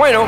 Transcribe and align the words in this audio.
Bueno, 0.00 0.26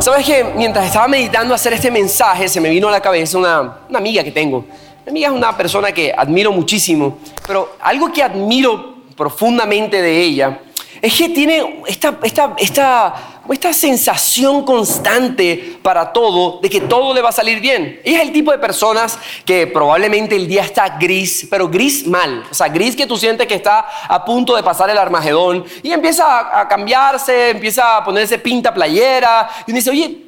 sabes 0.00 0.26
que 0.26 0.42
mientras 0.56 0.86
estaba 0.86 1.06
meditando 1.06 1.54
hacer 1.54 1.72
este 1.74 1.88
mensaje, 1.88 2.48
se 2.48 2.60
me 2.60 2.68
vino 2.68 2.88
a 2.88 2.90
la 2.90 3.00
cabeza 3.00 3.38
una, 3.38 3.78
una 3.88 3.98
amiga 4.00 4.24
que 4.24 4.32
tengo. 4.32 4.64
Mi 5.06 5.10
amiga 5.10 5.28
es 5.28 5.34
una 5.34 5.56
persona 5.56 5.92
que 5.92 6.12
admiro 6.12 6.50
muchísimo, 6.50 7.18
pero 7.46 7.76
algo 7.80 8.12
que 8.12 8.20
admiro 8.20 8.96
profundamente 9.16 10.02
de 10.02 10.20
ella 10.20 10.58
es 11.00 11.16
que 11.16 11.28
tiene 11.28 11.84
esta, 11.86 12.18
esta, 12.24 12.54
esta, 12.58 13.14
esta 13.50 13.72
sensación 13.72 14.64
constante 14.64 15.78
para 15.82 16.12
todo 16.12 16.60
de 16.60 16.70
que 16.70 16.80
todo 16.82 17.12
le 17.12 17.20
va 17.20 17.30
a 17.30 17.32
salir 17.32 17.60
bien. 17.60 18.00
Ella 18.04 18.18
es 18.18 18.28
el 18.28 18.32
tipo 18.32 18.52
de 18.52 18.58
personas 18.58 19.18
que 19.44 19.66
probablemente 19.66 20.36
el 20.36 20.46
día 20.46 20.62
está 20.62 20.96
gris, 20.98 21.46
pero 21.50 21.68
gris 21.68 22.06
mal. 22.06 22.44
O 22.50 22.54
sea, 22.54 22.68
gris 22.68 22.94
que 22.94 23.06
tú 23.06 23.16
sientes 23.16 23.46
que 23.46 23.54
está 23.54 23.86
a 24.06 24.24
punto 24.24 24.54
de 24.54 24.62
pasar 24.62 24.90
el 24.90 24.98
Armagedón 24.98 25.64
y 25.82 25.92
empieza 25.92 26.60
a, 26.60 26.68
cambiarse, 26.68 27.50
empieza 27.50 27.96
a 27.98 28.04
ponerse 28.04 28.38
pinta 28.38 28.72
playera 28.72 29.48
y 29.66 29.70
uno 29.70 29.76
dice, 29.76 29.90
oye, 29.90 30.22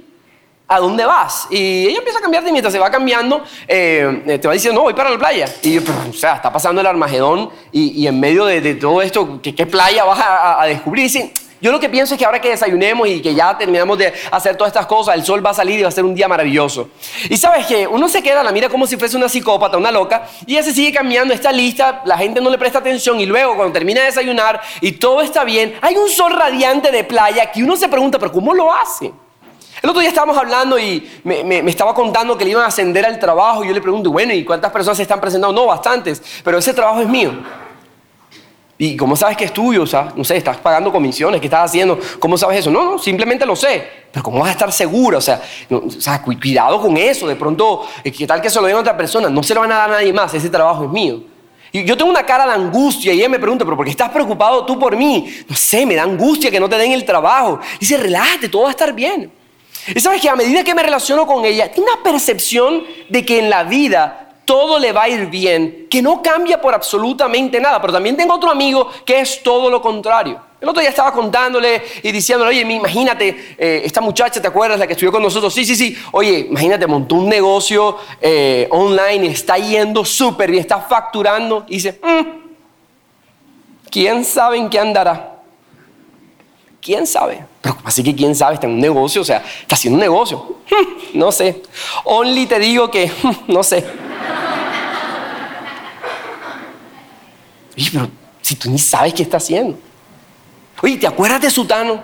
¿a 0.67 0.78
dónde 0.81 1.05
vas? 1.05 1.47
Y 1.51 1.87
ella 1.87 1.98
empieza 1.98 2.19
a 2.19 2.23
cambiarte 2.23 2.48
y 2.48 2.53
mientras 2.53 2.73
se 2.73 2.78
va 2.78 2.91
cambiando, 2.91 3.45
eh, 3.69 4.39
te 4.41 4.48
va 4.48 4.55
diciendo, 4.55 4.81
no, 4.81 4.84
voy 4.84 4.95
para 4.95 5.11
la 5.11 5.19
playa. 5.19 5.47
Y 5.62 5.78
pero, 5.81 5.98
o 6.11 6.12
sea, 6.12 6.34
está 6.37 6.53
pasando 6.53 6.81
el 6.81 6.87
Armagedón 6.87 7.51
y, 7.70 8.06
en 8.06 8.19
medio 8.19 8.47
de, 8.47 8.75
todo 8.75 9.03
esto, 9.03 9.41
¿qué, 9.42 9.67
playa 9.67 10.05
vas 10.05 10.20
a, 10.20 10.67
descubrir? 10.67 11.06
Y 11.06 11.33
yo 11.65 11.73
lo 11.73 11.81
que 11.81 11.89
pienso 11.89 12.13
es 12.13 12.19
que 12.19 12.27
ahora 12.27 12.43
que 12.43 12.51
desayunemos 12.51 13.09
y 13.09 13.23
que 13.23 13.35
ya 13.35 13.57
terminamos 13.57 13.97
de 13.97 14.13
hacer 14.31 14.55
todas 14.55 14.71
estas 14.71 14.85
cosas, 14.85 15.15
el 15.15 15.25
sol 15.25 15.45
va 15.45 15.49
a 15.49 15.55
salir 15.55 15.81
y 15.81 15.83
va 15.83 15.89
a 15.89 15.93
ser 15.93 16.05
un 16.05 16.15
día 16.15 16.29
maravilloso. 16.29 16.91
Y 17.31 17.39
sabes 17.39 17.65
que 17.65 17.87
uno 17.87 18.07
se 18.07 18.23
queda, 18.23 18.43
la 18.43 18.53
mira 18.53 18.69
como 18.69 18.87
si 18.87 18.99
fuese 18.99 19.17
una 19.17 19.31
psicópata, 19.31 19.79
una 19.79 19.91
loca, 19.91 20.27
y 20.45 20.53
ella 20.53 20.63
se 20.63 20.75
sigue 20.75 20.93
cambiando, 20.93 21.33
está 21.33 21.51
lista, 21.53 22.03
la 22.05 22.19
gente 22.19 22.43
no 22.43 22.51
le 22.51 22.59
presta 22.59 22.81
atención 22.81 23.19
y 23.19 23.25
luego 23.25 23.57
cuando 23.57 23.73
termina 23.73 24.01
de 24.01 24.09
desayunar 24.09 24.61
y 24.83 24.93
todo 24.93 25.23
está 25.23 25.43
bien, 25.43 25.75
hay 25.81 25.97
un 25.97 26.11
sol 26.11 26.35
radiante 26.35 26.91
de 26.91 27.03
playa 27.03 27.51
que 27.51 27.65
uno 27.65 27.77
se 27.77 27.89
pregunta, 27.89 28.19
pero 28.19 28.31
¿cómo 28.31 28.53
lo 28.53 28.71
hace? 28.71 29.11
El 29.81 29.89
otro 29.89 30.01
día 30.01 30.11
estábamos 30.11 30.37
hablando 30.37 30.79
y 30.79 31.11
me, 31.25 31.61
estaba 31.61 31.95
contando 31.95 32.37
que 32.37 32.45
le 32.45 32.51
iban 32.51 32.65
a 32.65 32.67
ascender 32.67 33.06
al 33.06 33.19
trabajo 33.19 33.65
y 33.65 33.69
yo 33.69 33.73
le 33.73 33.81
pregunto, 33.81 34.11
bueno, 34.11 34.34
¿y 34.34 34.45
cuántas 34.45 34.71
personas 34.71 34.99
se 34.99 35.05
están 35.05 35.19
presentando? 35.19 35.59
No, 35.59 35.67
bastantes, 35.67 36.23
pero 36.45 36.59
ese 36.59 36.75
trabajo 36.75 37.01
es 37.01 37.09
mío. 37.09 37.33
¿Y 38.77 38.97
cómo 38.97 39.14
sabes 39.14 39.36
que 39.36 39.44
es 39.44 39.53
tuyo? 39.53 39.83
O 39.83 39.86
sea, 39.86 40.12
no 40.17 40.25
sé, 40.25 40.36
estás 40.36 40.56
pagando 40.56 40.91
comisiones, 40.91 41.41
¿qué 41.41 41.47
estás 41.47 41.70
haciendo? 41.70 41.98
¿Cómo 42.19 42.36
sabes 42.36 42.58
eso? 42.58 42.70
No, 42.70 42.84
no, 42.84 42.98
simplemente 42.98 43.47
lo 43.47 43.55
sé. 43.55 43.89
Pero 44.11 44.22
¿cómo 44.25 44.41
vas 44.41 44.48
a 44.48 44.53
estar 44.53 44.72
segura? 44.72 45.19
O 45.19 45.20
sea, 45.20 45.41
o 45.70 45.91
sea 45.91 46.20
cuidado 46.22 46.81
con 46.81 46.97
eso. 46.97 47.28
De 47.28 47.36
pronto, 47.36 47.86
eh, 48.03 48.11
¿qué 48.11 48.27
tal 48.27 48.41
que 48.41 48.50
se 48.50 48.61
lo 48.61 48.66
den 48.66 48.77
a 48.77 48.81
otra 48.81 48.97
persona? 48.97 49.28
No 49.28 49.42
se 49.42 49.55
lo 49.55 49.61
van 49.61 49.70
a 49.72 49.77
dar 49.77 49.91
a 49.91 49.92
nadie 49.94 50.12
más, 50.12 50.34
ese 50.34 50.50
trabajo 50.50 50.84
es 50.84 50.91
mío. 50.91 51.22
Y 51.70 51.84
yo 51.84 51.97
tengo 51.97 52.11
una 52.11 52.25
cara 52.25 52.47
de 52.47 52.53
angustia 52.53 53.12
y 53.12 53.19
ella 53.19 53.28
me 53.28 53.39
pregunta, 53.39 53.64
¿pero 53.64 53.77
por 53.77 53.84
qué 53.84 53.91
estás 53.91 54.11
preocupado 54.11 54.64
tú 54.64 54.78
por 54.78 54.97
mí? 54.97 55.33
No 55.48 55.56
sé, 55.56 55.84
me 55.84 55.94
da 55.94 56.03
angustia 56.03 56.50
que 56.50 56.61
no 56.61 56.69
te 56.69 56.78
den 56.78 56.92
el 56.92 57.05
trabajo. 57.05 57.61
Y 57.77 57.81
dice, 57.81 57.97
relájate, 57.97 58.48
todo 58.48 58.62
va 58.62 58.69
a 58.69 58.70
estar 58.70 58.92
bien. 58.92 59.31
Y 59.94 60.00
sabes 60.00 60.20
que 60.20 60.28
a 60.28 60.36
medida 60.36 60.64
que 60.64 60.75
me 60.75 60.83
relaciono 60.83 61.27
con 61.27 61.44
ella, 61.44 61.70
tiene 61.70 61.91
una 61.91 62.03
percepción 62.03 62.84
de 63.09 63.25
que 63.25 63.38
en 63.38 63.50
la 63.50 63.64
vida 63.64 64.23
todo 64.45 64.78
le 64.78 64.92
va 64.92 65.05
a 65.05 65.09
ir 65.09 65.27
bien, 65.27 65.87
que 65.91 66.03
no 66.03 66.23
cambia 66.23 66.61
por 66.61 66.75
absolutamente 66.75 67.61
nada. 67.61 67.81
Pero 67.81 67.92
también 67.92 68.17
tengo 68.17 68.34
otro 68.34 68.50
amigo 68.50 68.91
que 69.05 69.20
es 69.20 69.42
todo 69.42 69.70
lo 69.70 69.81
contrario. 69.81 70.41
El 70.64 70.70
otro 70.70 70.81
día 70.81 70.89
estaba 70.89 71.12
contándole 71.12 71.83
y 72.03 72.11
diciéndole, 72.11 72.50
oye, 72.50 72.61
imagínate, 72.61 73.56
eh, 73.59 73.83
esta 73.84 74.00
muchacha, 74.00 74.41
¿te 74.41 74.48
acuerdas? 74.48 74.78
La 74.78 74.87
que 74.87 74.95
estudió 74.95 75.12
con 75.12 75.22
nosotros. 75.22 75.53
Sí, 75.53 75.62
sí, 75.65 75.77
sí. 75.77 75.95
Oye, 76.12 76.47
imagínate, 76.48 76.87
montó 76.87 77.17
un 77.17 77.28
negocio 77.28 77.98
eh, 78.20 78.67
online 78.70 79.27
está 79.27 79.59
yendo 79.59 80.06
súper 80.06 80.50
bien, 80.50 80.62
está 80.62 80.81
facturando. 80.81 81.67
Y 81.69 81.75
dice, 81.75 82.00
mm, 82.03 82.22
¿quién 83.91 84.25
sabe 84.25 84.56
en 84.56 84.70
qué 84.70 84.78
andará? 84.78 85.34
¿Quién 86.81 87.06
sabe? 87.06 87.45
Pero 87.61 87.77
así 87.84 88.03
que 88.03 88.15
quién 88.15 88.34
sabe, 88.34 88.55
está 88.55 88.67
en 88.67 88.75
un 88.75 88.81
negocio, 88.81 89.20
o 89.20 89.25
sea, 89.25 89.42
está 89.61 89.75
haciendo 89.75 89.97
un 89.97 90.00
negocio. 90.00 90.56
No 91.15 91.31
sé. 91.31 91.62
Only 92.05 92.47
te 92.47 92.59
digo 92.59 92.91
que, 92.91 93.09
no 93.47 93.62
sé. 93.62 93.84
Oye, 97.77 97.89
pero 97.93 98.09
si 98.41 98.57
tú 98.57 98.71
ni 98.71 98.79
sabes 98.79 99.15
qué 99.15 99.23
está 99.23 99.39
haciendo. 99.39 99.79
Oye, 100.83 100.97
¿te 100.97 101.07
acuerdas 101.07 101.41
de 101.41 101.51
Sutano? 101.51 102.03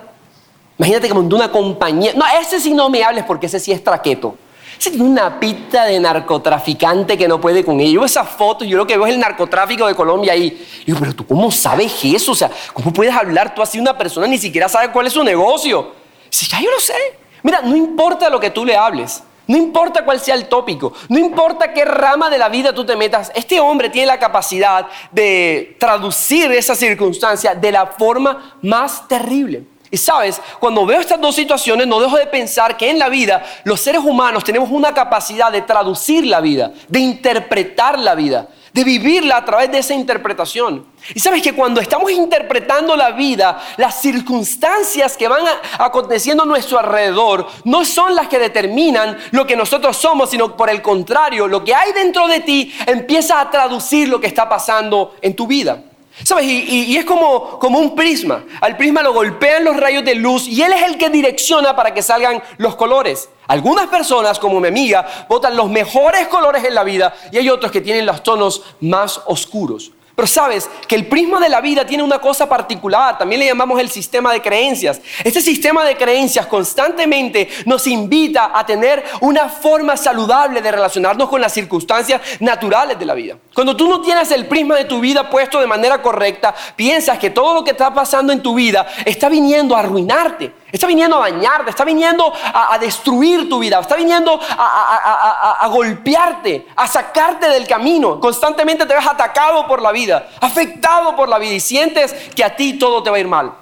Imagínate 0.78 1.08
que 1.08 1.14
montó 1.14 1.36
una 1.36 1.52
compañía. 1.52 2.12
No, 2.14 2.24
ese 2.40 2.58
sí 2.58 2.72
no 2.72 2.88
me 2.88 3.04
hables 3.04 3.24
porque 3.24 3.46
ese 3.46 3.60
sí 3.60 3.70
es 3.70 3.84
traqueto. 3.84 4.36
Ese 4.78 4.90
tiene 4.90 5.06
una 5.06 5.38
pita 5.38 5.84
de 5.84 6.00
narcotraficante 6.00 7.18
que 7.18 7.28
no 7.28 7.38
puede 7.38 7.62
con 7.62 7.78
ello. 7.80 8.02
Esa 8.02 8.24
foto, 8.24 8.64
yo 8.64 8.78
lo 8.78 8.86
que 8.86 8.96
veo 8.96 9.06
es 9.06 9.12
el 9.12 9.20
narcotráfico 9.20 9.86
de 9.86 9.94
Colombia 9.94 10.32
ahí. 10.32 10.66
digo, 10.86 10.98
pero 10.98 11.14
tú 11.14 11.26
cómo 11.26 11.50
sabes 11.50 11.92
eso? 12.02 12.32
O 12.32 12.34
sea, 12.34 12.50
¿cómo 12.72 12.90
puedes 12.90 13.14
hablar 13.14 13.54
tú 13.54 13.60
así 13.60 13.76
de 13.76 13.82
una 13.82 13.98
persona 13.98 14.26
ni 14.26 14.38
siquiera 14.38 14.70
sabe 14.70 14.90
cuál 14.90 15.06
es 15.06 15.12
su 15.12 15.22
negocio? 15.22 15.92
Si 16.30 16.46
ya 16.48 16.60
yo 16.62 16.70
lo 16.70 16.80
sé. 16.80 16.94
Mira, 17.42 17.60
no 17.60 17.76
importa 17.76 18.30
lo 18.30 18.40
que 18.40 18.48
tú 18.48 18.64
le 18.64 18.74
hables. 18.74 19.22
No 19.50 19.56
importa 19.56 20.04
cuál 20.04 20.20
sea 20.20 20.36
el 20.36 20.46
tópico, 20.46 20.92
no 21.08 21.18
importa 21.18 21.72
qué 21.72 21.84
rama 21.84 22.30
de 22.30 22.38
la 22.38 22.48
vida 22.48 22.72
tú 22.72 22.86
te 22.86 22.94
metas, 22.94 23.32
este 23.34 23.58
hombre 23.58 23.90
tiene 23.90 24.06
la 24.06 24.20
capacidad 24.20 24.86
de 25.10 25.76
traducir 25.76 26.52
esa 26.52 26.76
circunstancia 26.76 27.56
de 27.56 27.72
la 27.72 27.88
forma 27.88 28.54
más 28.62 29.08
terrible. 29.08 29.64
Y 29.90 29.96
sabes, 29.96 30.40
cuando 30.60 30.86
veo 30.86 31.00
estas 31.00 31.20
dos 31.20 31.34
situaciones, 31.34 31.88
no 31.88 31.98
dejo 31.98 32.16
de 32.16 32.28
pensar 32.28 32.76
que 32.76 32.90
en 32.90 33.00
la 33.00 33.08
vida 33.08 33.44
los 33.64 33.80
seres 33.80 34.02
humanos 34.04 34.44
tenemos 34.44 34.70
una 34.70 34.94
capacidad 34.94 35.50
de 35.50 35.62
traducir 35.62 36.24
la 36.26 36.40
vida, 36.40 36.72
de 36.86 37.00
interpretar 37.00 37.98
la 37.98 38.14
vida, 38.14 38.46
de 38.72 38.84
vivirla 38.84 39.38
a 39.38 39.44
través 39.44 39.70
de 39.70 39.78
esa 39.78 39.94
interpretación. 39.94 40.86
Y 41.14 41.20
sabes 41.20 41.42
que 41.42 41.54
cuando 41.54 41.80
estamos 41.80 42.10
interpretando 42.10 42.94
la 42.94 43.12
vida, 43.12 43.60
las 43.76 44.00
circunstancias 44.00 45.16
que 45.16 45.28
van 45.28 45.44
aconteciendo 45.78 46.42
a 46.42 46.46
nuestro 46.46 46.78
alrededor 46.78 47.46
no 47.64 47.84
son 47.84 48.14
las 48.14 48.28
que 48.28 48.38
determinan 48.38 49.18
lo 49.30 49.46
que 49.46 49.56
nosotros 49.56 49.96
somos, 49.96 50.30
sino 50.30 50.56
por 50.56 50.70
el 50.70 50.82
contrario, 50.82 51.48
lo 51.48 51.64
que 51.64 51.74
hay 51.74 51.92
dentro 51.92 52.28
de 52.28 52.40
ti 52.40 52.74
empieza 52.86 53.40
a 53.40 53.50
traducir 53.50 54.08
lo 54.08 54.20
que 54.20 54.26
está 54.26 54.48
pasando 54.48 55.14
en 55.20 55.34
tu 55.34 55.46
vida. 55.46 55.82
¿Sabes? 56.24 56.44
Y, 56.46 56.96
es 56.96 57.04
como, 57.04 57.58
como 57.58 57.78
un 57.78 57.94
prisma. 57.94 58.44
Al 58.60 58.76
prisma 58.76 59.02
lo 59.02 59.12
golpean 59.12 59.64
los 59.64 59.76
rayos 59.76 60.04
de 60.04 60.14
luz 60.14 60.46
y 60.46 60.62
él 60.62 60.72
es 60.72 60.82
el 60.82 60.98
que 60.98 61.10
direcciona 61.10 61.74
para 61.74 61.94
que 61.94 62.02
salgan 62.02 62.42
los 62.58 62.76
colores. 62.76 63.28
Algunas 63.46 63.88
personas, 63.88 64.38
como 64.38 64.60
mi 64.60 64.68
amiga, 64.68 65.26
votan 65.28 65.56
los 65.56 65.68
mejores 65.68 66.28
colores 66.28 66.64
en 66.64 66.74
la 66.74 66.84
vida 66.84 67.14
y 67.32 67.38
hay 67.38 67.48
otros 67.48 67.72
que 67.72 67.80
tienen 67.80 68.06
los 68.06 68.22
tonos 68.22 68.62
más 68.80 69.20
oscuros. 69.26 69.92
Pero 70.14 70.26
sabes 70.26 70.68
que 70.86 70.94
el 70.94 71.06
prisma 71.06 71.40
de 71.40 71.48
la 71.48 71.60
vida 71.60 71.86
tiene 71.86 72.02
una 72.02 72.18
cosa 72.18 72.48
particular, 72.48 73.16
también 73.16 73.40
le 73.40 73.46
llamamos 73.46 73.80
el 73.80 73.88
sistema 73.88 74.32
de 74.32 74.42
creencias. 74.42 75.00
Este 75.24 75.40
sistema 75.40 75.84
de 75.84 75.96
creencias 75.96 76.46
constantemente 76.46 77.48
nos 77.66 77.86
invita 77.86 78.50
a 78.52 78.66
tener 78.66 79.04
una 79.20 79.48
forma 79.48 79.96
saludable 79.96 80.60
de 80.60 80.72
relacionarnos 80.72 81.28
con 81.28 81.40
las 81.40 81.52
circunstancias 81.52 82.20
naturales 82.40 82.98
de 82.98 83.06
la 83.06 83.14
vida. 83.14 83.36
Cuando 83.54 83.76
tú 83.76 83.88
no 83.88 84.00
tienes 84.02 84.30
el 84.30 84.46
prisma 84.46 84.76
de 84.76 84.84
tu 84.84 85.00
vida 85.00 85.30
puesto 85.30 85.60
de 85.60 85.66
manera 85.66 86.02
correcta, 86.02 86.54
piensas 86.76 87.18
que 87.18 87.30
todo 87.30 87.54
lo 87.54 87.64
que 87.64 87.70
está 87.70 87.92
pasando 87.94 88.32
en 88.32 88.42
tu 88.42 88.54
vida 88.54 88.86
está 89.04 89.28
viniendo 89.28 89.76
a 89.76 89.80
arruinarte, 89.80 90.52
está 90.72 90.86
viniendo 90.86 91.16
a 91.16 91.30
dañarte, 91.30 91.70
está 91.70 91.84
viniendo 91.84 92.32
a, 92.34 92.78
destruir 92.78 93.48
tu 93.48 93.58
vida, 93.58 93.80
está 93.80 93.96
viniendo 93.96 94.38
a, 94.40 95.58
a 95.60 95.66
golpearte, 95.68 96.66
a 96.76 96.86
sacarte 96.86 97.48
del 97.48 97.66
camino. 97.66 98.20
Constantemente 98.20 98.86
te 98.86 98.94
ves 98.94 99.06
atacado 99.06 99.66
por 99.66 99.82
la 99.82 99.92
vida 99.92 100.28
afectado 100.40 101.16
por 101.16 101.28
la 101.28 101.38
vida 101.38 101.54
y 101.54 101.60
sientes 101.60 102.12
que 102.34 102.44
a 102.44 102.54
ti 102.54 102.74
todo 102.74 103.02
te 103.02 103.10
va 103.10 103.16
a 103.16 103.20
ir 103.20 103.28
mal. 103.28 103.52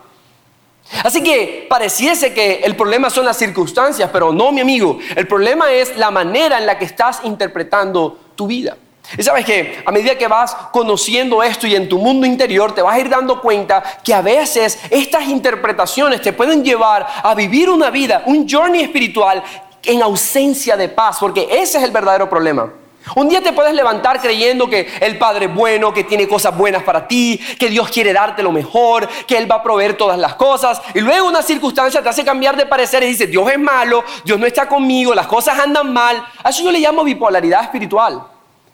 Así 1.05 1.23
que 1.23 1.67
pareciese 1.69 2.33
que 2.33 2.61
el 2.65 2.75
problema 2.75 3.11
son 3.11 3.27
las 3.27 3.37
circunstancias, 3.37 4.09
pero 4.11 4.33
no, 4.33 4.53
mi 4.53 4.63
amigo, 4.63 4.99
el 5.17 5.27
problema 5.29 5.71
es 5.71 5.97
la 5.97 6.11
manera 6.11 6.59
en 6.59 6.67
la 6.67 6.79
que 6.79 6.87
estás 6.87 7.21
interpretando 7.25 8.19
tu 8.35 8.47
vida. 8.47 8.77
Y 9.17 9.23
sabes 9.23 9.45
que 9.45 9.83
a 9.87 9.91
medida 9.91 10.19
que 10.19 10.29
vas 10.29 10.55
conociendo 10.71 11.43
esto 11.43 11.67
y 11.67 11.75
en 11.75 11.89
tu 11.89 11.99
mundo 11.99 12.27
interior 12.27 12.75
te 12.75 12.83
vas 12.83 12.95
a 12.95 13.01
ir 13.01 13.09
dando 13.09 13.41
cuenta 13.41 13.83
que 14.05 14.13
a 14.13 14.21
veces 14.21 14.79
estas 14.91 15.27
interpretaciones 15.29 16.21
te 16.21 16.35
pueden 16.35 16.63
llevar 16.63 17.07
a 17.23 17.35
vivir 17.35 17.71
una 17.71 17.91
vida, 17.91 18.23
un 18.27 18.47
journey 18.49 18.83
espiritual 18.83 19.43
en 19.85 20.03
ausencia 20.03 20.77
de 20.77 20.89
paz, 20.89 21.17
porque 21.21 21.49
ese 21.51 21.79
es 21.79 21.85
el 21.85 21.91
verdadero 21.91 22.29
problema. 22.29 22.71
Un 23.15 23.29
día 23.29 23.41
te 23.41 23.55
puedes 23.55 23.73
levantar 23.73 24.21
creyendo 24.21 24.69
que 24.69 24.87
el 25.01 25.17
Padre 25.17 25.47
es 25.47 25.55
bueno, 25.55 25.95
que 25.95 26.05
tiene 26.05 26.29
cosas 26.29 26.55
buenas 26.55 26.83
para 26.83 27.09
ti, 27.09 27.41
que 27.59 27.71
Dios 27.71 27.89
quiere 27.89 28.13
darte 28.13 28.43
lo 28.43 28.53
mejor, 28.53 29.09
que 29.27 29.39
Él 29.39 29.51
va 29.51 29.57
a 29.57 29.63
proveer 29.63 29.97
todas 29.97 30.19
las 30.19 30.35
cosas. 30.35 30.83
Y 30.95 31.01
luego 31.01 31.27
una 31.27 31.41
circunstancia 31.41 32.03
te 32.03 32.09
hace 32.11 32.25
cambiar 32.25 32.57
de 32.57 32.67
parecer 32.67 33.03
y 33.03 33.07
dices, 33.07 33.31
Dios 33.31 33.51
es 33.51 33.59
malo, 33.59 34.05
Dios 34.25 34.39
no 34.39 34.47
está 34.47 34.69
conmigo, 34.69 35.15
las 35.15 35.27
cosas 35.27 35.59
andan 35.59 35.93
mal. 35.93 36.23
A 36.43 36.51
eso 36.51 36.63
yo 36.63 36.71
le 36.71 36.81
llamo 36.81 37.03
bipolaridad 37.03 37.63
espiritual. 37.63 38.23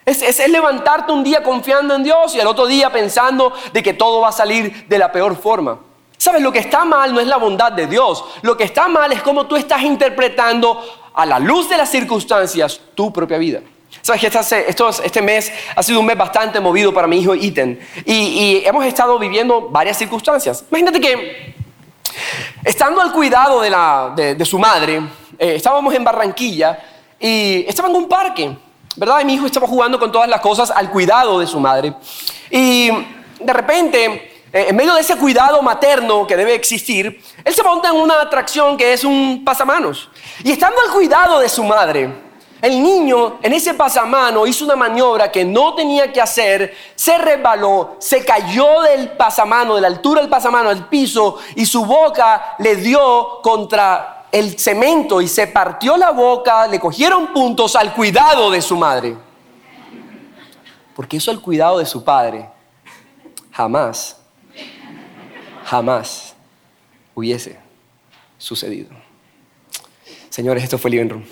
Es, 0.05 0.49
levantarte 0.49 1.13
un 1.13 1.25
día 1.25 1.43
confiando 1.43 1.95
en 1.95 2.03
Dios 2.03 2.35
y 2.35 2.41
el 2.41 2.47
otro 2.47 2.67
día 2.67 2.91
pensando 2.91 3.53
de 3.73 3.83
que 3.83 3.95
todo 3.95 4.21
va 4.21 4.29
a 4.29 4.33
salir 4.33 4.87
de 4.87 4.99
la 4.99 5.11
peor 5.11 5.37
forma. 5.37 5.79
¿Sabes? 6.19 6.43
Lo 6.43 6.53
que 6.53 6.59
está 6.59 6.85
mal 6.85 7.13
no 7.13 7.21
es 7.21 7.27
la 7.27 7.39
bondad 7.39 7.73
de 7.73 7.87
Dios. 7.87 8.25
Lo 8.43 8.57
que 8.57 8.65
está 8.65 8.89
mal 8.89 9.13
es 9.13 9.23
cómo 9.23 9.47
tú 9.47 9.57
estás 9.57 9.83
interpretando 9.83 10.83
a 11.15 11.25
la 11.25 11.39
luz 11.39 11.69
de 11.69 11.77
las 11.77 11.91
circunstancias 11.91 12.81
tu 12.95 13.13
propia 13.13 13.39
vida. 13.39 13.61
Sabes 14.03 14.21
que 14.21 14.27
este 15.05 15.23
mes 15.23 15.53
ha 15.75 15.83
sido 15.83 16.01
un 16.01 16.07
mes 16.07 16.19
bastante 16.19 16.61
movido 16.61 16.93
para 16.93 17.07
mi 17.07 17.19
hijo 17.19 17.35
Ethan 17.35 17.79
y, 18.05 18.63
hemos 18.65 18.85
estado 18.85 19.19
viviendo 19.19 19.69
varias 19.71 19.97
circunstancias. 19.97 20.65
Imagínate 20.71 21.01
que 21.01 21.55
estando 22.65 23.01
al 23.01 23.13
cuidado 23.13 23.61
de, 23.61 24.45
su 24.45 24.59
madre, 24.59 25.01
eh, 25.39 25.55
estábamos 25.57 25.95
en 25.95 26.05
Barranquilla 26.05 26.79
y 27.19 27.65
estaba 27.67 27.89
en 27.89 27.97
un 27.97 28.09
parque, 28.09 28.57
¿verdad? 28.97 29.21
Y 29.21 29.25
mi 29.25 29.35
hijo 29.35 29.47
estaba 29.47 29.67
jugando 29.67 29.99
con 29.99 30.13
todas 30.13 30.29
las 30.29 30.41
cosas 30.41 30.71
al 30.71 30.91
cuidado 30.91 31.39
de 31.39 31.47
su 31.47 31.59
madre. 31.61 31.95
Y 32.51 32.91
de 33.41 33.53
repente, 33.53 34.33
eh, 34.53 34.67
en 34.69 34.77
medio 34.77 34.95
de 34.95 35.01
ese 35.01 35.17
cuidado 35.17 35.61
materno 35.63 36.27
que 36.27 36.37
debe 36.37 36.55
existir, 36.55 37.21
él 37.45 37.55
se 37.55 37.63
monta 37.63 37.89
en 37.89 37.97
una 37.97 38.21
atracción 38.21 38.77
que 38.77 38.93
es 38.93 39.05
un 39.05 39.43
pasamanos. 39.45 40.09
Y 40.43 40.53
estando 40.53 40.81
al 40.81 40.93
cuidado 40.93 41.41
de 41.41 41.49
su 41.49 41.65
madre, 41.65 42.11
el 42.65 42.83
niño 42.83 43.41
en 43.43 43.53
ese 43.53 43.75
pasamano 43.75 44.47
hizo 44.47 44.65
una 44.65 44.77
maniobra 44.77 45.31
que 45.31 45.45
no 45.45 45.75
tenía 45.75 46.11
que 46.11 46.23
hacer, 46.23 46.75
se 46.95 47.19
resbaló, 47.19 47.97
se 47.99 48.25
cayó 48.25 48.81
del 48.81 49.11
pasamano, 49.11 49.75
de 49.75 49.83
la 49.83 49.89
altura 49.89 50.23
del 50.23 50.31
pasamano 50.31 50.71
al 50.71 50.89
piso 50.89 51.39
y 51.57 51.67
su 51.67 51.85
boca 51.85 52.55
le 52.59 52.77
dio 52.77 53.41
contra 53.43 54.14
el 54.35 54.59
cemento 54.59 55.21
y 55.21 55.29
se 55.29 55.47
partió 55.47 55.97
la 55.97 56.11
boca, 56.11 56.67
le 56.67 56.81
cogieron 56.81 57.33
puntos 57.33 57.77
al 57.77 57.95
cuidado 57.95 58.51
de 58.51 58.61
su 58.61 58.77
madre. 58.77 59.17
Porque 60.97 61.19
eso 61.19 61.31
al 61.31 61.41
cuidado 61.41 61.79
de 61.79 61.87
su 61.87 62.03
padre 62.03 62.49
jamás, 63.53 64.21
jamás 65.65 66.35
hubiese 67.15 67.61
sucedido. 68.37 68.91
Señores, 70.31 70.65
esto 70.65 70.79
fue 70.79 70.91
Living 70.91 71.11
Room. 71.11 71.25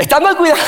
Estando 0.00 0.30
al 0.30 0.36
cuidado, 0.38 0.60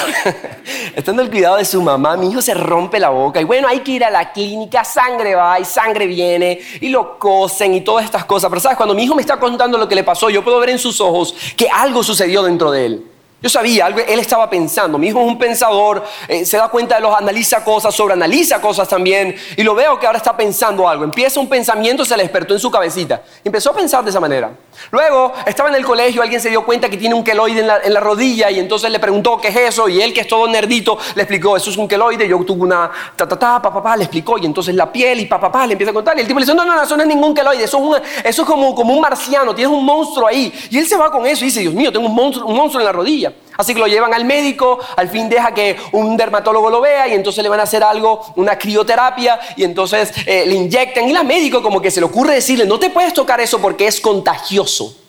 estando 0.95 1.23
al 1.23 1.31
cuidado 1.31 1.57
de 1.57 1.65
su 1.65 1.81
mamá, 1.81 2.19
mi 2.19 2.31
hijo 2.31 2.43
se 2.43 2.53
rompe 2.53 3.01
la 3.01 3.09
boca 3.09 3.41
y 3.41 3.45
bueno, 3.45 3.67
hay 3.67 3.81
que 3.81 3.93
ir 3.93 4.05
a 4.05 4.11
la 4.11 4.31
clínica, 4.31 4.85
sangre 4.85 5.35
va 5.35 5.59
y 5.59 5.65
sangre 5.65 6.07
viene 6.07 6.61
y 6.83 6.91
lo 6.91 7.19
cosen 7.19 7.73
y 7.73 7.81
todas 7.81 8.05
estas 8.05 8.27
cosas. 8.27 8.51
Pero 8.51 8.61
sabes, 8.61 8.77
cuando 8.77 8.95
mi 8.95 9.05
hijo 9.05 9.15
me 9.15 9.23
está 9.23 9.41
contando 9.41 9.79
lo 9.79 9.89
que 9.89 9.95
le 9.95 10.05
pasó, 10.05 10.29
yo 10.29 10.45
puedo 10.45 10.61
ver 10.61 10.69
en 10.69 10.79
sus 10.79 11.01
ojos 11.01 11.35
que 11.57 11.67
algo 11.71 12.03
sucedió 12.03 12.43
dentro 12.43 12.71
de 12.71 12.85
él. 12.85 13.12
Yo 13.43 13.49
sabía, 13.49 13.89
él 13.89 14.21
estaba 14.21 14.49
pensando, 14.49 14.99
mi 14.99 15.09
hijo 15.09 15.21
es 15.21 15.27
un 15.27 15.37
pensador, 15.37 16.05
eh, 16.29 16.45
se 16.45 16.59
da 16.59 16.69
cuenta 16.69 16.95
de 16.95 17.01
los, 17.01 17.13
analiza 17.13 17.65
cosas, 17.65 17.93
sobreanaliza 17.93 18.61
cosas 18.61 18.89
también, 18.89 19.35
y 19.57 19.65
lo 19.65 19.75
veo 19.75 19.99
que 19.99 20.07
ahora 20.07 20.19
está 20.19 20.37
pensando 20.37 20.89
algo. 20.89 21.03
Empieza 21.03 21.41
un 21.41 21.49
pensamiento, 21.49 22.05
se 22.05 22.17
le 22.17 22.23
despertó 22.23 22.55
en 22.55 22.61
su 22.61 22.71
cabecita. 22.71 23.23
empezó 23.43 23.71
a 23.71 23.75
pensar 23.75 24.05
de 24.05 24.11
esa 24.11 24.21
manera. 24.21 24.53
Luego 24.93 25.33
estaba 25.45 25.71
en 25.71 25.75
el 25.75 25.85
colegio, 25.85 26.23
alguien 26.23 26.41
se 26.41 26.51
dio 26.51 26.65
cuenta 26.65 26.89
que 26.89 26.97
tiene 26.97 27.17
un 27.17 27.25
queloide 27.25 27.61
en 27.61 27.95
la, 27.95 28.01
rodilla 28.01 28.51
y 28.51 28.59
entonces 28.61 28.91
le 28.91 29.01
preguntó 29.01 29.39
qué 29.39 29.49
es 29.49 29.57
eso, 29.57 29.89
y 29.89 30.01
él 30.01 30.13
que 30.13 30.21
es 30.21 30.29
todo 30.29 30.47
nerdito 30.47 30.97
le 31.15 31.23
explicó, 31.23 31.57
eso 31.57 31.71
es 31.71 31.77
un 31.77 31.89
queloide, 31.89 32.29
yo 32.29 32.39
tuve 32.45 32.63
una 32.63 32.91
ta 33.17 33.29
ta 33.29 33.37
ta, 33.37 33.61
pa, 33.61 33.83
pa, 33.83 33.97
le 33.97 34.05
explicó, 34.05 34.39
y 34.39 34.47
entonces 34.47 34.75
la 34.75 34.91
piel 34.91 35.21
y 35.21 35.27
pa, 35.27 35.41
pa, 35.41 35.51
pa, 35.51 35.67
le 35.67 35.73
empieza 35.73 35.91
a 35.91 35.95
contar, 35.95 36.17
y 36.17 36.21
el 36.21 36.27
tipo 36.29 36.39
le 36.39 36.45
dice, 36.45 36.55
no, 36.55 36.65
no, 36.65 36.77
no, 36.77 36.83
eso 36.83 36.97
no 36.97 37.03
es 37.03 37.09
ningún 37.09 37.35
queloide, 37.35 37.65
eso 37.65 37.97
es, 37.97 38.03
eso 38.25 38.43
es 38.43 38.49
como, 38.49 38.73
como 38.75 38.95
un 38.95 39.01
marciano, 39.01 39.53
tienes 39.53 39.75
un 39.75 39.85
monstruo 39.85 40.29
ahí. 40.29 40.53
Y 40.71 40.79
él 40.79 40.87
se 40.87 40.97
va 40.97 41.11
con 41.11 41.27
eso 41.27 41.43
y 41.45 41.49
dice, 41.49 41.61
Dios 41.61 41.75
mío, 41.75 41.93
tengo 41.93 42.07
un 42.07 42.15
monstruo, 42.15 42.47
un 42.47 42.57
monstruo 42.57 42.81
en 42.81 42.87
la 42.87 42.93
rodilla. 42.93 43.32
Así 43.57 43.75
que 43.75 43.81
lo 43.81 43.87
llevan 43.87 44.15
al 44.15 44.25
médico, 44.25 44.79
al 44.97 45.09
fin 45.09 45.29
deja 45.29 45.53
que 45.53 45.77
un 45.93 46.17
dermatólogo 46.17 46.71
lo 46.71 46.81
vea 46.81 47.07
y 47.09 47.13
entonces 47.13 47.43
le 47.43 47.51
van 47.51 47.61
a 47.61 47.65
hacer 47.65 47.83
algo, 47.83 48.25
una 48.37 48.59
crioterapia 48.59 49.39
y 49.57 49.65
entonces 49.65 50.13
eh, 50.27 50.45
le 50.47 50.55
inyectan 50.55 51.09
y 51.09 51.13
la 51.13 51.23
médico 51.23 51.63
como 51.63 51.81
que 51.81 51.91
se 51.91 52.01
le 52.01 52.07
ocurre 52.07 52.35
decirle, 52.35 52.65
no 52.65 52.79
te 52.79 52.91
puedes 52.91 53.13
tocar 53.13 53.41
eso 53.41 53.61
porque 53.61 53.87
es 53.87 54.01
contagioso. 54.01 55.02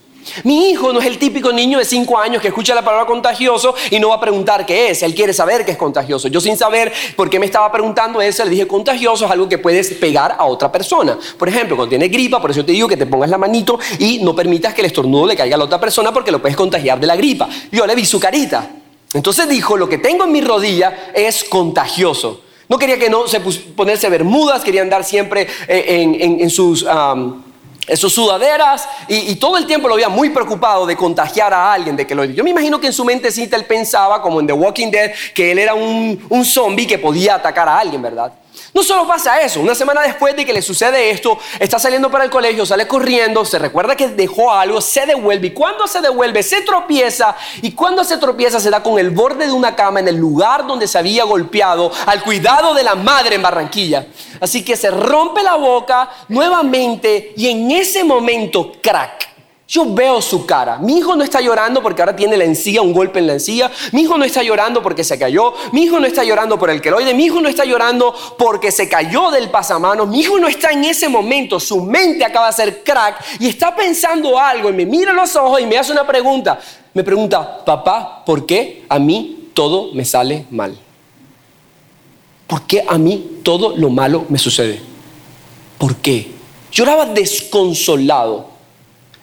Mi 0.44 0.70
hijo 0.70 0.94
no 0.94 1.00
es 1.00 1.06
el 1.06 1.18
típico 1.18 1.52
niño 1.52 1.80
de 1.80 1.86
5 1.86 2.18
años 2.18 2.42
que 2.42 2.50
escucha 2.50 2.76
la 2.76 2.84
palabra 2.84 3.06
contagioso 3.06 3.76
y 3.90 4.00
no 4.00 4.10
va 4.10 4.16
a 4.16 4.20
preguntar 4.20 4.66
qué 4.66 4.90
es. 4.90 5.04
Él 5.04 5.14
quiere 5.14 5.34
saber 5.34 5.66
qué 5.66 5.72
es 5.72 5.78
contagioso. 5.78 6.28
Yo 6.28 6.42
sin 6.42 6.58
saber 6.58 6.92
por 7.16 7.30
qué 7.30 7.40
me 7.40 7.46
estaba 7.46 7.72
preguntando 7.72 8.22
eso, 8.22 8.44
le 8.44 8.52
dije 8.52 8.68
contagioso 8.68 9.26
es 9.26 9.32
algo 9.32 9.48
que 9.50 9.58
puedes 9.58 9.94
pegar 9.94 10.36
a 10.38 10.46
otra 10.46 10.72
persona. 10.72 11.18
Por 11.38 11.50
ejemplo, 11.50 11.76
cuando 11.76 11.90
tienes 11.90 12.12
gripa, 12.12 12.42
por 12.42 12.52
eso 12.52 12.64
te 12.64 12.72
digo 12.72 12.88
que 12.88 12.98
te 12.98 13.06
pongas 13.06 13.30
la 13.30 13.38
manito 13.38 13.80
y 14.00 14.20
no 14.20 14.36
permitas 14.36 14.74
que 14.74 14.82
el 14.82 14.88
estornudo 14.88 15.28
le 15.28 15.36
caiga 15.36 15.56
a 15.56 15.60
la 15.60 15.66
otra 15.66 15.80
persona 15.80 16.12
porque 16.12 16.32
lo 16.32 16.42
puedes 16.42 16.58
contagiar 16.58 17.00
de 17.00 17.08
la 17.08 17.16
gripa. 17.16 17.50
Yo 17.72 17.86
le 17.86 17.96
vi 17.96 18.06
su 18.06 18.20
carita. 18.20 18.70
Entonces 19.14 19.48
dijo, 19.48 19.78
lo 19.78 19.88
que 19.88 20.00
tengo 20.00 20.24
en 20.24 20.32
mi 20.32 20.42
rodilla 20.42 21.12
es 21.14 21.44
contagioso. 21.44 22.42
No 22.68 22.80
quería 22.80 22.98
que 22.98 23.10
no 23.10 23.28
se 23.28 23.40
ponerse 23.40 24.10
bermudas, 24.10 24.64
quería 24.64 24.82
andar 24.82 25.04
siempre 25.04 25.48
eh, 25.68 26.18
en, 26.20 26.50
sus 26.50 26.86
esos 27.88 28.14
sudaderas 28.14 28.88
y, 29.08 29.36
todo 29.36 29.58
el 29.58 29.66
tiempo 29.66 29.88
lo 29.88 29.96
veía 29.96 30.10
muy 30.10 30.30
preocupado 30.30 30.86
de 30.86 30.96
contagiar 30.96 31.54
a 31.54 31.74
alguien 31.74 31.96
de 31.96 32.08
que 32.08 32.16
lo 32.16 32.24
yo 32.24 32.44
me 32.44 32.50
imagino 32.50 32.80
que 32.80 32.88
en 32.88 32.94
su 32.94 33.04
mentecita 33.04 33.58
él 33.58 33.66
pensaba 33.66 34.22
como 34.22 34.40
en 34.40 34.48
The 34.48 34.54
Walking 34.54 34.90
Dead 34.90 35.12
que 35.34 35.52
él 35.52 35.60
era 35.60 35.74
un, 35.74 36.26
un 36.30 36.46
zombie 36.46 36.88
que 36.88 36.98
podía 36.98 37.36
atacar 37.36 37.68
a 37.68 37.80
alguien 37.80 38.02
verdad 38.02 38.32
no 38.74 38.82
solo 38.82 39.08
pasa 39.08 39.40
eso, 39.42 39.60
una 39.60 39.76
semana 39.76 40.02
después 40.02 40.36
de 40.36 40.46
que 40.46 40.54
le 40.54 40.62
sucede 40.62 41.12
esto, 41.12 41.38
está 41.60 41.78
saliendo 41.78 42.10
para 42.10 42.24
el 42.24 42.32
colegio, 42.32 42.66
sale 42.66 42.88
corriendo, 42.88 43.46
se 43.46 43.60
recuerda 43.60 43.96
que 43.96 44.08
dejó 44.08 44.52
algo, 44.52 44.82
se 44.82 45.06
devuelve 45.06 45.48
y 45.48 45.52
cuando 45.52 45.88
se 45.88 46.02
devuelve 46.02 46.42
se 46.42 46.62
tropieza 46.62 47.36
y 47.62 47.74
cuando 47.74 48.04
se 48.04 48.18
tropieza 48.18 48.60
se 48.60 48.72
da 48.72 48.82
con 48.82 48.98
el 48.98 49.12
borde 49.12 49.46
de 49.46 49.52
una 49.52 49.76
cama 49.76 50.00
en 50.00 50.08
el 50.08 50.16
lugar 50.16 50.66
donde 50.66 50.88
se 50.88 50.98
había 50.98 51.24
golpeado 51.24 51.92
al 52.08 52.24
cuidado 52.24 52.74
de 52.74 52.84
la 52.84 52.96
madre 52.96 53.36
en 53.36 53.44
Barranquilla. 53.44 54.08
Así 54.40 54.66
que 54.66 54.76
se 54.76 54.90
rompe 54.90 55.44
la 55.44 55.56
boca 55.56 56.10
nuevamente 56.30 57.34
y 57.38 57.50
en 57.50 57.70
ese 57.72 58.04
momento, 58.04 58.72
crack 58.82 59.33
yo 59.74 59.92
veo 59.92 60.22
su 60.22 60.46
cara. 60.46 60.78
Mi 60.78 61.00
hijo 61.00 61.16
no 61.16 61.24
está 61.24 61.42
llorando 61.42 61.82
porque 61.82 62.04
ahora 62.04 62.16
tiene 62.16 62.38
la 62.38 62.44
encía, 62.44 62.84
un 62.84 62.94
golpe 62.94 63.18
en 63.18 63.26
la 63.26 63.34
encía. 63.34 63.72
Mi 63.92 64.04
hijo 64.04 64.20
no 64.20 64.24
está 64.24 64.44
llorando 64.44 64.84
porque 64.84 65.04
se 65.04 65.18
cayó. 65.18 65.52
Mi 65.72 65.86
hijo 65.86 66.00
no 66.00 66.06
está 66.06 66.24
llorando 66.24 66.60
por 66.60 66.70
el 66.70 66.80
queloide. 66.80 67.16
Mi 67.16 67.26
hijo 67.26 67.42
no 67.42 67.50
está 67.50 67.66
llorando 67.66 68.14
porque 68.38 68.72
se 68.72 68.88
cayó 68.88 69.32
del 69.32 69.50
pasamano. 69.50 70.06
Mi 70.06 70.20
hijo 70.20 70.38
no 70.38 70.48
está 70.48 70.70
en 70.70 70.84
ese 70.84 71.10
momento. 71.10 71.60
Su 71.60 71.82
mente 71.82 72.24
acaba 72.24 72.46
de 72.46 72.50
hacer 72.52 72.84
crack 72.84 73.40
y 73.40 73.48
está 73.48 73.76
pensando 73.76 74.38
algo 74.38 74.70
y 74.70 74.74
me 74.74 74.86
mira 74.86 75.12
los 75.12 75.36
ojos 75.36 75.60
y 75.60 75.66
me 75.66 75.76
hace 75.76 75.92
una 75.92 76.06
pregunta. 76.06 76.60
Me 76.94 77.04
pregunta, 77.04 77.66
papá, 77.66 78.24
¿por 78.24 78.46
qué 78.46 78.86
a 78.88 79.00
mí 79.00 79.50
todo 79.56 79.92
me 79.96 80.06
sale 80.06 80.46
mal? 80.52 80.78
¿Por 82.46 82.62
qué 82.68 82.86
a 82.88 83.00
mí 83.00 83.40
todo 83.42 83.76
lo 83.76 83.90
malo 83.90 84.26
me 84.30 84.38
sucede? 84.38 84.80
¿Por 85.80 85.96
qué? 85.96 86.30
Lloraba 86.72 87.08
desconsolado 87.08 88.53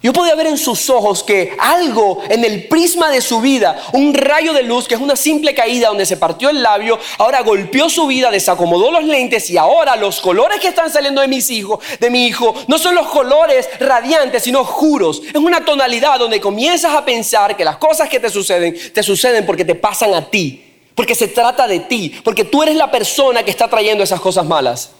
yo 0.02 0.14
podía 0.14 0.34
ver 0.34 0.46
en 0.46 0.56
sus 0.56 0.88
ojos 0.88 1.22
que 1.22 1.54
algo 1.58 2.22
en 2.30 2.42
el 2.42 2.68
prisma 2.68 3.10
de 3.10 3.20
su 3.20 3.40
vida, 3.42 3.82
un 3.92 4.14
rayo 4.14 4.54
de 4.54 4.62
luz 4.62 4.88
que 4.88 4.94
es 4.94 5.00
una 5.00 5.14
simple 5.14 5.54
caída 5.54 5.88
donde 5.88 6.06
se 6.06 6.16
partió 6.16 6.48
el 6.48 6.62
labio, 6.62 6.98
ahora 7.18 7.42
golpeó 7.42 7.90
su 7.90 8.06
vida, 8.06 8.30
desacomodó 8.30 8.90
los 8.90 9.04
lentes 9.04 9.50
y 9.50 9.58
ahora 9.58 9.96
los 9.96 10.20
colores 10.20 10.58
que 10.58 10.68
están 10.68 10.90
saliendo 10.90 11.20
de 11.20 11.28
mis 11.28 11.50
hijos, 11.50 11.84
de 11.98 12.08
mi 12.08 12.26
hijo, 12.26 12.54
no 12.66 12.78
son 12.78 12.94
los 12.94 13.08
colores 13.08 13.68
radiantes, 13.78 14.42
sino 14.42 14.64
juros. 14.64 15.20
Es 15.26 15.34
una 15.34 15.66
tonalidad 15.66 16.18
donde 16.18 16.40
comienzas 16.40 16.94
a 16.94 17.04
pensar 17.04 17.54
que 17.54 17.64
las 17.64 17.76
cosas 17.76 18.08
que 18.08 18.20
te 18.20 18.30
suceden, 18.30 18.74
te 18.94 19.02
suceden 19.02 19.44
porque 19.44 19.66
te 19.66 19.74
pasan 19.74 20.14
a 20.14 20.30
ti, 20.30 20.64
porque 20.94 21.14
se 21.14 21.28
trata 21.28 21.68
de 21.68 21.80
ti, 21.80 22.18
porque 22.24 22.44
tú 22.44 22.62
eres 22.62 22.76
la 22.76 22.90
persona 22.90 23.42
que 23.42 23.50
está 23.50 23.68
trayendo 23.68 24.02
esas 24.02 24.20
cosas 24.20 24.46
malas. 24.46 24.92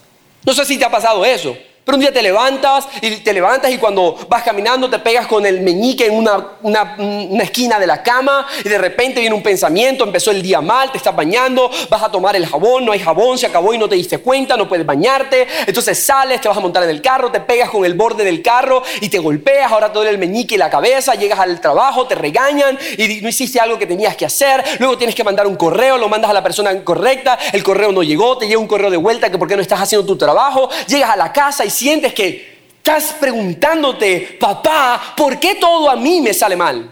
No 0.45 0.53
sé 0.53 0.63
si 0.63 0.77
te 0.77 0.85
ha 0.85 0.91
pasado 0.91 1.25
eso. 1.25 1.55
Pero 1.83 1.95
un 1.95 2.01
día 2.01 2.13
te 2.13 2.21
levantas 2.21 2.87
y 3.01 3.17
te 3.17 3.33
levantas 3.33 3.71
y 3.71 3.79
cuando 3.79 4.15
vas 4.29 4.43
caminando 4.43 4.87
te 4.87 4.99
pegas 4.99 5.25
con 5.25 5.43
el 5.47 5.61
meñique 5.61 6.05
en 6.05 6.13
una, 6.13 6.49
una, 6.61 7.43
esquina 7.43 7.79
de 7.79 7.87
la 7.87 8.03
cama 8.03 8.45
y 8.63 8.69
de 8.69 8.77
repente 8.77 9.19
viene 9.19 9.35
un 9.35 9.41
pensamiento, 9.41 10.03
empezó 10.03 10.29
el 10.29 10.43
día 10.43 10.61
mal, 10.61 10.91
te 10.91 10.99
estás 10.99 11.15
bañando, 11.15 11.71
vas 11.89 12.03
a 12.03 12.11
tomar 12.11 12.35
el 12.35 12.45
jabón, 12.45 12.85
no 12.85 12.91
hay 12.91 12.99
jabón, 12.99 13.39
se 13.39 13.47
acabó 13.47 13.73
y 13.73 13.79
no 13.79 13.89
te 13.89 13.95
diste 13.95 14.19
cuenta, 14.19 14.55
no 14.57 14.69
puedes 14.69 14.85
bañarte, 14.85 15.47
entonces 15.65 15.97
sales, 15.97 16.39
te 16.39 16.47
vas 16.47 16.55
a 16.55 16.59
montar 16.59 16.83
en 16.83 16.91
el 16.91 17.01
carro, 17.01 17.31
te 17.31 17.39
pegas 17.39 17.71
con 17.71 17.83
el 17.83 17.95
borde 17.95 18.23
del 18.23 18.43
carro 18.43 18.83
y 19.01 19.09
te 19.09 19.17
golpeas, 19.17 19.71
ahora 19.71 19.91
todo 19.91 20.03
el 20.03 20.19
meñique 20.19 20.53
y 20.53 20.57
la 20.59 20.69
cabeza, 20.69 21.15
llegas 21.15 21.39
al 21.39 21.59
trabajo, 21.59 22.05
te 22.05 22.13
regañan 22.13 22.77
y 22.95 23.21
no 23.21 23.29
hiciste 23.29 23.59
algo 23.59 23.79
que 23.79 23.87
tenías 23.87 24.15
que 24.15 24.25
hacer, 24.25 24.63
luego 24.77 24.99
tienes 24.99 25.15
que 25.15 25.23
mandar 25.23 25.47
un 25.47 25.55
correo, 25.55 25.97
lo 25.97 26.09
mandas 26.09 26.29
a 26.29 26.33
la 26.33 26.43
persona 26.43 26.71
incorrecta, 26.71 27.39
el 27.53 27.63
correo 27.63 27.91
no 27.91 28.03
llegó, 28.03 28.37
te 28.37 28.47
llega 28.47 28.59
un 28.59 28.67
correo 28.67 28.91
de 28.91 28.97
vuelta 28.97 29.31
que 29.31 29.39
por 29.39 29.47
qué 29.47 29.55
no 29.55 29.63
estás 29.63 29.81
haciendo 29.81 30.05
tu 30.05 30.15
trabajo, 30.15 30.69
llegas 30.87 31.09
a 31.09 31.15
la 31.15 31.33
casa 31.33 31.65
y 31.65 31.70
sientes 31.71 32.13
que 32.13 32.51
estás 32.77 33.13
preguntándote, 33.19 34.37
papá, 34.39 35.13
¿por 35.15 35.39
qué 35.39 35.55
todo 35.55 35.89
a 35.89 35.95
mí 35.95 36.21
me 36.21 36.33
sale 36.33 36.55
mal? 36.55 36.89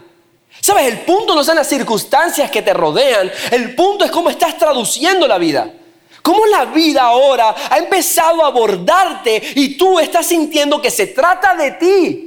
¿Sabes? 0.60 0.86
El 0.86 1.00
punto 1.00 1.34
no 1.34 1.42
son 1.42 1.56
las 1.56 1.68
circunstancias 1.68 2.50
que 2.50 2.62
te 2.62 2.74
rodean, 2.74 3.30
el 3.50 3.74
punto 3.74 4.04
es 4.04 4.10
cómo 4.10 4.30
estás 4.30 4.58
traduciendo 4.58 5.26
la 5.26 5.38
vida. 5.38 5.72
Cómo 6.22 6.44
la 6.46 6.66
vida 6.66 7.02
ahora 7.02 7.54
ha 7.70 7.78
empezado 7.78 8.44
a 8.44 8.48
abordarte 8.48 9.42
y 9.54 9.76
tú 9.76 9.98
estás 9.98 10.26
sintiendo 10.26 10.80
que 10.80 10.90
se 10.90 11.08
trata 11.08 11.54
de 11.54 11.70
ti. 11.72 12.26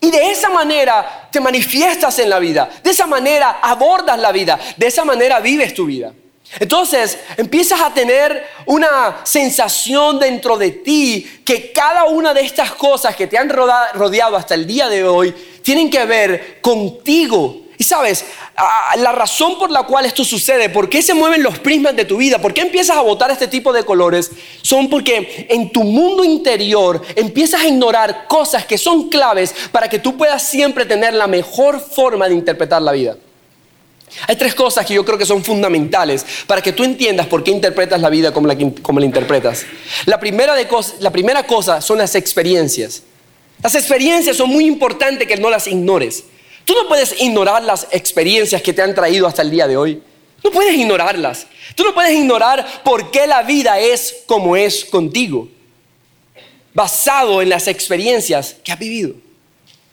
Y 0.00 0.10
de 0.10 0.30
esa 0.30 0.48
manera 0.50 1.28
te 1.32 1.40
manifiestas 1.40 2.18
en 2.18 2.30
la 2.30 2.38
vida, 2.38 2.70
de 2.82 2.90
esa 2.90 3.06
manera 3.06 3.58
abordas 3.62 4.18
la 4.18 4.30
vida, 4.30 4.58
de 4.76 4.86
esa 4.86 5.04
manera 5.04 5.40
vives 5.40 5.74
tu 5.74 5.86
vida. 5.86 6.12
Entonces 6.58 7.18
empiezas 7.36 7.80
a 7.80 7.92
tener 7.92 8.46
una 8.66 9.20
sensación 9.24 10.18
dentro 10.18 10.56
de 10.56 10.70
ti 10.70 11.40
que 11.44 11.72
cada 11.72 12.04
una 12.04 12.32
de 12.32 12.40
estas 12.40 12.72
cosas 12.72 13.14
que 13.14 13.26
te 13.26 13.36
han 13.36 13.50
rodeado 13.50 14.36
hasta 14.36 14.54
el 14.54 14.66
día 14.66 14.88
de 14.88 15.04
hoy 15.04 15.34
tienen 15.62 15.90
que 15.90 16.04
ver 16.04 16.60
contigo 16.60 17.62
Y 17.78 17.84
sabes, 17.84 18.24
la 18.96 19.12
razón 19.12 19.58
por 19.58 19.70
la 19.70 19.82
cual 19.82 20.06
esto 20.06 20.24
sucede, 20.24 20.70
por 20.70 20.88
qué 20.88 21.02
se 21.02 21.12
mueven 21.12 21.42
los 21.42 21.58
prismas 21.58 21.94
de 21.94 22.06
tu 22.06 22.16
vida, 22.16 22.38
por 22.38 22.54
qué 22.54 22.62
empiezas 22.62 22.96
a 22.96 23.02
botar 23.02 23.30
este 23.30 23.48
tipo 23.48 23.70
de 23.72 23.84
colores, 23.84 24.30
son 24.62 24.88
porque 24.88 25.46
en 25.50 25.70
tu 25.70 25.84
mundo 25.84 26.24
interior 26.24 27.02
empiezas 27.16 27.62
a 27.62 27.66
ignorar 27.66 28.26
cosas 28.28 28.64
que 28.64 28.78
son 28.78 29.10
claves 29.10 29.54
para 29.72 29.90
que 29.90 29.98
tú 29.98 30.16
puedas 30.16 30.42
siempre 30.42 30.86
tener 30.86 31.12
la 31.12 31.26
mejor 31.26 31.80
forma 31.80 32.28
de 32.28 32.34
interpretar 32.34 32.80
la 32.80 32.92
vida. 32.92 33.16
Hay 34.26 34.36
tres 34.36 34.54
cosas 34.54 34.86
que 34.86 34.94
yo 34.94 35.04
creo 35.04 35.18
que 35.18 35.26
son 35.26 35.44
fundamentales 35.44 36.24
para 36.46 36.62
que 36.62 36.72
tú 36.72 36.84
entiendas 36.84 37.26
por 37.26 37.44
qué 37.44 37.50
interpretas 37.50 38.00
la 38.00 38.08
vida 38.08 38.32
como 38.32 38.46
la, 38.46 38.56
como 38.82 39.00
la 39.00 39.06
interpretas. 39.06 39.66
La 40.06 40.18
primera, 40.18 40.54
de 40.54 40.66
la 41.00 41.10
primera 41.10 41.46
cosa 41.46 41.80
son 41.80 41.98
las 41.98 42.14
experiencias. 42.14 43.02
Las 43.62 43.74
experiencias 43.74 44.36
son 44.36 44.50
muy 44.50 44.66
importantes 44.66 45.26
que 45.26 45.36
no 45.36 45.50
las 45.50 45.66
ignores. 45.66 46.24
Tú 46.64 46.74
no 46.74 46.88
puedes 46.88 47.20
ignorar 47.20 47.62
las 47.62 47.88
experiencias 47.90 48.60
que 48.62 48.72
te 48.72 48.82
han 48.82 48.94
traído 48.94 49.26
hasta 49.26 49.42
el 49.42 49.50
día 49.50 49.66
de 49.66 49.76
hoy. 49.76 50.02
No 50.42 50.50
puedes 50.50 50.74
ignorarlas. 50.74 51.46
Tú 51.74 51.84
no 51.84 51.94
puedes 51.94 52.12
ignorar 52.12 52.82
por 52.84 53.10
qué 53.10 53.26
la 53.26 53.42
vida 53.42 53.78
es 53.80 54.22
como 54.26 54.56
es 54.56 54.84
contigo, 54.84 55.48
basado 56.74 57.42
en 57.42 57.48
las 57.48 57.68
experiencias 57.68 58.56
que 58.62 58.72
has 58.72 58.78
vivido. 58.78 59.25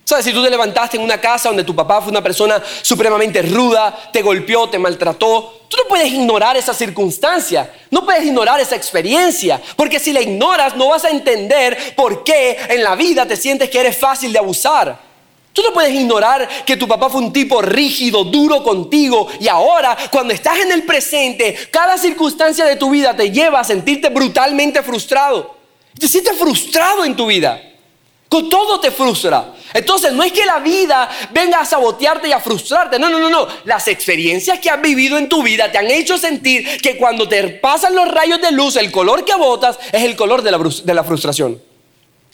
¿Sabes? 0.06 0.26
Si 0.26 0.34
tú 0.34 0.44
te 0.44 0.50
levantaste 0.50 0.98
en 0.98 1.04
una 1.04 1.20
casa 1.20 1.48
donde 1.48 1.64
tu 1.64 1.74
papá 1.74 2.02
fue 2.02 2.12
una 2.12 2.22
persona 2.22 2.62
supremamente 2.82 3.42
ruda, 3.42 4.10
te 4.12 4.22
golpeó, 4.22 4.70
te 4.70 4.78
maltrató, 4.78 5.62
tú 5.70 5.78
no 5.78 5.84
puedes 5.88 6.12
ignorar 6.12 6.58
esa 6.58 6.74
circunstancia, 6.74 7.72
no 7.90 8.04
puedes 8.04 8.26
ignorar 8.26 8.60
esa 8.60 8.76
experiencia, 8.76 9.62
porque 9.78 10.00
si 10.00 10.12
la 10.12 10.22
ignoras 10.22 10.76
no 10.76 10.90
vas 10.90 11.06
a 11.06 11.10
entender 11.10 11.96
por 11.96 12.26
qué 12.26 12.58
en 12.70 12.84
la 12.84 12.96
vida 12.96 13.26
te 13.26 13.38
sientes 13.38 13.70
que 13.70 13.80
eres 13.80 13.98
fácil 13.98 14.34
de 14.34 14.40
abusar. 14.40 15.00
Tú 15.54 15.62
no 15.62 15.72
puedes 15.72 15.94
ignorar 15.94 16.50
que 16.66 16.76
tu 16.76 16.88
papá 16.88 17.10
fue 17.10 17.22
un 17.22 17.32
tipo 17.32 17.62
rígido, 17.62 18.24
duro 18.26 18.64
contigo 18.64 19.28
y 19.40 19.48
ahora 19.48 19.96
cuando 20.12 20.34
estás 20.34 20.60
en 20.60 20.72
el 20.72 20.84
presente, 20.84 21.56
cada 21.72 21.98
circunstancia 21.98 22.66
de 22.66 22.76
tu 22.76 22.90
vida 22.90 23.16
te 23.16 23.32
lleva 23.32 23.60
a 23.60 23.64
sentirte 23.64 24.10
brutalmente 24.10 24.82
frustrado. 24.82 25.56
Te 25.98 26.08
sientes 26.08 26.36
frustrado 26.38 27.06
en 27.06 27.16
tu 27.16 27.28
vida. 27.28 27.62
Con 28.34 28.50
todo 28.50 28.80
te 28.80 28.90
frustra. 28.90 29.54
Entonces 29.76 30.12
no 30.12 30.24
es 30.24 30.32
que 30.32 30.44
la 30.44 30.58
vida 30.58 31.08
venga 31.30 31.60
a 31.60 31.66
sabotearte 31.66 32.28
y 32.28 32.32
a 32.32 32.40
frustrarte. 32.40 32.98
No, 32.98 33.08
no, 33.08 33.20
no, 33.20 33.30
no. 33.30 33.48
Las 33.66 33.88
experiencias 33.88 34.58
que 34.58 34.72
has 34.72 34.82
vivido 34.82 35.20
en 35.20 35.30
tu 35.30 35.44
vida 35.44 35.72
te 35.72 35.78
han 35.78 35.86
hecho 35.92 36.18
sentir 36.18 36.82
que 36.82 36.98
cuando 36.98 37.30
te 37.30 37.48
pasan 37.50 37.94
los 37.94 38.10
rayos 38.10 38.42
de 38.42 38.52
luz, 38.52 38.76
el 38.78 38.92
color 38.92 39.24
que 39.24 39.36
botas 39.36 39.78
es 39.92 40.02
el 40.02 40.16
color 40.16 40.42
de 40.42 40.50
la, 40.50 40.58
de 40.58 40.94
la 40.96 41.04
frustración. 41.04 41.62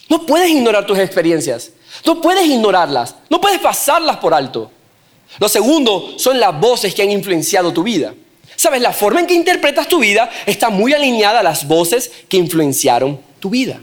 No 0.08 0.26
puedes 0.26 0.50
ignorar 0.50 0.86
tus 0.86 0.98
experiencias. 0.98 1.72
No 2.06 2.22
puedes 2.22 2.48
ignorarlas. 2.48 3.16
No 3.30 3.42
puedes 3.42 3.60
pasarlas 3.60 4.16
por 4.20 4.34
alto. 4.34 4.72
Lo 5.38 5.50
segundo 5.50 6.14
son 6.18 6.40
las 6.40 6.58
voces 6.58 6.96
que 6.96 7.02
han 7.02 7.12
influenciado 7.12 7.74
tu 7.74 7.84
vida. 7.84 8.14
Sabes, 8.56 8.82
la 8.82 8.94
forma 8.94 9.20
en 9.20 9.28
que 9.28 9.34
interpretas 9.34 9.90
tu 9.90 10.00
vida 10.00 10.30
está 10.46 10.70
muy 10.70 10.94
alineada 10.94 11.42
a 11.42 11.44
las 11.44 11.68
voces 11.68 12.10
que 12.30 12.38
influenciaron 12.38 13.20
tu 13.42 13.50
vida. 13.50 13.82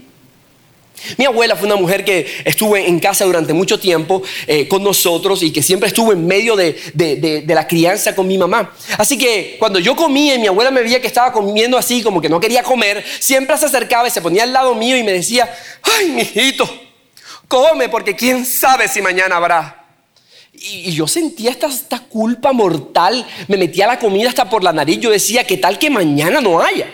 Mi 1.17 1.25
abuela 1.25 1.55
fue 1.55 1.67
una 1.67 1.75
mujer 1.75 2.03
que 2.03 2.27
estuvo 2.43 2.75
en 2.75 2.99
casa 2.99 3.25
durante 3.25 3.53
mucho 3.53 3.79
tiempo 3.79 4.23
eh, 4.47 4.67
con 4.67 4.83
nosotros 4.83 5.43
y 5.43 5.51
que 5.51 5.61
siempre 5.61 5.87
estuvo 5.87 6.11
en 6.11 6.25
medio 6.25 6.55
de, 6.55 7.45
la 7.47 7.67
crianza 7.67 8.15
con 8.15 8.27
mi 8.27 8.37
mamá. 8.37 8.73
Así 8.97 9.17
que 9.17 9.55
cuando 9.59 9.79
yo 9.79 9.95
comía 9.95 10.35
y 10.35 10.39
mi 10.39 10.47
abuela 10.47 10.71
me 10.71 10.81
veía 10.81 10.99
que 10.99 11.07
estaba 11.07 11.31
comiendo 11.31 11.77
así, 11.77 12.01
como 12.01 12.19
que 12.19 12.29
no 12.29 12.39
quería 12.39 12.63
comer, 12.63 13.03
siempre 13.19 13.57
se 13.57 13.65
acercaba 13.65 14.07
y 14.07 14.11
se 14.11 14.21
ponía 14.21 14.43
al 14.43 14.53
lado 14.53 14.75
mío 14.75 14.97
y 14.97 15.03
me 15.03 15.13
decía, 15.13 15.49
ay, 15.81 16.07
mijito, 16.07 16.69
come 17.47 17.89
porque 17.89 18.15
quién 18.15 18.45
sabe 18.45 18.87
si 18.87 19.01
mañana 19.01 19.37
habrá. 19.37 19.85
Y, 20.53 20.91
yo 20.91 21.07
sentía 21.07 21.51
esta, 21.51 21.67
esta 21.67 21.99
culpa 21.99 22.51
mortal, 22.51 23.25
me 23.47 23.57
metía 23.57 23.85
la 23.85 23.99
comida 23.99 24.29
hasta 24.29 24.49
por 24.49 24.63
la 24.63 24.73
nariz, 24.73 24.99
yo 24.99 25.11
decía, 25.11 25.45
¿qué 25.45 25.57
tal 25.57 25.77
que 25.77 25.89
mañana 25.89 26.41
no 26.41 26.59
haya? 26.59 26.87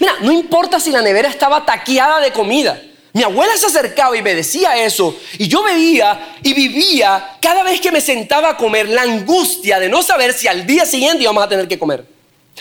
Mira, 0.00 0.16
no 0.20 0.32
importa 0.32 0.80
si 0.80 0.90
la 0.90 1.02
nevera 1.02 1.28
estaba 1.28 1.64
taqueada 1.64 2.20
de 2.20 2.32
comida. 2.32 2.80
Mi 3.12 3.22
abuela 3.22 3.56
se 3.56 3.66
acercaba 3.66 4.16
y 4.16 4.22
me 4.22 4.34
decía 4.34 4.76
eso. 4.84 5.18
Y 5.38 5.48
yo 5.48 5.62
veía 5.62 6.36
y 6.42 6.52
vivía 6.54 7.36
cada 7.40 7.62
vez 7.62 7.80
que 7.80 7.90
me 7.90 8.00
sentaba 8.00 8.50
a 8.50 8.56
comer 8.56 8.88
la 8.88 9.02
angustia 9.02 9.80
de 9.80 9.88
no 9.88 10.02
saber 10.02 10.32
si 10.32 10.46
al 10.46 10.66
día 10.66 10.84
siguiente 10.84 11.22
íbamos 11.22 11.42
a 11.42 11.48
tener 11.48 11.66
que 11.66 11.78
comer. 11.78 12.17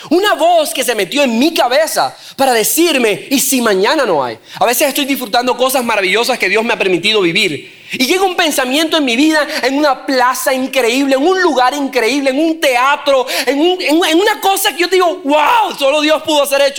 Una 0.09 0.33
voz 0.33 0.73
que 0.73 0.83
se 0.83 0.95
metió 0.95 1.23
en 1.23 1.37
mi 1.37 1.53
cabeza 1.53 2.15
para 2.35 2.53
decirme, 2.53 3.27
¿y 3.29 3.39
si 3.39 3.61
mañana 3.61 4.05
no 4.05 4.23
hay? 4.23 4.37
A 4.59 4.65
veces 4.65 4.87
estoy 4.87 5.05
disfrutando 5.05 5.57
cosas 5.57 5.83
maravillosas 5.83 6.37
que 6.37 6.49
Dios 6.49 6.63
me 6.63 6.73
ha 6.73 6.77
permitido 6.77 7.21
vivir. 7.21 7.77
Y 7.93 8.05
llega 8.05 8.23
un 8.23 8.35
pensamiento 8.35 8.97
en 8.97 9.05
mi 9.05 9.15
vida, 9.15 9.47
en 9.63 9.77
una 9.77 10.05
plaza 10.05 10.53
increíble, 10.53 11.15
en 11.15 11.25
un 11.25 11.41
lugar 11.41 11.73
increíble, 11.73 12.31
en 12.31 12.39
un 12.39 12.59
teatro, 12.59 13.25
en, 13.45 13.59
una 13.59 14.41
cosa 14.41 14.73
que 14.73 14.81
yo 14.81 14.87
digo, 14.87 15.21
wow, 15.23 15.75
solo 15.77 16.01
Dios 16.01 16.21
pudo, 16.23 16.43
hacer 16.43 16.73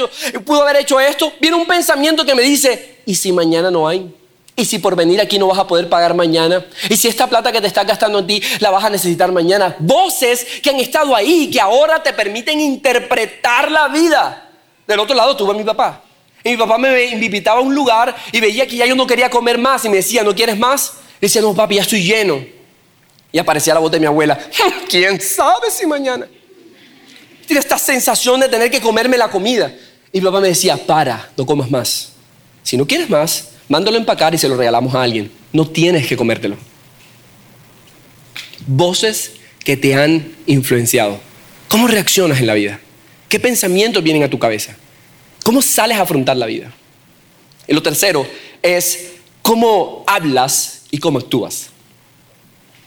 pudo 0.44 0.62
haber 0.62 0.76
hecho 0.76 1.00
esto. 1.00 1.32
Viene 1.40 1.56
un 1.56 1.66
pensamiento 1.66 2.24
que 2.26 2.34
me 2.34 2.42
dice, 2.42 2.98
¿y 3.06 3.14
si 3.14 3.32
mañana 3.32 3.70
no 3.70 3.88
hay? 3.88 4.17
¿Y 4.58 4.64
si 4.64 4.80
por 4.80 4.96
venir 4.96 5.20
aquí 5.20 5.38
no 5.38 5.46
vas 5.46 5.58
a 5.60 5.68
poder 5.68 5.88
pagar 5.88 6.14
mañana? 6.14 6.66
¿Y 6.90 6.96
si 6.96 7.06
esta 7.06 7.28
plata 7.28 7.52
que 7.52 7.60
te 7.60 7.68
estás 7.68 7.86
gastando 7.86 8.18
en 8.18 8.26
ti 8.26 8.42
la 8.58 8.70
vas 8.70 8.82
a 8.82 8.90
necesitar 8.90 9.30
mañana? 9.30 9.76
Voces 9.78 10.44
que 10.60 10.70
han 10.70 10.80
estado 10.80 11.14
ahí, 11.14 11.48
que 11.48 11.60
ahora 11.60 12.02
te 12.02 12.12
permiten 12.12 12.58
interpretar 12.58 13.70
la 13.70 13.86
vida. 13.86 14.50
Del 14.84 14.98
otro 14.98 15.14
lado 15.14 15.36
tuve 15.36 15.52
a 15.52 15.54
mi 15.54 15.62
papá. 15.62 16.02
Y 16.42 16.50
mi 16.50 16.56
papá 16.56 16.76
me 16.76 17.04
invitaba 17.04 17.60
a 17.60 17.62
un 17.62 17.72
lugar 17.72 18.16
y 18.32 18.40
veía 18.40 18.66
que 18.66 18.74
ya 18.74 18.84
yo 18.84 18.96
no 18.96 19.06
quería 19.06 19.30
comer 19.30 19.58
más 19.58 19.84
y 19.84 19.90
me 19.90 19.98
decía, 19.98 20.24
¿no 20.24 20.34
quieres 20.34 20.58
más? 20.58 20.94
Le 21.20 21.28
decía, 21.28 21.40
no, 21.40 21.54
papi, 21.54 21.76
ya 21.76 21.82
estoy 21.82 22.02
lleno. 22.02 22.44
Y 23.30 23.38
aparecía 23.38 23.74
la 23.74 23.80
voz 23.80 23.92
de 23.92 24.00
mi 24.00 24.06
abuela, 24.06 24.36
¿quién 24.88 25.20
sabe 25.20 25.70
si 25.70 25.86
mañana? 25.86 26.26
Tiene 27.46 27.60
esta 27.60 27.78
sensación 27.78 28.40
de 28.40 28.48
tener 28.48 28.72
que 28.72 28.80
comerme 28.80 29.16
la 29.16 29.30
comida. 29.30 29.72
Y 30.12 30.18
mi 30.18 30.24
papá 30.24 30.40
me 30.40 30.48
decía, 30.48 30.76
para, 30.76 31.30
no 31.36 31.46
comas 31.46 31.70
más. 31.70 32.17
Si 32.68 32.76
no 32.76 32.86
quieres 32.86 33.08
más, 33.08 33.52
mándalo 33.66 33.96
a 33.96 34.00
empacar 34.00 34.34
y 34.34 34.36
se 34.36 34.46
lo 34.46 34.54
regalamos 34.54 34.94
a 34.94 35.02
alguien. 35.02 35.32
No 35.54 35.66
tienes 35.66 36.06
que 36.06 36.18
comértelo. 36.18 36.58
Voces 38.66 39.32
que 39.64 39.78
te 39.78 39.94
han 39.94 40.34
influenciado. 40.44 41.18
¿Cómo 41.68 41.88
reaccionas 41.88 42.40
en 42.40 42.46
la 42.46 42.52
vida? 42.52 42.78
¿Qué 43.30 43.40
pensamientos 43.40 44.02
vienen 44.02 44.22
a 44.22 44.28
tu 44.28 44.38
cabeza? 44.38 44.76
¿Cómo 45.44 45.62
sales 45.62 45.96
a 45.96 46.02
afrontar 46.02 46.36
la 46.36 46.44
vida? 46.44 46.70
Y 47.66 47.72
lo 47.72 47.82
tercero 47.82 48.28
es 48.60 49.12
cómo 49.40 50.04
hablas 50.06 50.82
y 50.90 50.98
cómo 50.98 51.20
actúas. 51.20 51.70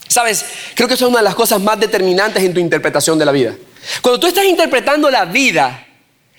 Sabes, 0.07 0.45
creo 0.75 0.87
que 0.87 0.93
eso 0.93 1.05
es 1.05 1.09
una 1.09 1.21
de 1.21 1.25
las 1.25 1.33
cosas 1.33 1.59
más 1.59 1.79
determinantes 1.79 2.43
en 2.43 2.53
tu 2.53 2.59
interpretación 2.59 3.17
de 3.17 3.25
la 3.25 3.31
vida. 3.31 3.55
Cuando 4.03 4.19
tú 4.19 4.27
estás 4.27 4.45
interpretando 4.45 5.09
la 5.09 5.25
vida 5.25 5.87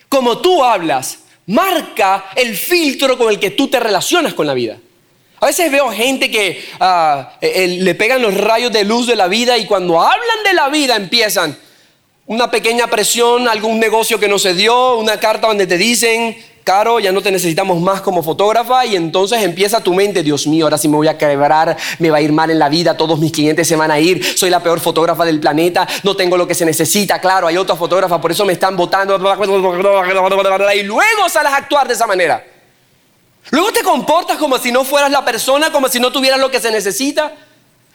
como 0.09 0.39
tú 0.39 0.63
hablas, 0.63 1.19
marca 1.47 2.27
el 2.37 2.57
filtro 2.57 3.19
con 3.19 3.31
el 3.31 3.39
que 3.39 3.51
tú 3.51 3.69
te 3.69 3.81
relacionas 3.81 4.35
con 4.35 4.47
la 4.47 4.55
vida. 4.55 4.79
A 5.41 5.47
veces 5.47 5.73
veo 5.73 5.91
gente 5.91 6.31
que 6.31 6.65
ah, 6.79 7.33
le 7.41 7.95
pegan 7.97 8.23
los 8.23 8.35
rayos 8.35 8.73
de 8.73 8.85
luz 8.85 9.09
de 9.09 9.17
la 9.17 9.27
vida 9.27 9.59
y 9.59 9.67
cuando 9.67 10.01
hablan 10.01 10.45
de 10.45 10.55
la 10.55 10.69
vida 10.69 10.95
empiezan 10.95 11.57
una 12.27 12.51
pequeña 12.51 12.87
presión, 12.87 13.49
algún 13.49 13.81
negocio 13.81 14.21
que 14.21 14.29
no 14.29 14.39
se 14.39 14.55
dio, 14.55 14.97
una 14.97 15.19
carta 15.19 15.49
donde 15.49 15.67
te 15.67 15.77
dicen 15.77 16.37
Caro, 16.65 17.01
ya 17.01 17.11
no 17.11 17.21
te 17.21 17.33
necesitamos 17.33 17.81
más 17.81 18.01
como 18.01 18.23
fotógrafa 18.23 18.87
y 18.87 18.95
entonces 18.95 19.43
empieza 19.43 19.81
tu 19.81 19.95
mente, 19.95 20.23
Dios 20.23 20.47
mío, 20.47 20.67
ahora 20.67 20.79
sí 20.79 20.87
me 20.87 20.97
voy 20.97 21.09
a 21.09 21.19
quebrar, 21.19 21.77
me 21.99 22.09
va 22.09 22.19
a 22.19 22.21
ir 22.21 22.31
mal 22.31 22.53
en 22.53 22.61
la 22.61 22.69
vida, 22.69 22.97
todos 22.97 23.19
mis 23.19 23.33
clientes 23.33 23.67
se 23.67 23.75
van 23.75 23.91
a 23.91 23.99
ir, 23.99 24.25
soy 24.39 24.49
la 24.49 24.63
peor 24.63 24.79
fotógrafa 24.79 25.25
del 25.25 25.41
planeta, 25.41 25.89
no 26.05 26.15
tengo 26.15 26.37
lo 26.37 26.47
que 26.47 26.55
se 26.55 26.65
necesita, 26.65 27.19
claro, 27.21 27.49
hay 27.49 27.57
otras 27.57 27.77
fotógrafas, 27.77 28.21
por 28.21 28.31
eso 28.31 28.45
me 28.45 28.53
están 28.53 28.77
votando 28.77 29.17
y 30.77 30.83
luego 30.85 31.29
sales 31.29 31.53
a 31.53 31.57
actuar 31.57 31.89
de 31.89 31.95
esa 31.95 32.07
manera. 32.07 32.45
Luego 33.51 33.73
te 33.73 33.83
comportas 33.83 34.39
como 34.39 34.57
si 34.59 34.71
no 34.71 34.85
fueras 34.85 35.11
la 35.11 35.25
persona, 35.25 35.73
como 35.73 35.89
si 35.89 35.99
no 35.99 36.13
tuvieras 36.13 36.39
lo 36.39 36.51
que 36.51 36.61
se 36.61 36.71
necesita. 36.71 37.33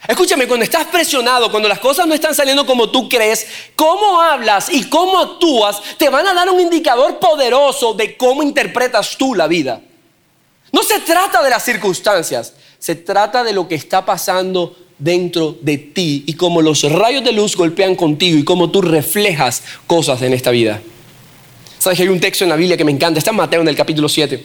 Escúchame, 0.06 0.46
cuando 0.46 0.64
estás 0.64 0.86
presionado, 0.86 1.50
cuando 1.50 1.68
las 1.68 1.80
cosas 1.80 2.06
no 2.06 2.14
están 2.14 2.34
saliendo 2.34 2.64
como 2.64 2.90
tú 2.90 3.08
crees, 3.08 3.46
cómo 3.74 4.20
hablas 4.20 4.68
y 4.70 4.84
cómo 4.84 5.18
actúas 5.18 5.82
te 5.98 6.08
van 6.08 6.26
a 6.26 6.34
dar 6.34 6.48
un 6.48 6.60
indicador 6.60 7.18
poderoso 7.18 7.94
de 7.94 8.16
cómo 8.16 8.42
interpretas 8.42 9.16
tú 9.16 9.34
la 9.34 9.48
vida. 9.48 9.80
No 10.70 10.82
se 10.82 11.00
trata 11.00 11.42
de 11.42 11.50
las 11.50 11.64
circunstancias, 11.64 12.54
se 12.78 12.94
trata 12.94 13.42
de 13.42 13.52
lo 13.52 13.66
que 13.66 13.74
está 13.74 14.04
pasando 14.04 14.76
dentro 14.98 15.56
de 15.60 15.78
ti 15.78 16.24
y 16.26 16.34
cómo 16.34 16.62
los 16.62 16.82
rayos 16.90 17.24
de 17.24 17.32
luz 17.32 17.56
golpean 17.56 17.96
contigo 17.96 18.38
y 18.38 18.44
cómo 18.44 18.70
tú 18.70 18.82
reflejas 18.82 19.62
cosas 19.86 20.22
en 20.22 20.32
esta 20.32 20.50
vida. 20.50 20.80
Sabes 21.78 21.96
que 21.96 22.04
hay 22.04 22.08
un 22.08 22.20
texto 22.20 22.44
en 22.44 22.50
la 22.50 22.56
Biblia 22.56 22.76
que 22.76 22.84
me 22.84 22.92
encanta, 22.92 23.18
está 23.18 23.30
en 23.30 23.36
Mateo 23.36 23.60
en 23.62 23.68
el 23.68 23.76
capítulo 23.76 24.08
7. 24.08 24.44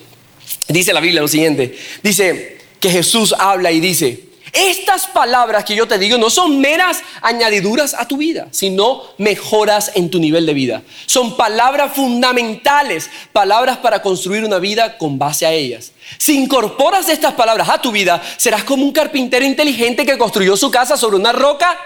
Dice 0.70 0.94
la 0.94 1.00
Biblia 1.00 1.22
lo 1.22 1.28
siguiente, 1.28 1.78
dice 2.02 2.58
que 2.80 2.90
Jesús 2.90 3.36
habla 3.38 3.72
y 3.72 3.80
dice, 3.80 4.33
estas 4.54 5.08
palabras 5.08 5.66
que 5.66 5.76
yo 5.76 5.88
te 5.88 5.98
digo 5.98 6.18
no 6.18 6.30
son 6.30 6.62
meras 6.62 7.02
añadiduras 7.22 7.94
a 7.94 8.08
tu 8.08 8.18
vida, 8.18 8.48
sino 8.52 9.02
mejoras 9.18 9.92
en 9.96 10.10
tu 10.10 10.20
nivel 10.20 10.46
de 10.46 10.54
vida. 10.54 10.84
Son 11.06 11.36
palabras 11.36 11.94
fundamentales, 11.94 13.10
palabras 13.32 13.78
para 13.78 14.02
construir 14.02 14.46
una 14.46 14.60
vida 14.60 14.98
con 14.98 15.20
base 15.20 15.46
a 15.46 15.52
ellas. 15.52 15.92
Si 16.18 16.38
incorporas 16.38 17.10
estas 17.10 17.34
palabras 17.34 17.68
a 17.70 17.82
tu 17.82 17.92
vida, 17.92 18.22
serás 18.38 18.64
como 18.64 18.84
un 18.84 18.92
carpintero 18.92 19.44
inteligente 19.44 20.06
que 20.06 20.18
construyó 20.18 20.56
su 20.56 20.72
casa 20.72 20.96
sobre 20.96 21.18
una 21.18 21.32
roca 21.32 21.78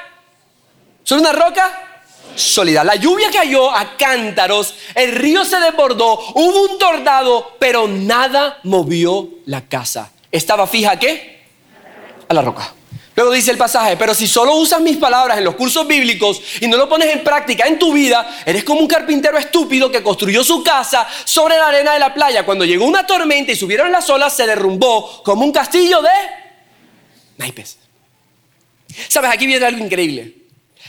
¿Sobre 1.07 1.21
una 1.21 1.31
roca? 1.31 1.71
Sólida. 2.35 2.83
La 2.83 2.95
lluvia 2.95 3.31
cayó 3.31 3.71
a 3.71 3.95
cántaros, 3.95 4.75
el 4.93 5.13
río 5.13 5.45
se 5.45 5.57
desbordó, 5.57 6.19
hubo 6.35 6.63
un 6.69 6.77
tornado, 6.77 7.55
pero 7.59 7.87
nada 7.87 8.59
movió 8.63 9.29
la 9.45 9.61
casa. 9.61 10.11
¿Estaba 10.29 10.67
fija 10.67 10.99
qué? 10.99 11.36
A 12.27 12.33
la 12.33 12.41
roca. 12.41 12.73
Luego 13.17 13.31
dice 13.31 13.49
el 13.49 13.57
pasaje, 13.57 13.97
pero 13.97 14.13
si 14.13 14.27
solo 14.27 14.55
usas 14.57 14.79
mis 14.79 14.97
palabras 14.97 15.39
en 15.39 15.43
los 15.43 15.55
cursos 15.55 15.87
bíblicos 15.87 16.39
y 16.61 16.67
no 16.67 16.77
lo 16.77 16.87
pones 16.87 17.11
en 17.11 17.23
práctica 17.23 17.65
en 17.65 17.79
tu 17.79 17.91
vida, 17.91 18.43
eres 18.45 18.63
como 18.63 18.79
un 18.79 18.87
carpintero 18.87 19.39
estúpido 19.39 19.89
que 19.89 20.03
construyó 20.03 20.43
su 20.43 20.63
casa 20.63 21.07
sobre 21.25 21.57
la 21.57 21.69
arena 21.69 21.93
de 21.93 21.99
la 21.99 22.13
playa. 22.13 22.45
Cuando 22.45 22.63
llegó 22.63 22.85
una 22.85 23.07
tormenta 23.07 23.51
y 23.51 23.55
subieron 23.55 23.91
las 23.91 24.07
olas, 24.11 24.35
se 24.35 24.45
derrumbó 24.45 25.23
como 25.23 25.43
un 25.43 25.51
castillo 25.51 25.99
de 26.03 26.09
naipes. 27.37 27.79
¿Sabes? 29.07 29.31
Aquí 29.31 29.47
viene 29.47 29.65
algo 29.65 29.83
increíble. 29.83 30.35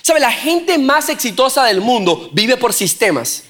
¿Sabes? 0.02 0.20
La 0.20 0.32
gente 0.32 0.76
más 0.76 1.08
exitosa 1.08 1.64
del 1.64 1.80
mundo 1.80 2.28
vive 2.34 2.58
por 2.58 2.74
sistemas. 2.74 3.44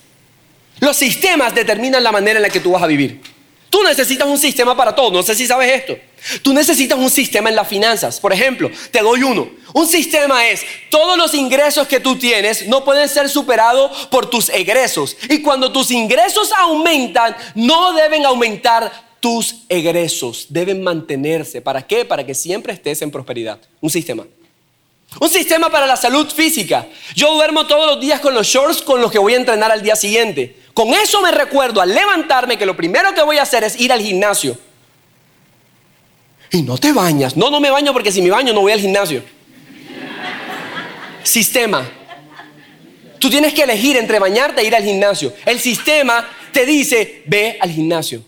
Los 0.78 0.96
sistemas 0.96 1.52
determinan 1.52 2.04
la 2.04 2.12
manera 2.12 2.38
en 2.38 2.42
la 2.42 2.50
que 2.50 2.60
tú 2.60 2.70
vas 2.70 2.82
a 2.84 2.86
vivir. 2.86 3.20
Tú 3.70 3.82
necesitas 3.82 4.28
un 4.28 4.38
sistema 4.38 4.76
para 4.76 4.94
todo. 4.94 5.10
No 5.10 5.24
sé 5.24 5.34
si 5.34 5.48
sabes 5.48 5.72
esto. 5.72 5.98
Tú 6.42 6.52
necesitas 6.52 6.98
un 6.98 7.10
sistema 7.10 7.48
en 7.48 7.56
las 7.56 7.68
finanzas. 7.68 8.20
Por 8.20 8.32
ejemplo, 8.32 8.70
te 8.90 9.00
doy 9.00 9.22
uno. 9.22 9.50
Un 9.72 9.86
sistema 9.86 10.46
es, 10.48 10.62
todos 10.90 11.16
los 11.16 11.34
ingresos 11.34 11.86
que 11.86 12.00
tú 12.00 12.16
tienes 12.16 12.66
no 12.68 12.84
pueden 12.84 13.08
ser 13.08 13.28
superados 13.28 14.06
por 14.06 14.28
tus 14.28 14.48
egresos. 14.48 15.16
Y 15.28 15.42
cuando 15.42 15.72
tus 15.72 15.90
ingresos 15.90 16.52
aumentan, 16.52 17.36
no 17.54 17.92
deben 17.92 18.24
aumentar 18.26 19.08
tus 19.20 19.56
egresos. 19.68 20.46
Deben 20.48 20.82
mantenerse. 20.82 21.60
¿Para 21.60 21.86
qué? 21.86 22.04
Para 22.04 22.24
que 22.24 22.34
siempre 22.34 22.72
estés 22.72 23.02
en 23.02 23.10
prosperidad. 23.10 23.58
Un 23.80 23.90
sistema. 23.90 24.26
Un 25.20 25.28
sistema 25.30 25.70
para 25.70 25.86
la 25.86 25.96
salud 25.96 26.28
física. 26.30 26.86
Yo 27.14 27.32
duermo 27.34 27.66
todos 27.66 27.86
los 27.86 28.00
días 28.00 28.20
con 28.20 28.34
los 28.34 28.46
shorts 28.46 28.82
con 28.82 29.00
los 29.00 29.10
que 29.10 29.18
voy 29.18 29.34
a 29.34 29.38
entrenar 29.38 29.72
al 29.72 29.82
día 29.82 29.96
siguiente. 29.96 30.56
Con 30.74 30.92
eso 30.94 31.20
me 31.22 31.30
recuerdo 31.30 31.80
al 31.80 31.94
levantarme 31.94 32.58
que 32.58 32.66
lo 32.66 32.76
primero 32.76 33.14
que 33.14 33.22
voy 33.22 33.38
a 33.38 33.42
hacer 33.42 33.64
es 33.64 33.80
ir 33.80 33.92
al 33.92 34.00
gimnasio. 34.00 34.56
Y 36.50 36.62
no 36.62 36.78
te 36.78 36.92
bañas. 36.92 37.36
No, 37.36 37.50
no 37.50 37.60
me 37.60 37.70
baño 37.70 37.92
porque 37.92 38.10
si 38.10 38.22
me 38.22 38.30
baño 38.30 38.52
no 38.52 38.62
voy 38.62 38.72
al 38.72 38.80
gimnasio. 38.80 39.22
Sistema. 41.22 41.88
Tú 43.18 43.28
tienes 43.28 43.52
que 43.52 43.62
elegir 43.62 43.96
entre 43.96 44.18
bañarte 44.18 44.62
e 44.62 44.66
ir 44.66 44.74
al 44.74 44.84
gimnasio. 44.84 45.32
El 45.44 45.60
sistema 45.60 46.28
te 46.52 46.64
dice, 46.64 47.22
ve 47.26 47.58
al 47.60 47.70
gimnasio. 47.70 48.22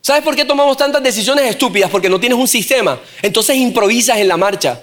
¿Sabes 0.00 0.22
por 0.22 0.34
qué 0.36 0.44
tomamos 0.44 0.76
tantas 0.76 1.02
decisiones 1.02 1.46
estúpidas? 1.46 1.90
Porque 1.90 2.08
no 2.08 2.20
tienes 2.20 2.38
un 2.38 2.48
sistema. 2.48 3.00
Entonces 3.22 3.56
improvisas 3.56 4.18
en 4.18 4.28
la 4.28 4.36
marcha. 4.36 4.82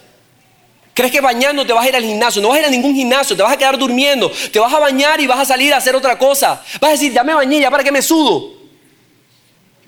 ¿Crees 0.93 1.12
que 1.12 1.21
bañando 1.21 1.65
te 1.65 1.71
vas 1.71 1.86
a 1.86 1.89
ir 1.89 1.95
al 1.95 2.03
gimnasio? 2.03 2.41
No 2.41 2.50
vas 2.50 2.57
a 2.57 2.62
ir 2.62 2.65
a 2.67 2.69
ningún 2.69 2.93
gimnasio, 2.93 3.36
te 3.36 3.43
vas 3.43 3.53
a 3.53 3.57
quedar 3.57 3.77
durmiendo. 3.77 4.29
Te 4.51 4.59
vas 4.59 4.74
a 4.74 4.79
bañar 4.79 5.21
y 5.21 5.27
vas 5.27 5.39
a 5.39 5.45
salir 5.45 5.74
a 5.74 5.77
hacer 5.77 5.95
otra 5.95 6.17
cosa. 6.17 6.62
Vas 6.81 6.89
a 6.89 6.91
decir, 6.91 7.13
ya 7.13 7.24
me 7.24 7.33
bañé, 7.33 7.62
ya 7.62 7.71
para 7.71 7.83
qué 7.83 7.91
me 7.91 8.01
sudo. 8.01 8.58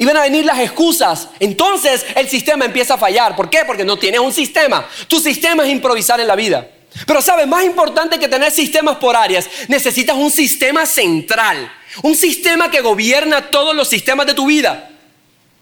Y 0.01 0.05
van 0.05 0.17
a 0.17 0.23
venir 0.23 0.43
las 0.43 0.57
excusas. 0.57 1.27
Entonces 1.39 2.03
el 2.15 2.27
sistema 2.27 2.65
empieza 2.65 2.95
a 2.95 2.97
fallar. 2.97 3.35
¿Por 3.35 3.51
qué? 3.51 3.59
Porque 3.67 3.85
no 3.85 3.97
tienes 3.97 4.19
un 4.19 4.33
sistema. 4.33 4.89
Tu 5.07 5.19
sistema 5.19 5.63
es 5.63 5.69
improvisar 5.69 6.19
en 6.19 6.25
la 6.25 6.35
vida. 6.35 6.67
Pero 7.05 7.21
sabes, 7.21 7.45
más 7.45 7.63
importante 7.63 8.17
que 8.17 8.27
tener 8.27 8.49
sistemas 8.51 8.97
por 8.97 9.15
áreas, 9.15 9.47
necesitas 9.67 10.15
un 10.17 10.31
sistema 10.31 10.87
central. 10.87 11.71
Un 12.01 12.15
sistema 12.15 12.71
que 12.71 12.81
gobierna 12.81 13.51
todos 13.51 13.75
los 13.75 13.87
sistemas 13.87 14.25
de 14.25 14.33
tu 14.33 14.47
vida. 14.47 14.89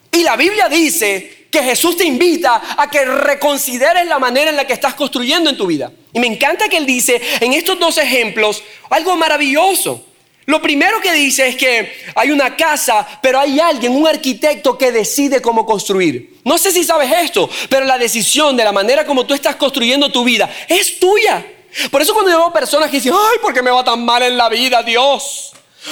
Y 0.09 0.23
la 0.23 0.37
Biblia 0.37 0.69
dice 0.69 1.47
que 1.51 1.61
Jesús 1.61 1.97
te 1.97 2.05
invita 2.05 2.61
a 2.77 2.89
que 2.89 3.03
reconsideres 3.03 4.07
la 4.07 4.19
manera 4.19 4.51
en 4.51 4.55
la 4.55 4.65
que 4.65 4.71
estás 4.71 4.93
construyendo 4.93 5.49
en 5.49 5.57
tu 5.57 5.67
vida. 5.67 5.91
Y 6.13 6.19
me 6.21 6.27
encanta 6.27 6.69
que 6.69 6.77
Él 6.77 6.85
dice 6.85 7.21
en 7.41 7.51
estos 7.51 7.77
dos 7.77 7.97
ejemplos 7.97 8.63
algo 8.89 9.17
maravilloso. 9.17 10.05
Lo 10.49 10.59
primero 10.59 10.99
que 10.99 11.13
dice 11.13 11.47
es 11.47 11.55
que 11.55 11.93
hay 12.15 12.31
una 12.31 12.57
casa, 12.57 13.07
pero 13.21 13.39
hay 13.39 13.59
alguien, 13.59 13.95
un 13.95 14.07
arquitecto 14.07 14.75
que 14.79 14.91
decide 14.91 15.43
cómo 15.43 15.63
construir. 15.63 16.39
No 16.43 16.57
sé 16.57 16.71
si 16.71 16.83
sabes 16.83 17.11
esto, 17.21 17.47
pero 17.69 17.85
la 17.85 17.99
decisión 17.99 18.57
de 18.57 18.63
la 18.63 18.71
manera 18.71 19.05
como 19.05 19.27
tú 19.27 19.35
estás 19.35 19.57
construyendo 19.57 20.11
tu 20.11 20.23
vida 20.23 20.49
es 20.67 20.99
tuya. 20.99 21.45
Por 21.91 22.01
eso 22.01 22.13
cuando 22.15 22.31
yo 22.31 22.39
veo 22.39 22.51
personas 22.51 22.89
que 22.89 22.97
dicen, 22.97 23.13
ay, 23.13 23.37
¿por 23.43 23.53
qué 23.53 23.61
me 23.61 23.69
va 23.69 23.83
tan 23.83 24.03
mal 24.03 24.23
en 24.23 24.35
la 24.37 24.49
vida, 24.49 24.81
Dios? 24.81 25.51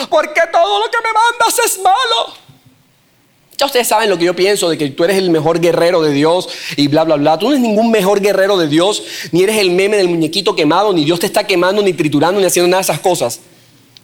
¿Por 0.09 0.33
qué 0.33 0.41
todo 0.51 0.79
lo 0.79 0.89
que 0.89 0.97
me 1.03 1.13
mandas 1.13 1.59
es 1.63 1.79
malo? 1.79 2.33
Ya 3.59 3.67
ustedes 3.67 3.87
saben 3.87 4.09
lo 4.09 4.17
que 4.17 4.25
yo 4.25 4.35
pienso 4.35 4.71
de 4.71 4.77
que 4.79 4.89
tú 4.89 5.03
eres 5.03 5.17
el 5.17 5.29
mejor 5.29 5.59
guerrero 5.59 6.01
de 6.01 6.13
Dios 6.13 6.49
y 6.77 6.87
bla, 6.87 7.03
bla, 7.03 7.17
bla. 7.17 7.37
Tú 7.37 7.45
no 7.45 7.51
eres 7.51 7.61
ningún 7.61 7.91
mejor 7.91 8.21
guerrero 8.21 8.57
de 8.57 8.67
Dios, 8.67 9.03
ni 9.31 9.43
eres 9.43 9.57
el 9.57 9.69
meme 9.69 9.97
del 9.97 10.09
muñequito 10.09 10.55
quemado, 10.55 10.93
ni 10.93 11.05
Dios 11.05 11.19
te 11.19 11.27
está 11.27 11.45
quemando, 11.45 11.83
ni 11.83 11.93
triturando, 11.93 12.39
ni 12.39 12.47
haciendo 12.47 12.69
nada 12.69 12.79
de 12.79 12.91
esas 12.91 13.01
cosas. 13.01 13.39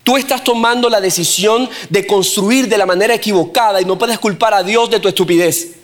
Tú 0.03 0.17
estás 0.17 0.43
tomando 0.43 0.89
la 0.89 0.99
decisión 0.99 1.69
de 1.89 2.05
construir 2.05 2.67
de 2.67 2.77
la 2.77 2.85
manera 2.85 3.13
equivocada 3.13 3.81
y 3.81 3.85
no 3.85 3.97
puedes 3.97 4.19
culpar 4.19 4.53
a 4.53 4.61
Dios 4.61 4.89
de 4.89 4.99
tu 4.99 5.07
estupidez. 5.07 5.75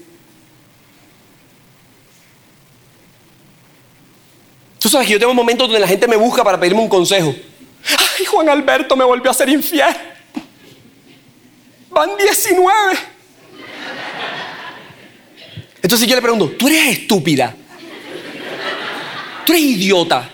Tú 4.77 4.89
sabes 4.89 5.07
que 5.07 5.13
yo 5.13 5.19
tengo 5.19 5.33
momentos 5.33 5.67
donde 5.67 5.79
la 5.79 5.87
gente 5.87 6.07
me 6.07 6.17
busca 6.17 6.43
para 6.43 6.59
pedirme 6.59 6.81
un 6.81 6.89
consejo. 6.89 7.33
Ay, 8.17 8.25
Juan 8.25 8.49
Alberto 8.49 8.95
me 8.95 9.05
volvió 9.05 9.31
a 9.31 9.33
ser 9.33 9.49
infiel. 9.49 9.95
Van 11.89 12.09
19. 12.17 12.97
Entonces 15.81 16.07
yo 16.07 16.15
le 16.15 16.21
pregunto, 16.21 16.49
tú 16.57 16.67
eres 16.67 16.99
estúpida. 16.99 17.55
Tú 19.45 19.53
eres 19.53 19.63
idiota. 19.63 20.29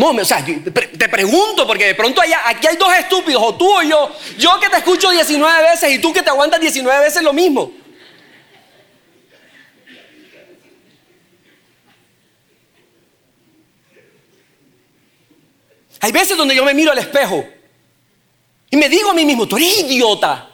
No, 0.00 0.12
o 0.12 0.24
sea, 0.24 0.42
te 0.42 1.08
pregunto 1.10 1.66
porque 1.66 1.88
de 1.88 1.94
pronto 1.94 2.22
aquí 2.22 2.66
hay 2.66 2.76
dos 2.76 2.90
estúpidos, 2.94 3.42
o 3.44 3.54
tú 3.54 3.70
o 3.70 3.82
yo. 3.82 4.10
Yo 4.38 4.58
que 4.58 4.70
te 4.70 4.78
escucho 4.78 5.10
19 5.10 5.62
veces 5.62 5.92
y 5.92 5.98
tú 5.98 6.10
que 6.10 6.22
te 6.22 6.30
aguantas 6.30 6.58
19 6.58 7.04
veces 7.04 7.22
lo 7.22 7.34
mismo. 7.34 7.70
Hay 16.00 16.12
veces 16.12 16.34
donde 16.34 16.56
yo 16.56 16.64
me 16.64 16.72
miro 16.72 16.92
al 16.92 16.98
espejo 16.98 17.44
y 18.70 18.76
me 18.78 18.88
digo 18.88 19.10
a 19.10 19.14
mí 19.14 19.26
mismo, 19.26 19.46
tú 19.46 19.58
eres 19.58 19.80
idiota, 19.80 20.48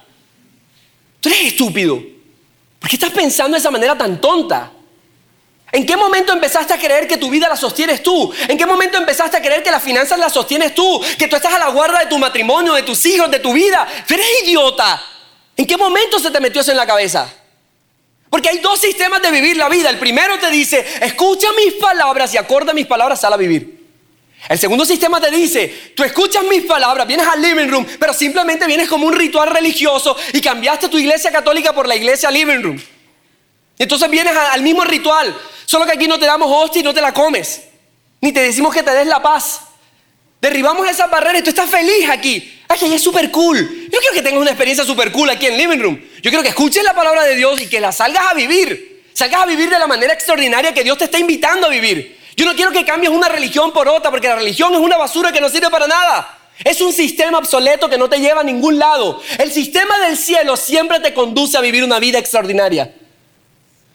tú 1.20 1.28
eres 1.28 1.52
estúpido. 1.52 2.02
¿Por 2.80 2.90
qué 2.90 2.96
estás 2.96 3.12
pensando 3.12 3.54
de 3.54 3.60
esa 3.60 3.70
manera 3.70 3.96
tan 3.96 4.20
tonta? 4.20 4.72
¿En 5.72 5.84
qué 5.84 5.96
momento 5.96 6.32
empezaste 6.32 6.72
a 6.72 6.78
creer 6.78 7.08
que 7.08 7.16
tu 7.16 7.28
vida 7.28 7.48
la 7.48 7.56
sostienes 7.56 8.02
tú? 8.02 8.32
¿En 8.48 8.56
qué 8.56 8.66
momento 8.66 8.96
empezaste 8.98 9.36
a 9.36 9.42
creer 9.42 9.62
que 9.62 9.70
las 9.70 9.82
finanzas 9.82 10.18
las 10.18 10.32
sostienes 10.32 10.74
tú? 10.74 11.02
Que 11.18 11.26
tú 11.26 11.36
estás 11.36 11.52
a 11.54 11.58
la 11.58 11.68
guarda 11.68 12.00
de 12.00 12.06
tu 12.06 12.18
matrimonio, 12.18 12.74
de 12.74 12.82
tus 12.82 13.04
hijos, 13.06 13.30
de 13.30 13.40
tu 13.40 13.52
vida. 13.52 13.86
Eres 14.08 14.26
idiota. 14.44 15.02
¿En 15.56 15.66
qué 15.66 15.76
momento 15.76 16.18
se 16.18 16.30
te 16.30 16.40
metió 16.40 16.60
eso 16.60 16.70
en 16.70 16.76
la 16.76 16.86
cabeza? 16.86 17.32
Porque 18.30 18.48
hay 18.48 18.58
dos 18.58 18.78
sistemas 18.78 19.22
de 19.22 19.30
vivir 19.30 19.56
la 19.56 19.68
vida. 19.68 19.90
El 19.90 19.98
primero 19.98 20.38
te 20.38 20.50
dice, 20.50 20.84
escucha 21.00 21.48
mis 21.52 21.74
palabras 21.74 22.32
y 22.34 22.36
acorda 22.36 22.72
mis 22.72 22.86
palabras, 22.86 23.20
sal 23.20 23.32
a 23.32 23.36
vivir. 23.36 23.76
El 24.48 24.58
segundo 24.58 24.84
sistema 24.84 25.20
te 25.20 25.30
dice, 25.30 25.92
tú 25.96 26.04
escuchas 26.04 26.44
mis 26.44 26.64
palabras, 26.64 27.06
vienes 27.06 27.26
al 27.26 27.42
living 27.42 27.68
room, 27.68 27.86
pero 27.98 28.12
simplemente 28.12 28.66
vienes 28.66 28.88
como 28.88 29.06
un 29.06 29.12
ritual 29.12 29.50
religioso 29.50 30.16
y 30.32 30.40
cambiaste 30.40 30.88
tu 30.88 30.98
iglesia 30.98 31.32
católica 31.32 31.72
por 31.72 31.88
la 31.88 31.96
iglesia 31.96 32.30
living 32.30 32.62
room. 32.62 32.80
Entonces 33.78 34.08
vienes 34.08 34.36
al 34.36 34.62
mismo 34.62 34.84
ritual, 34.84 35.36
Solo 35.66 35.84
que 35.84 35.92
aquí 35.92 36.08
no 36.08 36.18
te 36.18 36.26
damos 36.26 36.48
hostia 36.50 36.80
y 36.80 36.82
no 36.82 36.94
te 36.94 37.00
la 37.00 37.12
comes. 37.12 37.62
Ni 38.20 38.32
te 38.32 38.40
decimos 38.40 38.72
que 38.72 38.82
te 38.82 38.92
des 38.92 39.06
la 39.06 39.20
paz. 39.20 39.60
Derribamos 40.40 40.88
esas 40.88 41.10
barreras 41.10 41.40
y 41.40 41.44
tú 41.44 41.50
estás 41.50 41.68
feliz 41.68 42.08
aquí. 42.08 42.62
Ay, 42.68 42.94
es 42.94 43.02
súper 43.02 43.30
cool. 43.30 43.88
Yo 43.90 43.98
quiero 43.98 44.14
que 44.14 44.22
tengas 44.22 44.40
una 44.40 44.50
experiencia 44.50 44.84
súper 44.84 45.10
cool 45.12 45.28
aquí 45.30 45.46
en 45.46 45.56
Living 45.56 45.78
Room. 45.78 46.00
Yo 46.22 46.30
quiero 46.30 46.42
que 46.42 46.50
escuches 46.50 46.82
la 46.84 46.94
palabra 46.94 47.24
de 47.24 47.34
Dios 47.34 47.60
y 47.60 47.68
que 47.68 47.80
la 47.80 47.92
salgas 47.92 48.24
a 48.30 48.34
vivir. 48.34 49.04
Salgas 49.12 49.42
a 49.42 49.46
vivir 49.46 49.68
de 49.70 49.78
la 49.78 49.86
manera 49.86 50.12
extraordinaria 50.12 50.72
que 50.72 50.84
Dios 50.84 50.98
te 50.98 51.04
está 51.04 51.18
invitando 51.18 51.66
a 51.66 51.70
vivir. 51.70 52.18
Yo 52.36 52.44
no 52.44 52.54
quiero 52.54 52.70
que 52.70 52.84
cambies 52.84 53.10
una 53.10 53.28
religión 53.28 53.72
por 53.72 53.88
otra, 53.88 54.10
porque 54.10 54.28
la 54.28 54.36
religión 54.36 54.74
es 54.74 54.80
una 54.80 54.98
basura 54.98 55.32
que 55.32 55.40
no 55.40 55.48
sirve 55.48 55.70
para 55.70 55.86
nada. 55.86 56.38
Es 56.64 56.80
un 56.80 56.92
sistema 56.92 57.38
obsoleto 57.38 57.88
que 57.88 57.98
no 57.98 58.08
te 58.08 58.18
lleva 58.18 58.42
a 58.42 58.44
ningún 58.44 58.78
lado. 58.78 59.22
El 59.38 59.50
sistema 59.50 59.98
del 60.00 60.16
cielo 60.16 60.56
siempre 60.56 61.00
te 61.00 61.14
conduce 61.14 61.56
a 61.56 61.60
vivir 61.60 61.82
una 61.82 61.98
vida 61.98 62.18
extraordinaria. 62.18 62.92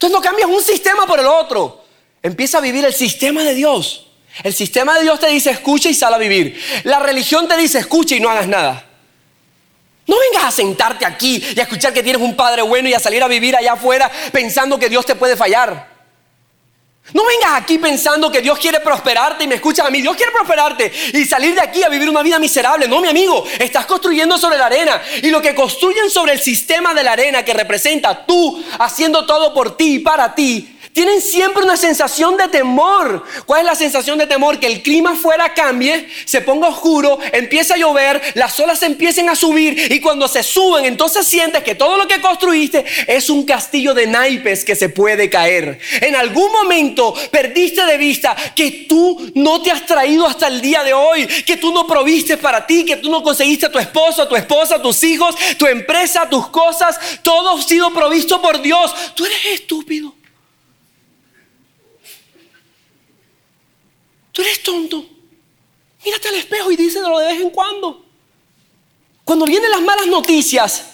Entonces 0.02 0.18
no 0.18 0.22
cambias 0.24 0.50
un 0.50 0.64
sistema 0.64 1.06
por 1.06 1.20
el 1.20 1.28
otro. 1.28 1.84
Empieza 2.24 2.58
a 2.58 2.62
vivir 2.62 2.84
el 2.84 2.94
sistema 2.94 3.44
de 3.44 3.54
Dios. 3.54 4.08
El 4.42 4.52
sistema 4.52 4.96
de 4.96 5.04
Dios 5.04 5.20
te 5.20 5.28
dice 5.28 5.52
escucha 5.52 5.90
y 5.90 5.94
sal 5.94 6.12
a 6.12 6.18
vivir. 6.18 6.60
La 6.86 6.98
religión 6.98 7.48
te 7.48 7.56
dice 7.56 7.78
escucha 7.78 8.16
y 8.16 8.20
no 8.20 8.28
hagas 8.28 8.48
nada. 8.48 8.84
No 10.08 10.16
vengas 10.20 10.46
a 10.46 10.52
sentarte 10.52 11.06
aquí 11.06 11.44
y 11.56 11.60
a 11.60 11.64
escuchar 11.64 11.94
que 11.94 12.02
tienes 12.02 12.20
un 12.20 12.36
padre 12.36 12.64
bueno 12.64 12.90
y 12.90 12.96
a 12.96 13.00
salir 13.00 13.22
a 13.22 13.28
vivir 13.28 13.56
allá 13.56 13.74
afuera 13.74 14.12
pensando 14.32 14.80
que 14.80 14.90
Dios 14.90 15.06
te 15.06 15.14
puede 15.14 15.38
fallar. 15.38 15.90
No 17.14 17.26
vengas 17.26 17.62
aquí 17.62 17.78
pensando 17.78 18.32
que 18.32 18.42
Dios 18.42 18.58
quiere 18.58 18.80
prosperarte 18.80 19.44
y 19.44 19.48
me 19.48 19.56
escuchas 19.56 19.86
a 19.86 19.90
mí. 19.90 20.02
Dios 20.02 20.16
quiere 20.16 20.32
prosperarte 20.32 20.92
y 21.14 21.26
salir 21.26 21.56
de 21.56 21.62
aquí 21.62 21.84
a 21.84 21.90
vivir 21.90 22.10
una 22.10 22.22
vida 22.22 22.40
miserable. 22.40 22.88
No, 22.88 23.02
mi 23.02 23.10
amigo, 23.10 23.44
estás 23.60 23.86
construyendo 23.86 24.38
sobre 24.38 24.58
la 24.58 24.68
arena. 24.68 25.02
Y 25.22 25.30
lo 25.30 25.42
que 25.42 25.54
construyen 25.54 26.10
sobre 26.10 26.34
el 26.34 26.40
sistema 26.40 26.94
de 26.94 27.04
la 27.04 27.14
arena 27.14 27.44
que 27.44 27.54
representa 27.54 28.26
tú 28.26 28.64
haciendo 28.80 29.26
todo 29.26 29.54
por 29.54 29.76
ti 29.76 29.96
y 29.96 30.00
para 30.00 30.34
ti, 30.34 30.78
tienen 30.93 31.21
siempre 31.21 31.63
una 31.63 31.77
sensación 31.77 32.38
de 32.38 32.47
temor. 32.47 33.23
¿Cuál 33.45 33.62
es 33.62 33.65
la 33.65 33.75
sensación 33.75 34.17
de 34.17 34.27
temor? 34.27 34.60
Que 34.60 34.67
el 34.67 34.82
clima 34.82 35.12
afuera 35.12 35.54
cambie, 35.54 36.08
se 36.25 36.41
ponga 36.41 36.67
oscuro, 36.67 37.19
empieza 37.32 37.75
a 37.75 37.77
llover, 37.77 38.21
las 38.36 38.60
olas 38.60 38.84
empiecen 38.84 39.30
a 39.30 39.36
subir 39.36 39.91
y 39.91 39.99
cuando 39.99 40.27
se 40.27 40.43
suben, 40.43 40.86
entonces 40.86 41.25
sientes 41.25 41.63
que 41.63 41.75
todo 41.75 41.97
lo 41.97 42.08
que 42.08 42.21
construiste 42.21 42.86
es 43.08 43.30
un 43.30 43.45
castillo 43.45 43.93
de 43.93 44.08
naipes 44.08 44.65
que 44.65 44.75
se 44.75 44.89
puede 44.89 45.30
caer. 45.30 45.80
En 46.01 46.15
algún 46.15 46.51
momento 46.51 47.13
perdiste 47.32 47.86
de 47.86 47.97
vista 47.97 48.36
que 48.56 48.86
tú 48.89 49.32
no 49.36 49.62
te 49.62 49.71
has 49.71 49.86
traído 49.86 50.27
hasta 50.27 50.47
el 50.47 50.62
día 50.62 50.84
de 50.84 50.93
hoy, 50.93 51.25
que 51.25 51.58
tú 51.58 51.71
no 51.73 51.88
proviste 51.88 52.38
para 52.38 52.65
ti, 52.67 52.86
que 52.86 52.97
tú 52.97 53.10
no 53.10 53.23
conseguiste 53.23 53.67
a 53.67 53.71
tu 53.71 53.80
esposo, 53.80 54.21
a 54.21 54.30
tu 54.30 54.36
esposa, 54.36 54.75
a 54.75 54.82
tus 54.82 55.04
hijos, 55.04 55.36
tu 55.58 55.67
empresa, 55.67 56.30
tus 56.30 56.47
cosas, 56.47 56.99
todo 57.23 57.58
ha 57.58 57.62
sido 57.62 57.91
provisto 57.93 58.41
por 58.41 58.62
Dios. 58.62 58.93
Tú 59.15 59.25
eres 59.25 59.45
estúpido. 59.54 60.20
Tú 64.32 64.41
eres 64.41 64.63
tonto. 64.63 65.06
Mírate 66.04 66.30
al 66.30 66.36
espejo 66.36 66.72
y 66.72 66.76
díselo 66.76 67.20
de 67.20 67.28
vez 67.28 67.41
en 67.41 67.50
cuando. 67.50 68.06
Cuando 69.24 69.46
vienen 69.46 69.70
las 69.70 69.82
malas 69.82 70.08
noticias, 70.08 70.86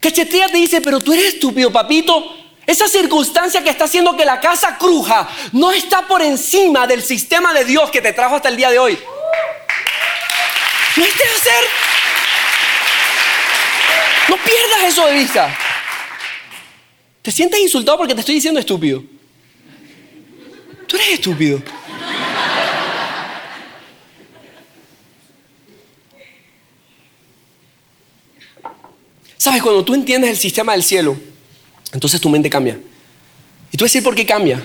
Cachetea 0.00 0.48
te 0.48 0.56
dice, 0.56 0.80
pero 0.80 1.00
tú 1.00 1.12
eres 1.12 1.34
estúpido, 1.34 1.72
papito. 1.72 2.36
Esa 2.66 2.88
circunstancia 2.88 3.62
que 3.62 3.70
está 3.70 3.84
haciendo 3.84 4.16
que 4.16 4.24
la 4.24 4.40
casa 4.40 4.78
cruja 4.78 5.28
no 5.52 5.72
está 5.72 6.06
por 6.06 6.22
encima 6.22 6.86
del 6.86 7.02
sistema 7.02 7.52
de 7.52 7.64
Dios 7.64 7.90
que 7.90 8.00
te 8.00 8.12
trajo 8.12 8.36
hasta 8.36 8.48
el 8.48 8.56
día 8.56 8.70
de 8.70 8.78
hoy. 8.78 8.98
No 10.96 11.04
estés 11.04 11.36
hacer. 11.36 11.64
No 14.28 14.36
pierdas 14.36 14.82
eso 14.84 15.06
de 15.06 15.14
vista. 15.14 15.58
¿Te 17.22 17.30
sientes 17.30 17.60
insultado 17.60 17.98
porque 17.98 18.14
te 18.14 18.20
estoy 18.20 18.36
diciendo 18.36 18.58
estúpido? 18.58 19.02
Tú 20.86 20.96
eres 20.96 21.10
estúpido. 21.10 21.62
Sabes, 29.42 29.60
cuando 29.60 29.84
tú 29.84 29.92
entiendes 29.92 30.30
el 30.30 30.36
sistema 30.36 30.70
del 30.70 30.84
cielo, 30.84 31.16
entonces 31.92 32.20
tu 32.20 32.28
mente 32.28 32.48
cambia. 32.48 32.78
Y 33.72 33.76
tú 33.76 33.82
decir 33.82 34.00
por 34.00 34.14
qué 34.14 34.24
cambia. 34.24 34.64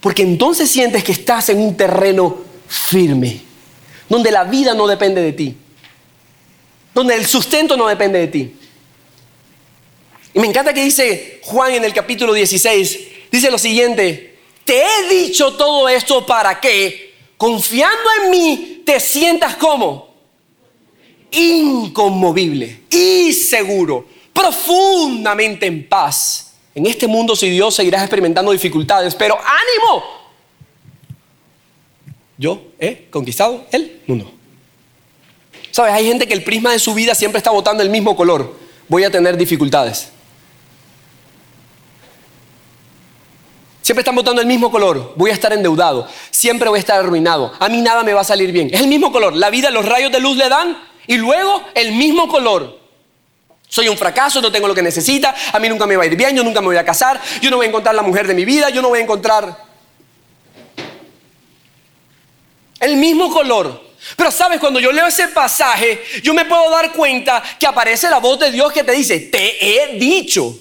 Porque 0.00 0.22
entonces 0.22 0.70
sientes 0.70 1.04
que 1.04 1.12
estás 1.12 1.50
en 1.50 1.58
un 1.58 1.76
terreno 1.76 2.38
firme, 2.66 3.42
donde 4.08 4.30
la 4.30 4.44
vida 4.44 4.72
no 4.72 4.86
depende 4.86 5.20
de 5.20 5.34
ti, 5.34 5.54
donde 6.94 7.16
el 7.16 7.26
sustento 7.26 7.76
no 7.76 7.86
depende 7.86 8.18
de 8.18 8.28
ti. 8.28 8.54
Y 10.32 10.38
me 10.38 10.46
encanta 10.46 10.72
que 10.72 10.82
dice 10.82 11.40
Juan 11.42 11.72
en 11.72 11.84
el 11.84 11.92
capítulo 11.92 12.32
16, 12.32 13.00
dice 13.30 13.50
lo 13.50 13.58
siguiente, 13.58 14.38
te 14.64 14.84
he 14.84 15.20
dicho 15.20 15.52
todo 15.52 15.86
esto 15.86 16.24
para 16.24 16.58
que, 16.60 17.12
confiando 17.36 18.08
en 18.22 18.30
mí, 18.30 18.82
te 18.86 18.98
sientas 19.00 19.56
como 19.56 20.14
inconmovible 21.30 22.84
y 22.88 23.30
seguro 23.34 24.13
profundamente 24.44 25.66
en 25.66 25.88
paz. 25.88 26.52
En 26.74 26.86
este 26.86 27.06
mundo, 27.06 27.36
si 27.36 27.48
Dios 27.50 27.74
seguirás 27.74 28.02
experimentando 28.02 28.52
dificultades, 28.52 29.14
pero 29.14 29.36
ánimo. 29.36 30.04
Yo 32.36 32.62
he 32.78 33.08
conquistado 33.10 33.64
el 33.70 34.02
mundo. 34.06 34.30
Sabes, 35.70 35.94
hay 35.94 36.06
gente 36.06 36.26
que 36.26 36.34
el 36.34 36.44
prisma 36.44 36.72
de 36.72 36.78
su 36.78 36.94
vida 36.94 37.14
siempre 37.14 37.38
está 37.38 37.50
botando 37.50 37.82
el 37.82 37.90
mismo 37.90 38.16
color. 38.16 38.54
Voy 38.88 39.04
a 39.04 39.10
tener 39.10 39.36
dificultades. 39.36 40.10
Siempre 43.82 44.00
están 44.00 44.14
botando 44.14 44.40
el 44.40 44.46
mismo 44.46 44.70
color. 44.70 45.14
Voy 45.16 45.30
a 45.30 45.34
estar 45.34 45.52
endeudado. 45.52 46.08
Siempre 46.30 46.68
voy 46.68 46.78
a 46.78 46.80
estar 46.80 46.98
arruinado. 46.98 47.52
A 47.60 47.68
mí 47.68 47.80
nada 47.82 48.02
me 48.02 48.12
va 48.12 48.22
a 48.22 48.24
salir 48.24 48.50
bien. 48.50 48.70
Es 48.72 48.80
el 48.80 48.88
mismo 48.88 49.12
color. 49.12 49.34
La 49.34 49.50
vida, 49.50 49.70
los 49.70 49.84
rayos 49.84 50.10
de 50.10 50.20
luz 50.20 50.36
le 50.36 50.48
dan 50.48 50.76
y 51.06 51.16
luego 51.16 51.62
el 51.74 51.92
mismo 51.92 52.28
color. 52.28 52.83
Soy 53.74 53.88
un 53.88 53.98
fracaso, 53.98 54.40
no 54.40 54.52
tengo 54.52 54.68
lo 54.68 54.74
que 54.74 54.82
necesita, 54.82 55.34
a 55.52 55.58
mí 55.58 55.68
nunca 55.68 55.84
me 55.84 55.96
va 55.96 56.04
a 56.04 56.06
ir 56.06 56.14
bien, 56.14 56.36
yo 56.36 56.44
nunca 56.44 56.60
me 56.60 56.68
voy 56.68 56.76
a 56.76 56.84
casar, 56.84 57.20
yo 57.42 57.50
no 57.50 57.56
voy 57.56 57.66
a 57.66 57.68
encontrar 57.70 57.92
la 57.92 58.02
mujer 58.02 58.24
de 58.24 58.32
mi 58.32 58.44
vida, 58.44 58.70
yo 58.70 58.80
no 58.80 58.90
voy 58.90 59.00
a 59.00 59.02
encontrar 59.02 59.64
el 62.78 62.94
mismo 62.94 63.32
color. 63.32 63.82
Pero 64.14 64.30
sabes, 64.30 64.60
cuando 64.60 64.78
yo 64.78 64.92
leo 64.92 65.08
ese 65.08 65.26
pasaje, 65.26 66.04
yo 66.22 66.32
me 66.32 66.44
puedo 66.44 66.70
dar 66.70 66.92
cuenta 66.92 67.42
que 67.58 67.66
aparece 67.66 68.08
la 68.08 68.18
voz 68.20 68.38
de 68.38 68.52
Dios 68.52 68.72
que 68.72 68.84
te 68.84 68.92
dice, 68.92 69.18
te 69.18 69.56
he 69.60 69.98
dicho, 69.98 70.56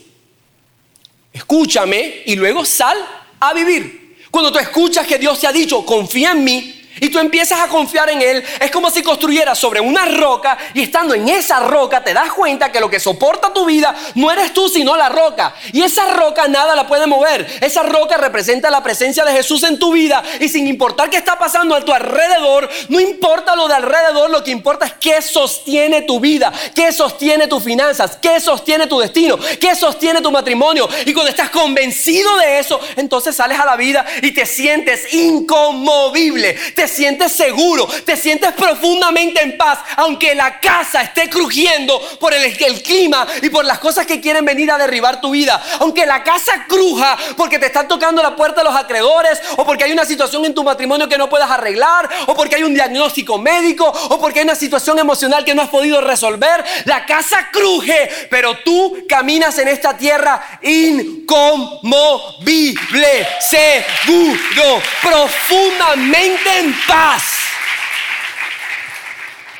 escúchame 1.31 2.23
y 2.25 2.35
luego 2.35 2.65
sal 2.65 2.97
a 3.39 3.53
vivir. 3.53 4.17
Cuando 4.31 4.51
tú 4.51 4.57
escuchas 4.57 5.05
que 5.05 5.19
Dios 5.19 5.39
te 5.39 5.45
ha 5.45 5.51
dicho, 5.51 5.85
confía 5.85 6.31
en 6.31 6.43
mí, 6.43 6.82
y 7.03 7.09
tú 7.09 7.19
empiezas 7.19 7.59
a 7.59 7.67
confiar 7.67 8.09
en 8.09 8.21
Él, 8.21 8.41
es 8.61 8.71
como 8.71 8.89
si 8.89 9.03
construyeras 9.03 9.59
sobre 9.59 9.81
una 9.81 10.05
roca 10.05 10.57
y 10.73 10.83
estando 10.83 11.13
en 11.13 11.27
esa 11.27 11.59
roca 11.59 12.01
te 12.01 12.13
das 12.13 12.31
cuenta 12.31 12.71
que 12.71 12.79
lo 12.79 12.89
que 12.89 12.97
soporta 12.97 13.51
tu 13.51 13.65
vida 13.65 13.93
no 14.15 14.31
eres 14.31 14.53
tú 14.53 14.69
sino 14.69 14.95
la 14.95 15.09
roca. 15.09 15.53
Y 15.73 15.81
esa 15.81 16.13
roca 16.13 16.47
nada 16.47 16.75
la 16.75 16.87
puede 16.87 17.05
mover. 17.05 17.45
Esa 17.59 17.83
roca 17.83 18.15
representa 18.15 18.69
la 18.69 18.81
presencia 18.81 19.25
de 19.25 19.33
Jesús 19.33 19.63
en 19.63 19.79
tu 19.79 19.91
vida 19.91 20.23
y 20.39 20.47
sin 20.47 20.65
importar 20.65 21.09
qué 21.09 21.17
está 21.17 21.37
pasando 21.37 21.75
a 21.75 21.83
tu 21.83 21.91
alrededor, 21.91 22.69
no 22.87 23.01
importa 23.01 23.53
lo 23.57 23.67
de 23.67 23.73
alrededor, 23.73 24.29
lo 24.29 24.41
que 24.41 24.51
importa 24.51 24.85
es 24.85 24.93
qué 24.93 25.21
sostiene 25.21 26.03
tu 26.03 26.21
vida, 26.21 26.53
qué 26.73 26.93
sostiene 26.93 27.47
tus 27.47 27.65
finanzas, 27.65 28.17
qué 28.21 28.39
sostiene 28.39 28.87
tu 28.87 28.99
destino, 28.99 29.37
qué 29.59 29.75
sostiene 29.75 30.21
tu 30.21 30.31
matrimonio. 30.31 30.87
Y 31.05 31.13
cuando 31.13 31.29
estás 31.29 31.49
convencido 31.49 32.37
de 32.37 32.59
eso, 32.59 32.79
entonces 32.95 33.35
sales 33.35 33.59
a 33.59 33.65
la 33.65 33.75
vida 33.75 34.05
y 34.21 34.31
te 34.31 34.45
sientes 34.45 35.13
inconmovible 35.13 36.57
sientes 36.93 37.31
seguro, 37.31 37.87
te 38.05 38.15
sientes 38.15 38.53
profundamente 38.53 39.41
en 39.41 39.57
paz, 39.57 39.79
aunque 39.97 40.35
la 40.35 40.59
casa 40.59 41.01
esté 41.01 41.29
crujiendo 41.29 41.99
por 42.19 42.33
el, 42.33 42.53
clima 42.83 43.27
y 43.41 43.49
por 43.49 43.65
las 43.65 43.79
cosas 43.79 44.05
que 44.05 44.21
quieren 44.21 44.45
venir 44.45 44.71
a 44.71 44.77
derribar 44.77 45.19
tu 45.19 45.31
vida. 45.31 45.61
Aunque 45.79 46.05
la 46.05 46.23
casa 46.23 46.65
cruja 46.67 47.17
porque 47.35 47.59
te 47.59 47.67
están 47.67 47.87
tocando 47.87 48.21
la 48.21 48.35
puerta 48.35 48.63
los 48.63 48.75
acreedores, 48.75 49.41
o 49.57 49.65
porque 49.65 49.83
hay 49.83 49.91
una 49.91 50.05
situación 50.05 50.45
en 50.45 50.53
tu 50.53 50.63
matrimonio 50.63 51.09
que 51.09 51.17
no 51.17 51.29
puedas 51.29 51.49
arreglar, 51.49 52.09
o 52.27 52.35
porque 52.35 52.55
hay 52.55 52.63
un 52.63 52.73
diagnóstico 52.73 53.37
médico, 53.37 53.85
o 53.85 54.19
porque 54.19 54.39
hay 54.39 54.45
una 54.45 54.55
situación 54.55 54.99
emocional 54.99 55.43
que 55.43 55.55
no 55.55 55.61
has 55.61 55.69
podido 55.69 56.01
resolver. 56.01 56.63
La 56.85 57.05
casa 57.05 57.49
cruje, 57.51 58.27
pero 58.29 58.57
tú 58.63 59.05
caminas 59.07 59.57
en 59.57 59.67
esta 59.67 59.97
tierra 59.97 60.59
inconmovible, 60.61 63.27
seguro, 63.39 64.81
profundamente 65.01 66.59
en 66.59 66.73
paz. 66.87 67.23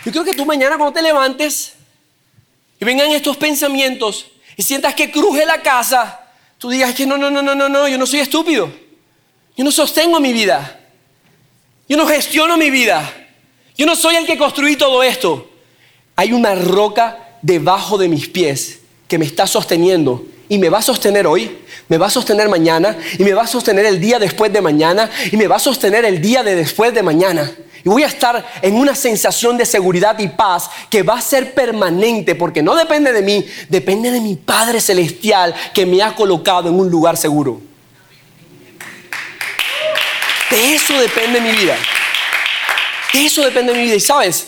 Yo 0.05 0.11
creo 0.11 0.23
que 0.23 0.33
tú 0.33 0.45
mañana 0.45 0.77
cuando 0.77 0.93
te 0.93 1.01
levantes 1.01 1.73
y 2.79 2.85
vengan 2.85 3.11
estos 3.11 3.37
pensamientos 3.37 4.27
y 4.57 4.63
sientas 4.63 4.93
que 4.93 5.11
cruje 5.11 5.45
la 5.45 5.61
casa, 5.61 6.19
tú 6.57 6.69
digas 6.69 6.93
que 6.93 7.05
no, 7.05 7.17
no, 7.17 7.29
no, 7.29 7.41
no, 7.41 7.55
no, 7.55 7.69
no, 7.69 7.87
yo 7.87 7.97
no 7.97 8.05
soy 8.05 8.19
estúpido. 8.19 8.71
Yo 9.55 9.63
no 9.63 9.71
sostengo 9.71 10.19
mi 10.19 10.33
vida. 10.33 10.79
Yo 11.87 11.97
no 11.97 12.07
gestiono 12.07 12.57
mi 12.57 12.69
vida. 12.69 13.11
Yo 13.77 13.85
no 13.85 13.95
soy 13.95 14.15
el 14.15 14.25
que 14.25 14.37
construí 14.37 14.75
todo 14.75 15.03
esto. 15.03 15.49
Hay 16.15 16.33
una 16.33 16.55
roca 16.55 17.37
debajo 17.41 17.97
de 17.97 18.07
mis 18.07 18.27
pies 18.27 18.79
que 19.07 19.17
me 19.17 19.25
está 19.25 19.47
sosteniendo 19.47 20.25
y 20.49 20.57
me 20.57 20.69
va 20.69 20.79
a 20.79 20.81
sostener 20.81 21.25
hoy, 21.25 21.59
me 21.87 21.97
va 21.97 22.07
a 22.07 22.09
sostener 22.09 22.49
mañana 22.49 22.97
y 23.17 23.23
me 23.23 23.33
va 23.33 23.43
a 23.43 23.47
sostener 23.47 23.85
el 23.85 23.99
día 23.99 24.19
después 24.19 24.51
de 24.51 24.61
mañana 24.61 25.09
y 25.31 25.37
me 25.37 25.47
va 25.47 25.57
a 25.57 25.59
sostener 25.59 26.05
el 26.05 26.21
día 26.21 26.43
de 26.43 26.55
después 26.55 26.93
de 26.93 27.03
mañana. 27.03 27.51
Y 27.85 27.89
voy 27.89 28.03
a 28.03 28.07
estar 28.07 28.45
en 28.61 28.75
una 28.75 28.95
sensación 28.95 29.57
de 29.57 29.65
seguridad 29.65 30.17
y 30.19 30.29
paz 30.29 30.69
que 30.89 31.03
va 31.03 31.15
a 31.15 31.21
ser 31.21 31.53
permanente 31.53 32.35
porque 32.35 32.63
no 32.63 32.75
depende 32.75 33.11
de 33.11 33.21
mí, 33.21 33.45
depende 33.67 34.09
de 34.09 34.21
mi 34.21 34.35
Padre 34.35 34.79
Celestial 34.79 35.53
que 35.73 35.85
me 35.85 36.01
ha 36.01 36.15
colocado 36.15 36.69
en 36.69 36.79
un 36.79 36.89
lugar 36.89 37.17
seguro. 37.17 37.59
De 40.49 40.75
eso 40.75 40.97
depende 40.99 41.41
mi 41.41 41.51
vida. 41.51 41.75
De 43.11 43.25
eso 43.25 43.43
depende 43.43 43.73
mi 43.73 43.83
vida. 43.83 43.95
Y 43.95 43.99
sabes, 43.99 44.47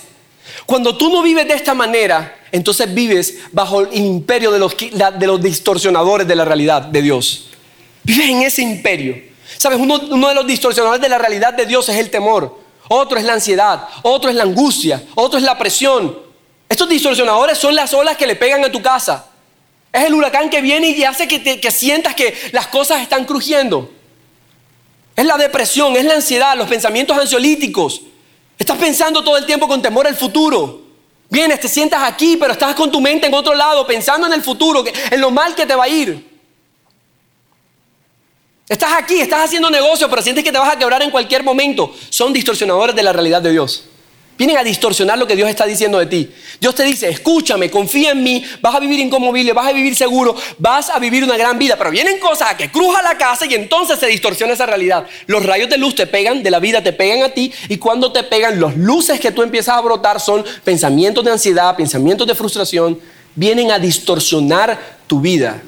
cuando 0.65 0.97
tú 0.97 1.09
no 1.09 1.21
vives 1.21 1.47
de 1.47 1.55
esta 1.55 1.73
manera, 1.73 2.37
entonces 2.55 2.93
vives 2.93 3.39
bajo 3.51 3.81
el 3.81 3.93
imperio 3.97 4.49
de 4.49 4.59
los, 4.59 4.77
de 4.77 5.27
los 5.27 5.41
distorsionadores 5.41 6.25
de 6.25 6.35
la 6.35 6.45
realidad 6.45 6.83
de 6.83 7.01
Dios. 7.01 7.49
Vives 8.03 8.29
en 8.29 8.43
ese 8.43 8.61
imperio. 8.61 9.21
¿Sabes? 9.57 9.77
Uno, 9.77 9.99
de 9.99 10.35
los 10.35 10.47
distorsionadores 10.47 11.01
de 11.01 11.09
la 11.09 11.17
realidad 11.17 11.53
de 11.53 11.65
Dios 11.65 11.89
es 11.89 11.97
el 11.97 12.09
temor. 12.09 12.57
Otro 12.87 13.17
es 13.17 13.25
la 13.25 13.33
ansiedad. 13.33 13.89
Otro 14.03 14.29
es 14.29 14.37
la 14.37 14.43
angustia. 14.43 15.03
Otro 15.15 15.37
es 15.37 15.43
la 15.43 15.57
presión. 15.57 16.17
Estos 16.69 16.87
distorsionadores 16.87 17.57
son 17.57 17.75
las 17.75 17.93
olas 17.93 18.15
que 18.15 18.25
le 18.25 18.37
pegan 18.37 18.63
a 18.63 18.71
tu 18.71 18.81
casa. 18.81 19.27
Es 19.91 20.05
el 20.05 20.13
huracán 20.13 20.49
que 20.49 20.61
viene 20.61 20.91
y 20.91 21.03
hace 21.03 21.27
que, 21.27 21.59
que 21.59 21.71
sientas 21.71 22.15
que 22.15 22.33
las 22.53 22.67
cosas 22.67 23.01
están 23.01 23.25
crujiendo. 23.25 23.91
Es 25.13 25.25
la 25.25 25.35
depresión, 25.35 25.97
es 25.97 26.05
la 26.05 26.13
ansiedad, 26.13 26.55
los 26.55 26.69
pensamientos 26.69 27.17
ansiolíticos. 27.17 28.01
Estás 28.57 28.77
pensando 28.77 29.21
todo 29.25 29.35
el 29.35 29.45
tiempo 29.45 29.67
con 29.67 29.81
temor 29.81 30.07
al 30.07 30.15
futuro. 30.15 30.84
Vienes, 31.29 31.59
te 31.59 31.67
sientas 31.67 32.03
aquí, 32.03 32.37
pero 32.37 32.53
estás 32.53 32.75
con 32.75 32.91
tu 32.91 33.01
mente 33.01 33.27
en 33.27 33.33
otro 33.33 33.53
lado, 33.53 33.85
pensando 33.85 34.27
en 34.27 34.33
el 34.33 34.41
futuro, 34.41 34.83
en 35.11 35.21
lo 35.21 35.31
mal 35.31 35.55
que 35.55 35.65
te 35.65 35.75
va 35.75 35.85
a 35.85 35.89
ir. 35.89 36.35
Estás 38.67 38.93
aquí, 38.93 39.19
estás 39.19 39.45
haciendo 39.45 39.69
negocio, 39.69 40.09
pero 40.09 40.21
sientes 40.21 40.43
que 40.43 40.51
te 40.51 40.57
vas 40.57 40.73
a 40.73 40.77
quebrar 40.77 41.01
en 41.03 41.11
cualquier 41.11 41.43
momento. 41.43 41.93
Son 42.09 42.33
distorsionadores 42.33 42.95
de 42.95 43.03
la 43.03 43.13
realidad 43.13 43.41
de 43.41 43.51
Dios. 43.51 43.85
Vienen 44.37 44.57
a 44.57 44.63
distorsionar 44.63 45.17
lo 45.17 45.25
que 45.25 45.35
Dios 45.35 45.49
está 45.49 45.65
diciendo 45.65 45.97
de 45.97 46.07
ti. 46.07 46.29
Dios 46.59 46.75
te 46.75 46.83
dice, 46.83 47.07
escúchame, 47.07 47.69
confía 47.69 48.11
en 48.11 48.21
mí, 48.21 48.43
vas 48.61 48.75
a 48.75 48.79
vivir 48.81 48.99
inconmovible, 48.99 49.53
vas 49.53 49.67
a 49.67 49.71
vivir 49.71 49.95
seguro, 49.95 50.35
vas 50.57 50.89
a 50.89 50.99
vivir 50.99 51.23
una 51.23 51.37
gran 51.37 51.57
vida. 51.57 51.77
Pero 51.77 51.89
vienen 51.89 52.19
cosas 52.19 52.51
a 52.51 52.57
que 52.57 52.69
cruja 52.69 53.01
la 53.01 53.17
casa 53.17 53.45
y 53.45 53.53
entonces 53.53 53.97
se 53.97 54.07
distorsiona 54.07 54.51
esa 54.51 54.65
realidad. 54.65 55.05
Los 55.27 55.45
rayos 55.45 55.69
de 55.69 55.77
luz 55.77 55.95
te 55.95 56.05
pegan, 56.05 56.43
de 56.43 56.51
la 56.51 56.59
vida 56.59 56.83
te 56.83 56.91
pegan 56.91 57.23
a 57.23 57.29
ti 57.29 57.53
y 57.69 57.77
cuando 57.77 58.11
te 58.11 58.23
pegan, 58.23 58.59
los 58.59 58.75
luces 58.75 59.21
que 59.21 59.31
tú 59.31 59.41
empiezas 59.41 59.77
a 59.77 59.81
brotar 59.81 60.19
son 60.19 60.43
pensamientos 60.65 61.23
de 61.23 61.31
ansiedad, 61.31 61.75
pensamientos 61.77 62.27
de 62.27 62.35
frustración, 62.35 62.99
vienen 63.35 63.71
a 63.71 63.79
distorsionar 63.79 64.97
tu 65.07 65.21
vida. 65.21 65.61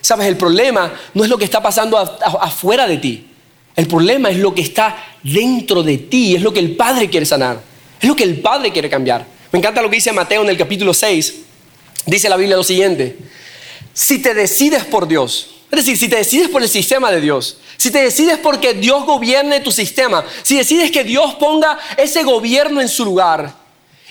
Sabes, 0.00 0.28
el 0.28 0.36
problema 0.36 0.92
no 1.14 1.24
es 1.24 1.30
lo 1.30 1.36
que 1.36 1.44
está 1.44 1.60
pasando 1.60 1.98
afuera 1.98 2.86
de 2.86 2.98
ti. 2.98 3.26
El 3.74 3.88
problema 3.88 4.30
es 4.30 4.38
lo 4.38 4.54
que 4.54 4.62
está 4.62 4.96
dentro 5.22 5.82
de 5.82 5.98
ti, 5.98 6.36
es 6.36 6.42
lo 6.42 6.52
que 6.52 6.60
el 6.60 6.76
Padre 6.76 7.10
quiere 7.10 7.26
sanar. 7.26 7.67
Es 8.00 8.08
lo 8.08 8.16
que 8.16 8.24
el 8.24 8.40
Padre 8.40 8.72
quiere 8.72 8.88
cambiar. 8.88 9.26
Me 9.50 9.58
encanta 9.58 9.82
lo 9.82 9.90
que 9.90 9.96
dice 9.96 10.12
Mateo 10.12 10.42
en 10.42 10.50
el 10.50 10.56
capítulo 10.56 10.94
6. 10.94 11.34
Dice 12.06 12.28
la 12.28 12.36
Biblia 12.36 12.56
lo 12.56 12.64
siguiente. 12.64 13.16
Si 13.92 14.20
te 14.20 14.34
decides 14.34 14.84
por 14.84 15.08
Dios, 15.08 15.50
es 15.70 15.78
decir, 15.78 15.98
si 15.98 16.08
te 16.08 16.16
decides 16.16 16.48
por 16.48 16.62
el 16.62 16.68
sistema 16.68 17.10
de 17.10 17.20
Dios, 17.20 17.58
si 17.76 17.90
te 17.90 18.02
decides 18.02 18.38
porque 18.38 18.74
Dios 18.74 19.04
gobierne 19.04 19.60
tu 19.60 19.70
sistema, 19.70 20.24
si 20.42 20.56
decides 20.56 20.90
que 20.90 21.04
Dios 21.04 21.34
ponga 21.34 21.78
ese 21.96 22.22
gobierno 22.22 22.80
en 22.80 22.88
su 22.88 23.04
lugar 23.04 23.54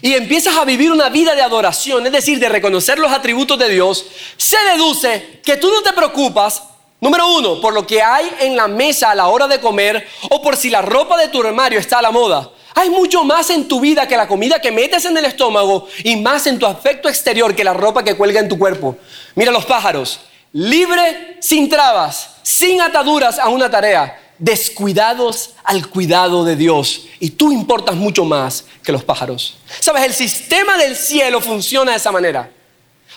y 0.02 0.14
empiezas 0.14 0.56
a 0.56 0.66
vivir 0.66 0.92
una 0.92 1.10
vida 1.10 1.34
de 1.34 1.42
adoración, 1.42 2.06
es 2.06 2.12
decir, 2.12 2.40
de 2.40 2.50
reconocer 2.50 3.00
los 3.00 3.12
atributos 3.12 3.58
de 3.58 3.70
Dios, 3.70 4.06
se 4.38 4.58
deduce 4.72 5.40
que 5.44 5.58
tú 5.58 5.72
no 5.72 5.82
te 5.82 5.94
preocupas, 5.94 6.64
número 7.02 7.28
uno, 7.36 7.60
por 7.60 7.74
lo 7.74 7.88
que 7.88 8.02
hay 8.02 8.30
en 8.42 8.56
la 8.56 8.68
mesa 8.68 9.12
a 9.12 9.16
la 9.16 9.28
hora 9.28 9.48
de 9.48 9.60
comer 9.60 10.08
o 10.30 10.42
por 10.42 10.56
si 10.56 10.70
la 10.70 10.82
ropa 10.82 11.18
de 11.18 11.30
tu 11.30 11.42
armario 11.42 11.80
está 11.80 12.00
a 12.00 12.04
la 12.04 12.12
moda. 12.12 12.52
Hay 12.78 12.92
mucho 12.92 13.24
más 13.24 13.50
en 13.50 13.68
tu 13.68 13.80
vida 13.80 14.08
que 14.08 14.16
la 14.16 14.28
comida 14.28 14.62
que 14.62 14.72
metes 14.72 15.04
en 15.06 15.18
el 15.18 15.26
estómago 15.26 15.88
y 16.04 16.16
más 16.16 16.46
en 16.46 16.60
tu 16.60 16.68
afecto 16.68 17.10
exterior 17.10 17.56
que 17.56 17.64
la 17.64 17.74
ropa 17.74 18.04
que 18.04 18.14
cuelga 18.14 18.40
en 18.40 18.48
tu 18.48 18.60
cuerpo. 18.60 18.96
Mira 19.34 19.52
los 19.52 19.66
pájaros, 19.66 20.20
libre, 20.54 21.38
sin 21.42 21.70
trabas, 21.70 22.36
sin 22.44 22.80
ataduras 22.80 23.40
a 23.40 23.50
una 23.50 23.72
tarea, 23.72 24.22
descuidados 24.38 25.56
al 25.64 25.90
cuidado 25.90 26.46
de 26.46 26.56
Dios. 26.56 27.08
Y 27.20 27.32
tú 27.32 27.52
importas 27.52 27.96
mucho 27.96 28.26
más 28.26 28.66
que 28.84 28.92
los 28.92 29.04
pájaros. 29.04 29.58
Sabes, 29.80 30.04
el 30.04 30.14
sistema 30.14 30.78
del 30.78 30.96
cielo 30.96 31.42
funciona 31.42 31.94
de 31.94 31.98
esa 31.98 32.12
manera. 32.12 32.52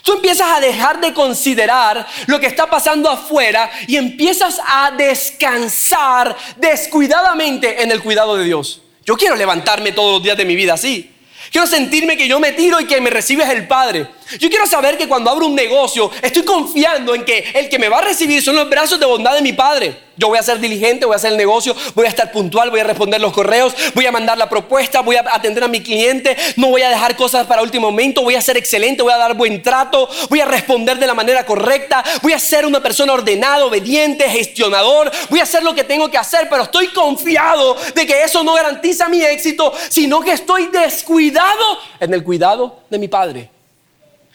Tú 0.03 0.15
empiezas 0.15 0.49
a 0.57 0.61
dejar 0.61 1.03
de 1.03 1.13
considerar 1.13 2.07
lo 2.29 2.41
que 2.41 2.47
está 2.47 2.71
pasando 2.71 3.11
afuera 3.11 3.71
y 3.87 3.97
empiezas 3.97 4.59
a 4.67 4.91
descansar 4.93 6.35
descuidadamente 6.57 7.83
en 7.83 7.91
el 7.91 8.03
cuidado 8.03 8.39
de 8.39 8.45
Dios. 8.45 8.81
Yo 9.05 9.17
quiero 9.17 9.37
levantarme 9.37 9.93
todos 9.93 10.13
los 10.13 10.23
días 10.23 10.37
de 10.37 10.45
mi 10.45 10.57
vida 10.57 10.75
así. 10.75 11.11
Quiero 11.51 11.67
sentirme 11.67 12.17
que 12.17 12.29
yo 12.29 12.39
me 12.39 12.53
tiro 12.53 12.81
y 12.81 12.87
que 12.87 13.01
me 13.01 13.11
recibes 13.11 13.49
el 13.49 13.67
Padre. 13.67 14.07
Yo 14.39 14.49
quiero 14.49 14.67
saber 14.67 14.97
que 14.97 15.09
cuando 15.09 15.31
abro 15.31 15.47
un 15.47 15.57
negocio 15.57 16.11
estoy 16.23 16.45
confiando 16.45 17.15
en 17.15 17.25
que 17.25 17.51
el 17.55 17.69
que 17.69 17.79
me 17.81 17.89
va 17.89 17.99
a 17.99 18.03
recibir 18.03 18.41
son 18.43 18.55
los 18.55 18.69
brazos 18.69 19.01
de 19.01 19.07
bondad 19.07 19.35
de 19.35 19.43
mi 19.43 19.53
Padre. 19.53 20.11
Yo 20.17 20.29
voy 20.29 20.39
a 20.39 20.43
ser 20.43 20.61
diligente, 20.61 21.07
voy 21.07 21.15
a 21.15 21.17
hacer 21.17 21.33
el 21.33 21.39
negocio, 21.39 21.75
voy 21.95 22.05
a 22.05 22.11
estar 22.11 22.31
puntual, 22.31 22.71
voy 22.71 22.81
a 22.81 22.85
responder 22.85 23.21
los 23.21 23.33
correos, 23.33 23.75
voy 23.95 24.07
a 24.07 24.13
mandar 24.13 24.37
la 24.37 24.49
propuesta, 24.49 25.01
voy 25.01 25.17
a 25.17 25.25
atender 25.33 25.65
a 25.65 25.69
mi 25.69 25.83
cliente, 25.83 26.37
no 26.57 26.69
voy 26.69 26.83
a 26.83 26.91
dejar 26.91 27.17
cosas 27.17 27.47
para 27.47 27.63
último 27.63 27.91
momento, 27.91 28.23
voy 28.23 28.35
a 28.35 28.43
ser 28.43 28.57
excelente, 28.57 29.03
voy 29.03 29.13
a 29.13 29.17
dar 29.17 29.35
buen 29.35 29.63
trato, 29.63 30.09
voy 30.29 30.41
a 30.41 30.45
responder 30.45 30.99
de 30.99 31.07
la 31.07 31.15
manera 31.15 31.45
correcta, 31.47 32.05
voy 32.23 32.35
a 32.35 32.39
ser 32.39 32.67
una 32.67 32.83
persona 32.83 33.15
ordenada, 33.15 33.65
obediente, 33.65 34.29
gestionador, 34.29 35.11
voy 35.31 35.41
a 35.41 35.45
hacer 35.45 35.63
lo 35.63 35.75
que 35.75 35.85
tengo 35.85 36.11
que 36.11 36.19
hacer, 36.19 36.49
pero 36.51 36.65
estoy 36.65 36.89
confiado 36.89 37.77
de 37.95 38.07
que 38.07 38.23
eso 38.23 38.45
no 38.45 38.53
garantiza 38.53 39.09
mi 39.09 39.23
éxito, 39.23 39.73
sino 39.89 40.21
que 40.21 40.33
estoy 40.33 40.67
descuidado 40.67 41.79
en 41.99 42.13
el 42.13 42.23
cuidado 42.23 42.81
de 42.91 42.99
mi 42.99 43.09
Padre. 43.09 43.60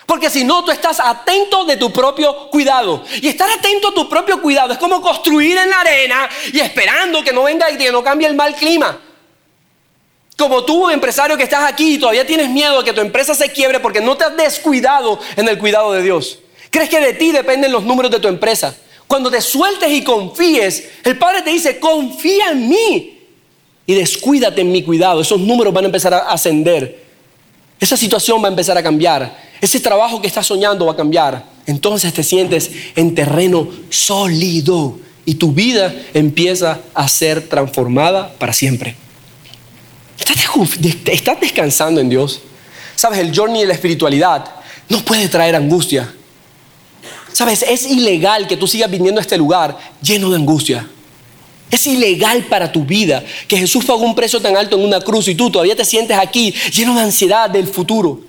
Porque 0.06 0.30
si 0.30 0.44
no, 0.44 0.64
tú 0.64 0.72
estás 0.72 1.00
atento 1.00 1.66
de 1.66 1.78
tu 1.78 1.92
propio 1.92 2.50
cuidado. 2.50 3.04
Y 3.22 3.28
estar 3.28 3.50
atento 3.50 3.90
a 3.90 3.94
tu 3.94 4.08
propio 4.08 4.42
cuidado 4.42 4.74
es 4.74 4.78
como 4.78 5.02
construir 5.02 5.58
en 5.58 5.70
la 5.70 5.80
arena 5.80 6.30
y 6.54 6.60
esperando 6.60 7.24
que 7.24 7.34
no 7.34 7.44
venga 7.44 7.72
y 7.72 7.78
que 7.78 7.92
no 7.92 8.04
cambie 8.04 8.28
el 8.28 8.36
mal 8.36 8.56
clima. 8.56 9.00
Como 10.38 10.64
tú, 10.64 10.90
empresario 10.90 11.38
que 11.38 11.44
estás 11.44 11.64
aquí 11.72 11.96
y 11.96 11.98
todavía 11.98 12.28
tienes 12.28 12.50
miedo 12.50 12.80
de 12.80 12.86
que 12.86 12.94
tu 12.94 13.02
empresa 13.02 13.34
se 13.34 13.52
quiebre 13.52 13.80
porque 13.80 14.02
no 14.02 14.18
te 14.18 14.26
has 14.26 14.36
descuidado 14.36 15.20
en 15.36 15.48
el 15.48 15.58
cuidado 15.58 15.94
de 15.94 16.04
Dios. 16.04 16.40
¿Crees 16.70 16.90
que 16.90 17.00
de 17.00 17.14
ti 17.14 17.32
dependen 17.32 17.72
los 17.72 17.84
números 17.84 18.12
de 18.12 18.20
tu 18.20 18.28
empresa? 18.28 18.76
Cuando 19.08 19.32
te 19.32 19.40
sueltes 19.40 19.90
y 19.90 20.04
confíes, 20.04 20.90
el 21.04 21.18
Padre 21.18 21.42
te 21.42 21.52
dice, 21.52 21.80
confía 21.80 22.52
en 22.52 22.68
mí 22.68 23.20
y 23.86 23.94
descuídate 23.94 24.62
en 24.62 24.72
mi 24.72 24.84
cuidado. 24.84 25.22
Esos 25.22 25.40
números 25.40 25.74
van 25.74 25.86
a 25.86 25.88
empezar 25.88 26.14
a 26.14 26.32
ascender. 26.32 27.05
Esa 27.80 27.98
situación 27.98 28.42
va 28.42 28.48
a 28.48 28.52
empezar 28.52 28.78
a 28.78 28.84
cambiar. 28.84 29.38
Ese 29.62 29.80
trabajo 29.80 30.22
que 30.22 30.28
estás 30.28 30.48
soñando 30.48 30.86
va 30.86 30.94
a 30.94 30.96
cambiar. 30.96 31.46
Entonces 31.66 32.14
te 32.14 32.24
sientes 32.24 32.72
en 32.96 33.16
terreno 33.16 33.68
sólido 33.90 35.00
y 35.26 35.36
tu 35.36 35.52
vida 35.52 35.94
empieza 36.14 36.80
a 36.94 37.08
ser 37.08 37.48
transformada 37.48 38.34
para 38.38 38.54
siempre. 38.54 38.96
Estás 41.06 41.40
descansando 41.40 42.00
en 42.00 42.10
Dios. 42.10 42.42
Sabes, 42.96 43.20
el 43.20 43.36
journey 43.36 43.62
de 43.62 43.68
la 43.68 43.74
espiritualidad 43.74 44.46
no 44.88 45.00
puede 45.00 45.28
traer 45.28 45.56
angustia. 45.56 46.14
Sabes, 47.34 47.64
es 47.64 47.86
ilegal 47.86 48.48
que 48.48 48.56
tú 48.56 48.68
sigas 48.68 48.90
viniendo 48.90 49.20
a 49.20 49.24
este 49.24 49.38
lugar 49.38 49.78
lleno 50.02 50.30
de 50.30 50.38
angustia. 50.38 50.88
Es 51.72 51.88
ilegal 51.88 52.46
para 52.46 52.72
tu 52.72 52.86
vida 52.86 53.24
que 53.48 53.58
Jesús 53.58 53.86
pagó 53.86 54.04
un 54.04 54.16
precio 54.16 54.40
tan 54.40 54.56
alto 54.56 54.78
en 54.78 54.86
una 54.86 55.02
cruz 55.02 55.28
y 55.28 55.36
tú 55.36 55.50
todavía 55.50 55.76
te 55.76 55.86
sientes 55.86 56.18
aquí 56.18 56.54
lleno 56.72 56.96
de 56.96 57.02
ansiedad 57.02 57.50
del 57.50 57.68
futuro 57.68 58.22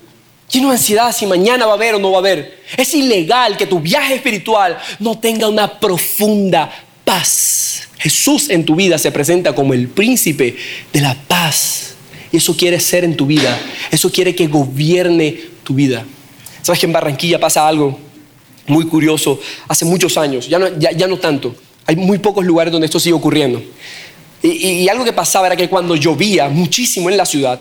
lleno 0.49 0.69
de 0.69 0.75
ansiedad 0.75 1.13
si 1.15 1.25
mañana 1.25 1.65
va 1.65 1.73
a 1.73 1.75
haber 1.75 1.95
o 1.95 1.99
no 1.99 2.11
va 2.11 2.17
a 2.17 2.19
haber. 2.19 2.61
Es 2.77 2.93
ilegal 2.93 3.57
que 3.57 3.67
tu 3.67 3.79
viaje 3.79 4.15
espiritual 4.15 4.77
no 4.99 5.17
tenga 5.19 5.47
una 5.47 5.79
profunda 5.79 6.71
paz. 7.03 7.87
Jesús 7.97 8.49
en 8.49 8.65
tu 8.65 8.75
vida 8.75 8.97
se 8.97 9.11
presenta 9.11 9.55
como 9.55 9.73
el 9.73 9.87
príncipe 9.87 10.55
de 10.93 11.01
la 11.01 11.15
paz. 11.15 11.95
Y 12.31 12.37
eso 12.37 12.55
quiere 12.55 12.79
ser 12.79 13.03
en 13.03 13.15
tu 13.15 13.25
vida. 13.25 13.59
Eso 13.91 14.11
quiere 14.11 14.35
que 14.35 14.47
gobierne 14.47 15.39
tu 15.63 15.73
vida. 15.73 16.05
¿Sabes 16.61 16.79
que 16.79 16.85
en 16.85 16.93
Barranquilla 16.93 17.39
pasa 17.39 17.67
algo 17.67 17.97
muy 18.67 18.85
curioso? 18.85 19.39
Hace 19.67 19.85
muchos 19.85 20.17
años, 20.17 20.47
ya 20.47 20.59
no, 20.59 20.67
ya, 20.77 21.07
no 21.07 21.17
tanto. 21.17 21.55
Hay 21.87 21.95
muy 21.95 22.19
pocos 22.19 22.45
lugares 22.45 22.71
donde 22.71 22.85
esto 22.85 22.99
sigue 22.99 23.15
ocurriendo. 23.15 23.61
y 24.43 24.87
algo 24.87 25.03
que 25.03 25.13
pasaba 25.13 25.47
era 25.47 25.55
que 25.55 25.67
cuando 25.67 25.95
llovía 25.95 26.47
muchísimo 26.47 27.09
en 27.09 27.17
la 27.17 27.25
ciudad, 27.25 27.59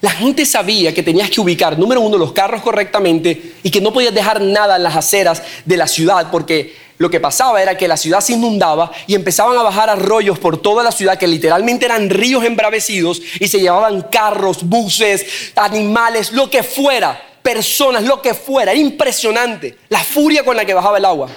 la 0.00 0.10
gente 0.10 0.46
sabía 0.46 0.94
que 0.94 1.02
tenías 1.02 1.28
que 1.28 1.40
ubicar, 1.40 1.76
número 1.76 2.00
uno, 2.00 2.16
los 2.16 2.32
carros 2.32 2.62
correctamente 2.62 3.54
y 3.64 3.70
que 3.70 3.80
no 3.80 3.92
podías 3.92 4.14
dejar 4.14 4.40
nada 4.40 4.76
en 4.76 4.84
las 4.84 4.94
aceras 4.94 5.42
de 5.64 5.76
la 5.76 5.88
ciudad 5.88 6.28
porque 6.30 6.76
lo 6.98 7.10
que 7.10 7.18
pasaba 7.18 7.60
era 7.60 7.76
que 7.76 7.88
la 7.88 7.96
ciudad 7.96 8.20
se 8.20 8.34
inundaba 8.34 8.92
y 9.08 9.16
empezaban 9.16 9.58
a 9.58 9.62
bajar 9.62 9.90
arroyos 9.90 10.38
por 10.38 10.62
toda 10.62 10.84
la 10.84 10.92
ciudad 10.92 11.18
que 11.18 11.26
literalmente 11.26 11.86
eran 11.86 12.10
ríos 12.10 12.44
embravecidos 12.44 13.20
y 13.40 13.48
se 13.48 13.58
llevaban 13.58 14.02
carros, 14.02 14.62
buses, 14.68 15.26
animales, 15.56 16.30
lo 16.30 16.48
que 16.48 16.62
fuera, 16.62 17.20
personas, 17.42 18.04
lo 18.04 18.22
que 18.22 18.34
fuera. 18.34 18.74
impresionante 18.76 19.78
la 19.88 20.04
furia 20.04 20.44
con 20.44 20.56
la 20.56 20.64
que 20.64 20.74
bajaba 20.74 20.98
el 20.98 21.04
agua. 21.04 21.28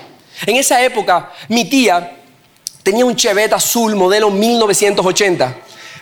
En 0.46 0.56
esa 0.56 0.84
época, 0.84 1.32
mi 1.50 1.66
tía 1.66 2.18
tenía 2.84 3.06
un 3.06 3.16
Chevette 3.16 3.54
azul 3.54 3.96
modelo 3.96 4.30
1980 4.30 5.56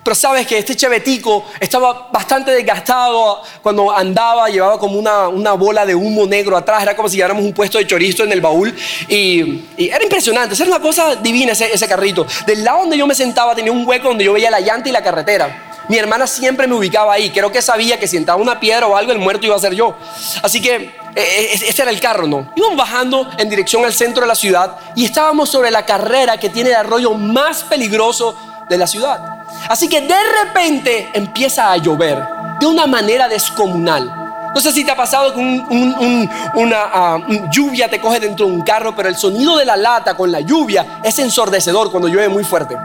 pero 0.04 0.16
sabes 0.16 0.48
que 0.48 0.58
este 0.58 0.76
chevetico 0.76 1.46
estaba 1.60 2.10
bastante 2.12 2.52
desgastado 2.52 3.42
cuando 3.62 3.92
andaba, 3.92 4.50
llevaba 4.50 4.80
como 4.80 4.98
una, 4.98 5.28
una, 5.28 5.54
bola 5.54 5.86
de 5.86 5.94
humo 5.94 6.26
negro 6.26 6.56
atrás, 6.56 6.84
era 6.84 6.96
como 6.96 7.10
si 7.10 7.18
lleváramos 7.18 7.44
un 7.44 7.54
puesto 7.54 7.78
de 7.78 7.88
chorizo 7.88 8.24
en 8.24 8.32
el 8.32 8.42
baúl 8.42 8.74
y, 9.08 9.66
era 9.78 10.04
impresionante, 10.04 10.56
era 10.56 10.66
una 10.66 10.80
cosa 10.80 11.16
divina 11.16 11.52
ese, 11.52 11.74
ese 11.74 11.88
carrito. 11.88 12.26
Del 12.46 12.64
lado 12.64 12.80
donde 12.80 12.98
yo 12.98 13.08
me 13.08 13.16
sentaba 13.16 13.56
tenía 13.56 13.72
un 13.72 13.86
hueco 13.88 14.08
donde 14.08 14.24
yo 14.24 14.34
veía 14.34 14.50
la 14.50 14.60
llanta 14.60 14.90
y 14.90 14.92
la 14.92 15.04
carretera. 15.04 15.66
Mi 15.90 15.98
hermana 15.98 16.28
siempre 16.28 16.68
me 16.68 16.76
ubicaba 16.76 17.14
ahí. 17.14 17.32
Creo 17.32 17.52
que 17.52 17.64
sabía 17.64 18.00
que 18.00 18.08
si 18.08 18.16
entraba 18.16 18.40
una 18.40 18.60
piedra 18.60 18.86
o 18.86 18.96
algo, 18.96 19.12
el 19.12 19.18
muerto 19.18 19.48
iba 19.48 19.56
a 19.56 19.60
ser 19.60 19.74
yo. 19.74 19.96
Así 20.44 20.62
que 20.62 20.92
ese 21.16 21.82
era 21.82 21.92
el 21.92 22.00
carro, 22.00 22.28
¿no? 22.28 22.50
Íbamos 22.56 22.78
bajando 22.78 23.30
en 23.38 23.50
dirección 23.50 23.84
al 23.86 23.94
centro 23.94 24.22
de 24.22 24.28
la 24.28 24.36
ciudad 24.36 24.78
y 24.96 25.06
estábamos 25.06 25.50
sobre 25.50 25.72
la 25.72 25.86
carrera 25.86 26.38
que 26.38 26.50
tiene 26.50 26.70
el 26.70 26.76
arroyo 26.76 27.14
más 27.14 27.64
peligroso 27.64 28.36
de 28.70 28.78
la 28.78 28.88
ciudad. 28.88 29.20
Así 29.68 29.88
que 29.88 30.02
de 30.02 30.24
repente 30.44 31.10
empieza 31.14 31.72
a 31.72 31.78
llover 31.78 32.24
de 32.60 32.66
una 32.66 32.86
manera 32.88 33.28
descomunal. 33.28 34.20
No 34.54 34.62
sé 34.62 34.72
si 34.72 34.84
te 34.84 34.92
ha 34.92 34.96
pasado 34.96 35.34
que 35.34 35.40
una 35.40 36.78
ah, 36.92 37.18
lluvia 37.52 37.88
te 37.88 38.02
coge 38.02 38.20
dentro 38.20 38.48
de 38.48 38.52
un 38.52 38.62
carro, 38.62 38.96
pero 38.96 39.08
el 39.10 39.16
sonido 39.16 39.58
de 39.58 39.66
la 39.66 39.78
lata 39.78 40.16
con 40.16 40.32
la 40.32 40.40
lluvia 40.40 41.00
es 41.04 41.20
ensordecedor 41.20 41.92
cuando 41.92 42.08
llueve 42.08 42.30
muy 42.30 42.44
fuerte. 42.44 42.76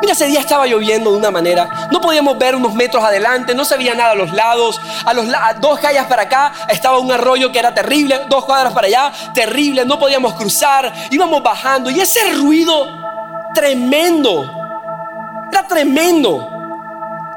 Mira, 0.00 0.14
ese 0.14 0.26
día 0.26 0.40
estaba 0.40 0.66
lloviendo 0.66 1.10
de 1.12 1.18
una 1.18 1.30
manera. 1.30 1.88
No 1.90 2.00
podíamos 2.00 2.38
ver 2.38 2.54
unos 2.54 2.74
metros 2.74 3.04
adelante, 3.04 3.54
no 3.54 3.64
se 3.64 3.76
veía 3.76 3.94
nada 3.94 4.12
a 4.12 4.14
los 4.14 4.32
lados. 4.32 4.80
A, 5.04 5.12
los, 5.12 5.26
dos 5.60 5.78
calles 5.78 6.04
para 6.06 6.22
acá 6.22 6.52
estaba 6.68 6.98
un 6.98 7.12
arroyo 7.12 7.52
que 7.52 7.58
era 7.58 7.74
terrible, 7.74 8.22
dos 8.28 8.44
cuadras 8.44 8.72
para 8.72 8.86
allá, 8.86 9.12
terrible, 9.34 9.84
no 9.84 9.98
podíamos 9.98 10.34
cruzar. 10.34 10.92
Íbamos 11.10 11.42
bajando 11.42 11.90
y 11.90 12.00
ese 12.00 12.32
ruido 12.32 12.86
tremendo, 13.54 14.50
era 15.52 15.66
tremendo. 15.66 16.48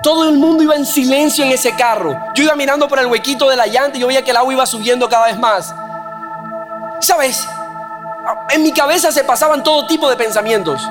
Todo 0.01 0.27
el 0.27 0.37
mundo 0.37 0.63
iba 0.63 0.75
en 0.75 0.85
silencio 0.85 1.45
en 1.45 1.51
ese 1.51 1.75
carro. 1.75 2.17
Yo 2.35 2.43
iba 2.43 2.55
mirando 2.55 2.87
por 2.87 2.99
el 2.99 3.07
huequito 3.07 3.49
de 3.49 3.55
la 3.55 3.67
llanta 3.67 3.97
y 3.97 4.01
yo 4.01 4.07
veía 4.07 4.23
que 4.23 4.31
el 4.31 4.37
agua 4.37 4.53
iba 4.53 4.65
subiendo 4.65 5.07
cada 5.07 5.27
vez 5.27 5.39
más. 5.39 5.73
¿Sabes? 6.99 7.47
En 8.49 8.63
mi 8.63 8.73
cabeza 8.73 9.11
se 9.11 9.23
pasaban 9.23 9.63
todo 9.63 9.87
tipo 9.87 10.09
de 10.09 10.15
pensamientos. 10.15 10.81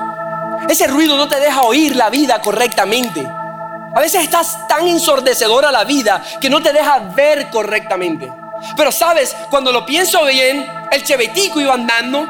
Ese 0.69 0.87
ruido 0.87 1.17
no 1.17 1.27
te 1.27 1.39
deja 1.39 1.61
oír 1.61 1.95
la 1.95 2.09
vida 2.09 2.41
correctamente. 2.41 3.27
A 3.95 3.99
veces 3.99 4.23
estás 4.23 4.67
tan 4.67 4.87
ensordecedora 4.87 5.71
la 5.71 5.83
vida 5.83 6.23
que 6.41 6.49
no 6.49 6.61
te 6.61 6.73
deja 6.73 6.99
ver 6.99 7.49
correctamente. 7.49 8.31
Pero 8.75 8.91
sabes, 8.91 9.35
cuando 9.49 9.71
lo 9.71 9.85
pienso 9.85 10.23
bien, 10.25 10.65
el 10.91 11.03
chevetico 11.03 11.59
iba 11.59 11.73
andando, 11.73 12.25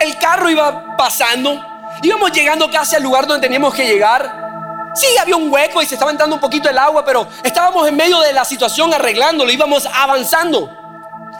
el 0.00 0.18
carro 0.18 0.50
iba 0.50 0.96
pasando, 0.96 1.64
íbamos 2.02 2.32
llegando 2.32 2.70
casi 2.70 2.96
al 2.96 3.02
lugar 3.02 3.26
donde 3.26 3.46
teníamos 3.46 3.74
que 3.74 3.86
llegar. 3.86 4.48
Sí, 4.94 5.06
había 5.18 5.36
un 5.36 5.50
hueco 5.50 5.80
y 5.80 5.86
se 5.86 5.94
estaba 5.94 6.10
entrando 6.10 6.34
un 6.34 6.40
poquito 6.40 6.68
el 6.68 6.76
agua, 6.76 7.04
pero 7.04 7.28
estábamos 7.42 7.86
en 7.88 7.96
medio 7.96 8.20
de 8.20 8.32
la 8.32 8.44
situación 8.44 8.92
arreglándolo, 8.92 9.50
íbamos 9.50 9.86
avanzando. 9.86 10.77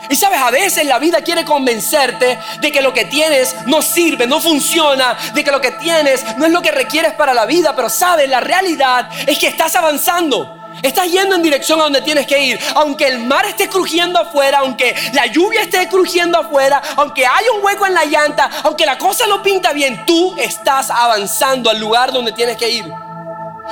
Y 0.09 0.15
sabes, 0.15 0.39
a 0.39 0.51
veces 0.51 0.85
la 0.85 0.99
vida 0.99 1.21
quiere 1.21 1.43
convencerte 1.43 2.39
de 2.59 2.71
que 2.71 2.81
lo 2.81 2.93
que 2.93 3.05
tienes 3.05 3.55
no 3.65 3.81
sirve, 3.81 4.27
no 4.27 4.39
funciona, 4.39 5.17
de 5.33 5.43
que 5.43 5.51
lo 5.51 5.59
que 5.59 5.71
tienes 5.71 6.23
no 6.37 6.45
es 6.45 6.51
lo 6.51 6.61
que 6.61 6.71
requieres 6.71 7.13
para 7.13 7.33
la 7.33 7.45
vida, 7.45 7.75
pero 7.75 7.89
sabes, 7.89 8.29
la 8.29 8.39
realidad 8.39 9.09
es 9.27 9.37
que 9.37 9.47
estás 9.47 9.75
avanzando. 9.75 10.55
Estás 10.81 11.11
yendo 11.11 11.35
en 11.35 11.43
dirección 11.43 11.79
a 11.79 11.83
donde 11.83 12.01
tienes 12.01 12.25
que 12.25 12.41
ir. 12.41 12.59
Aunque 12.75 13.07
el 13.07 13.19
mar 13.19 13.45
esté 13.45 13.67
crujiendo 13.67 14.19
afuera, 14.19 14.59
aunque 14.59 14.95
la 15.13 15.25
lluvia 15.25 15.61
esté 15.61 15.89
crujiendo 15.89 16.39
afuera, 16.39 16.81
aunque 16.95 17.25
haya 17.25 17.51
un 17.57 17.63
hueco 17.63 17.85
en 17.85 17.93
la 17.93 18.05
llanta, 18.05 18.49
aunque 18.63 18.85
la 18.85 18.97
cosa 18.97 19.27
no 19.27 19.43
pinta 19.43 19.73
bien, 19.73 20.05
tú 20.05 20.35
estás 20.37 20.89
avanzando 20.89 21.69
al 21.69 21.79
lugar 21.79 22.13
donde 22.13 22.31
tienes 22.31 22.55
que 22.55 22.69
ir. 22.69 23.08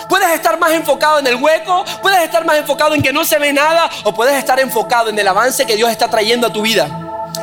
Puedes 0.10 0.30
estar 0.32 0.60
más 0.60 0.72
enfocado 0.72 1.20
en 1.20 1.28
el 1.28 1.36
hueco, 1.36 1.84
puedes 2.02 2.24
estar 2.24 2.46
más 2.46 2.58
enfocado 2.58 2.96
en 2.96 3.02
que 3.02 3.12
no 3.12 3.26
se 3.26 3.40
ve 3.40 3.54
nada 3.54 3.90
o 4.04 4.14
puedes 4.14 4.36
estar 4.36 4.60
enfocado 4.60 5.10
en 5.10 5.20
el 5.20 5.28
avance 5.28 5.66
que 5.66 5.76
Dios 5.76 5.90
está 5.90 6.10
trayendo 6.10 6.48
a 6.48 6.54
tu 6.54 6.62
vida. 6.62 6.88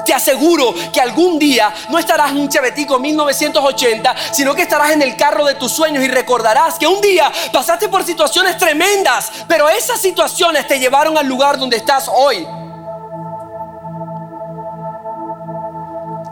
Te 0.05 0.13
aseguro 0.13 0.75
que 0.93 1.01
algún 1.01 1.39
día 1.39 1.73
no 1.89 1.99
estarás 1.99 2.31
en 2.31 2.39
un 2.39 2.49
Chevetico 2.49 2.99
1980, 2.99 4.15
sino 4.33 4.55
que 4.55 4.63
estarás 4.63 4.91
en 4.93 5.03
el 5.03 5.17
carro 5.17 5.45
de 5.45 5.55
tus 5.55 5.73
sueños 5.73 6.05
y 6.05 6.09
recordarás 6.09 6.79
que 6.79 6.87
un 6.87 7.01
día 7.01 7.31
pasaste 7.53 7.89
por 7.89 8.05
situaciones 8.05 8.59
tremendas, 8.59 9.31
pero 9.49 9.69
esas 9.69 10.01
situaciones 10.01 10.67
te 10.67 10.79
llevaron 10.79 11.17
al 11.17 11.27
lugar 11.27 11.59
donde 11.59 11.77
estás 11.77 12.09
hoy. 12.13 12.47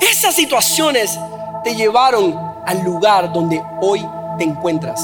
Esas 0.01 0.35
situaciones 0.35 1.19
te 1.65 1.75
llevaron 1.75 2.39
al 2.67 2.83
lugar 2.83 3.33
donde 3.33 3.63
hoy 3.81 4.07
te 4.39 4.45
encuentras. 4.45 5.01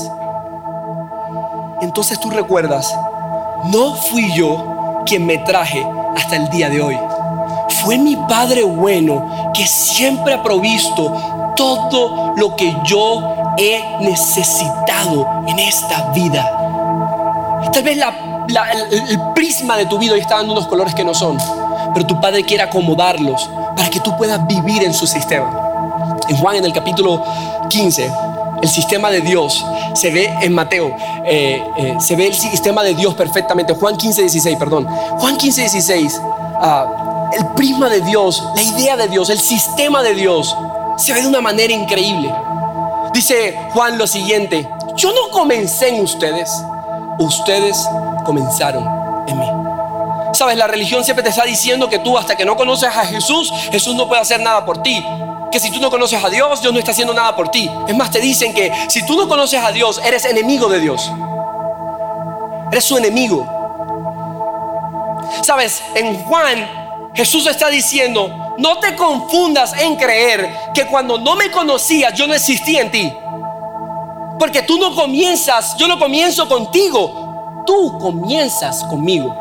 Entonces 1.81 2.19
tú 2.19 2.31
recuerdas, 2.31 2.93
no 3.67 3.95
fui 3.95 4.33
yo 4.35 5.03
quien 5.07 5.25
me 5.27 5.39
traje 5.39 5.87
hasta 6.17 6.37
el 6.37 6.49
día 6.51 6.69
de 6.69 6.81
hoy. 6.81 6.99
Fue 7.83 7.97
mi 7.99 8.17
Padre 8.17 8.65
bueno 8.65 9.53
que 9.55 9.67
siempre 9.67 10.35
ha 10.35 10.43
provisto 10.43 11.53
todo 11.57 12.35
lo 12.37 12.57
que 12.57 12.77
yo 12.85 13.55
he 13.57 13.99
necesitado 14.01 15.45
en 15.47 15.59
esta 15.59 16.11
vida. 16.13 16.45
Tal 17.73 17.83
vez 17.83 17.99
el, 17.99 19.21
prisma 19.35 19.77
de 19.77 19.87
tu 19.87 19.99
vida 19.99 20.17
está 20.17 20.37
dando 20.37 20.55
unos 20.55 20.67
colores 20.67 20.95
que 20.95 21.05
no 21.05 21.15
son, 21.15 21.39
pero 21.95 22.07
tu 22.07 22.21
Padre 22.21 22.45
quiere 22.45 22.65
acomodarlos 22.65 23.49
para 23.77 23.89
que 23.89 24.01
tú 24.01 24.17
puedas 24.17 24.45
vivir 24.47 24.83
en 24.83 24.93
su 24.93 25.07
sistema. 25.07 26.17
En 26.29 26.37
Juan 26.37 26.57
en 26.57 26.65
el 26.65 26.73
capítulo 26.73 27.25
15 27.69 28.11
el 28.61 28.69
sistema 28.69 29.11
de 29.11 29.21
Dios 29.21 29.65
se 29.95 30.11
ve 30.11 30.33
en 30.43 30.55
Mateo, 30.55 30.95
eh, 31.25 31.63
eh, 31.77 31.97
se 32.01 32.17
ve 32.17 32.27
el 32.27 32.35
sistema 32.35 32.83
de 32.83 32.95
Dios 32.95 33.15
perfectamente. 33.15 33.75
Juan 33.75 33.97
15, 33.97 34.23
16, 34.23 34.57
perdón. 34.59 34.87
Juan 34.87 35.37
15, 35.37 35.63
16, 35.63 36.21
ah, 36.61 37.31
el 37.33 37.47
prisma 37.49 37.89
de 37.89 38.01
Dios, 38.01 38.43
la 38.55 38.63
idea 38.63 38.97
de 38.97 39.09
Dios, 39.09 39.31
el 39.31 39.39
sistema 39.39 40.03
de 40.03 40.15
Dios, 40.15 40.57
se 40.97 41.13
ve 41.13 41.23
de 41.23 41.29
una 41.29 41.41
manera 41.41 41.73
increíble. 41.73 42.35
Dice 43.13 43.59
Juan 43.73 43.99
lo 43.99 44.07
siguiente, 44.07 44.69
yo 44.97 45.13
no 45.13 45.31
comencé 45.31 45.89
en 45.89 46.03
ustedes, 46.03 46.51
ustedes 47.19 47.89
comenzaron 48.25 48.87
en 49.29 49.39
mí. 49.39 49.47
Sabes, 50.33 50.57
la 50.57 50.67
religión 50.67 51.05
siempre 51.05 51.23
te 51.23 51.31
está 51.31 51.45
diciendo 51.45 51.89
que 51.89 51.99
tú 51.99 52.19
hasta 52.19 52.37
que 52.37 52.45
no 52.45 52.57
conoces 52.57 52.89
a 52.89 53.05
Jesús, 53.07 53.53
Jesús 53.71 53.95
no 53.95 54.09
puede 54.09 54.21
hacer 54.21 54.41
nada 54.41 54.65
por 54.65 54.83
ti 54.83 55.03
que 55.51 55.61
si 55.61 55.71
tú 55.71 55.81
no 55.81 55.91
conoces 55.91 56.23
a 56.23 56.29
Dios, 56.29 56.61
Dios 56.61 56.73
no 56.73 56.79
está 56.79 56.93
haciendo 56.93 57.15
nada 57.15 57.35
por 57.35 57.51
ti. 57.51 57.71
Es 57.87 57.97
más, 57.97 58.11
te 58.11 58.21
dicen 58.21 58.53
que 58.55 58.73
si 58.89 59.05
tú 59.07 59.17
no 59.17 59.29
conoces 59.29 59.63
a 59.63 59.73
Dios, 59.73 60.01
eres 60.05 60.25
enemigo 60.25 60.69
de 60.69 60.81
Dios. 60.81 61.11
Eres 62.71 62.85
su 62.85 62.97
enemigo. 62.97 63.47
Sabes, 65.43 65.83
en 65.95 66.23
Juan 66.25 66.69
Jesús 67.15 67.47
está 67.47 67.69
diciendo, 67.69 68.55
no 68.59 68.79
te 68.79 68.95
confundas 68.95 69.73
en 69.81 69.97
creer 69.97 70.55
que 70.73 70.87
cuando 70.87 71.19
no 71.19 71.35
me 71.35 71.51
conocías 71.51 72.15
yo 72.15 72.27
no 72.27 72.35
existía 72.35 72.83
en 72.83 72.91
ti. 72.91 73.13
Porque 74.39 74.63
tú 74.63 74.79
no 74.79 74.95
comienzas, 74.95 75.77
yo 75.77 75.89
no 75.89 75.99
comienzo 75.99 76.49
contigo, 76.49 77.65
tú 77.67 77.99
comienzas 77.99 78.85
conmigo. 78.85 79.35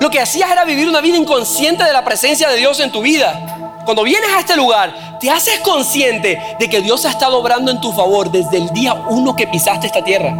Lo 0.00 0.10
que 0.10 0.20
hacías 0.20 0.50
era 0.50 0.64
vivir 0.64 0.88
una 0.88 1.00
vida 1.00 1.16
inconsciente 1.16 1.84
de 1.84 1.92
la 1.92 2.04
presencia 2.04 2.48
de 2.48 2.56
Dios 2.56 2.80
en 2.80 2.90
tu 2.90 3.00
vida. 3.00 3.59
Cuando 3.84 4.02
vienes 4.02 4.30
a 4.30 4.40
este 4.40 4.56
lugar, 4.56 4.94
te 5.18 5.30
haces 5.30 5.60
consciente 5.60 6.56
de 6.58 6.68
que 6.68 6.80
Dios 6.80 7.04
ha 7.04 7.10
estado 7.10 7.38
obrando 7.38 7.70
en 7.70 7.80
tu 7.80 7.92
favor 7.92 8.30
desde 8.30 8.58
el 8.58 8.68
día 8.70 8.94
uno 9.08 9.34
que 9.34 9.46
pisaste 9.46 9.86
esta 9.86 10.02
tierra. 10.04 10.34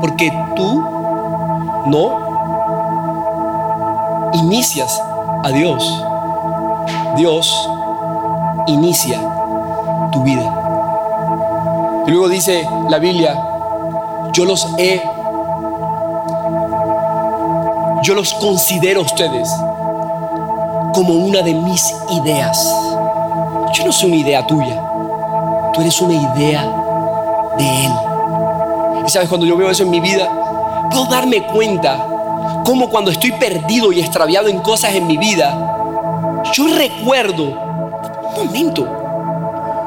Porque 0.00 0.32
tú 0.56 0.82
no 1.86 2.24
inicias 4.34 5.00
a 5.42 5.50
Dios. 5.50 6.04
Dios 7.16 7.68
inicia 8.66 9.20
tu 10.10 10.22
vida. 10.22 12.02
Y 12.06 12.10
luego 12.10 12.28
dice 12.28 12.68
la 12.88 12.98
Biblia, 12.98 13.38
yo 14.32 14.44
los 14.44 14.66
he, 14.78 15.02
yo 18.02 18.14
los 18.14 18.34
considero 18.34 19.00
a 19.00 19.04
ustedes 19.04 19.48
como 20.94 21.12
una 21.12 21.42
de 21.42 21.52
mis 21.52 21.92
ideas. 22.12 22.56
Yo 23.74 23.84
no 23.84 23.92
soy 23.92 24.12
una 24.12 24.16
idea 24.16 24.46
tuya, 24.46 24.80
tú 25.72 25.80
eres 25.80 26.00
una 26.00 26.14
idea 26.14 26.62
de 27.58 27.84
Él. 27.84 27.92
Y 29.06 29.10
sabes, 29.10 29.28
cuando 29.28 29.44
yo 29.46 29.56
veo 29.56 29.68
eso 29.70 29.82
en 29.82 29.90
mi 29.90 30.00
vida, 30.00 30.30
puedo 30.90 31.06
darme 31.06 31.42
cuenta 31.42 32.06
como 32.64 32.88
cuando 32.88 33.10
estoy 33.10 33.32
perdido 33.32 33.92
y 33.92 34.00
extraviado 34.00 34.48
en 34.48 34.60
cosas 34.60 34.94
en 34.94 35.06
mi 35.06 35.18
vida, 35.18 35.52
yo 36.52 36.68
recuerdo, 36.74 37.42
un 37.42 38.46
momento, 38.46 38.86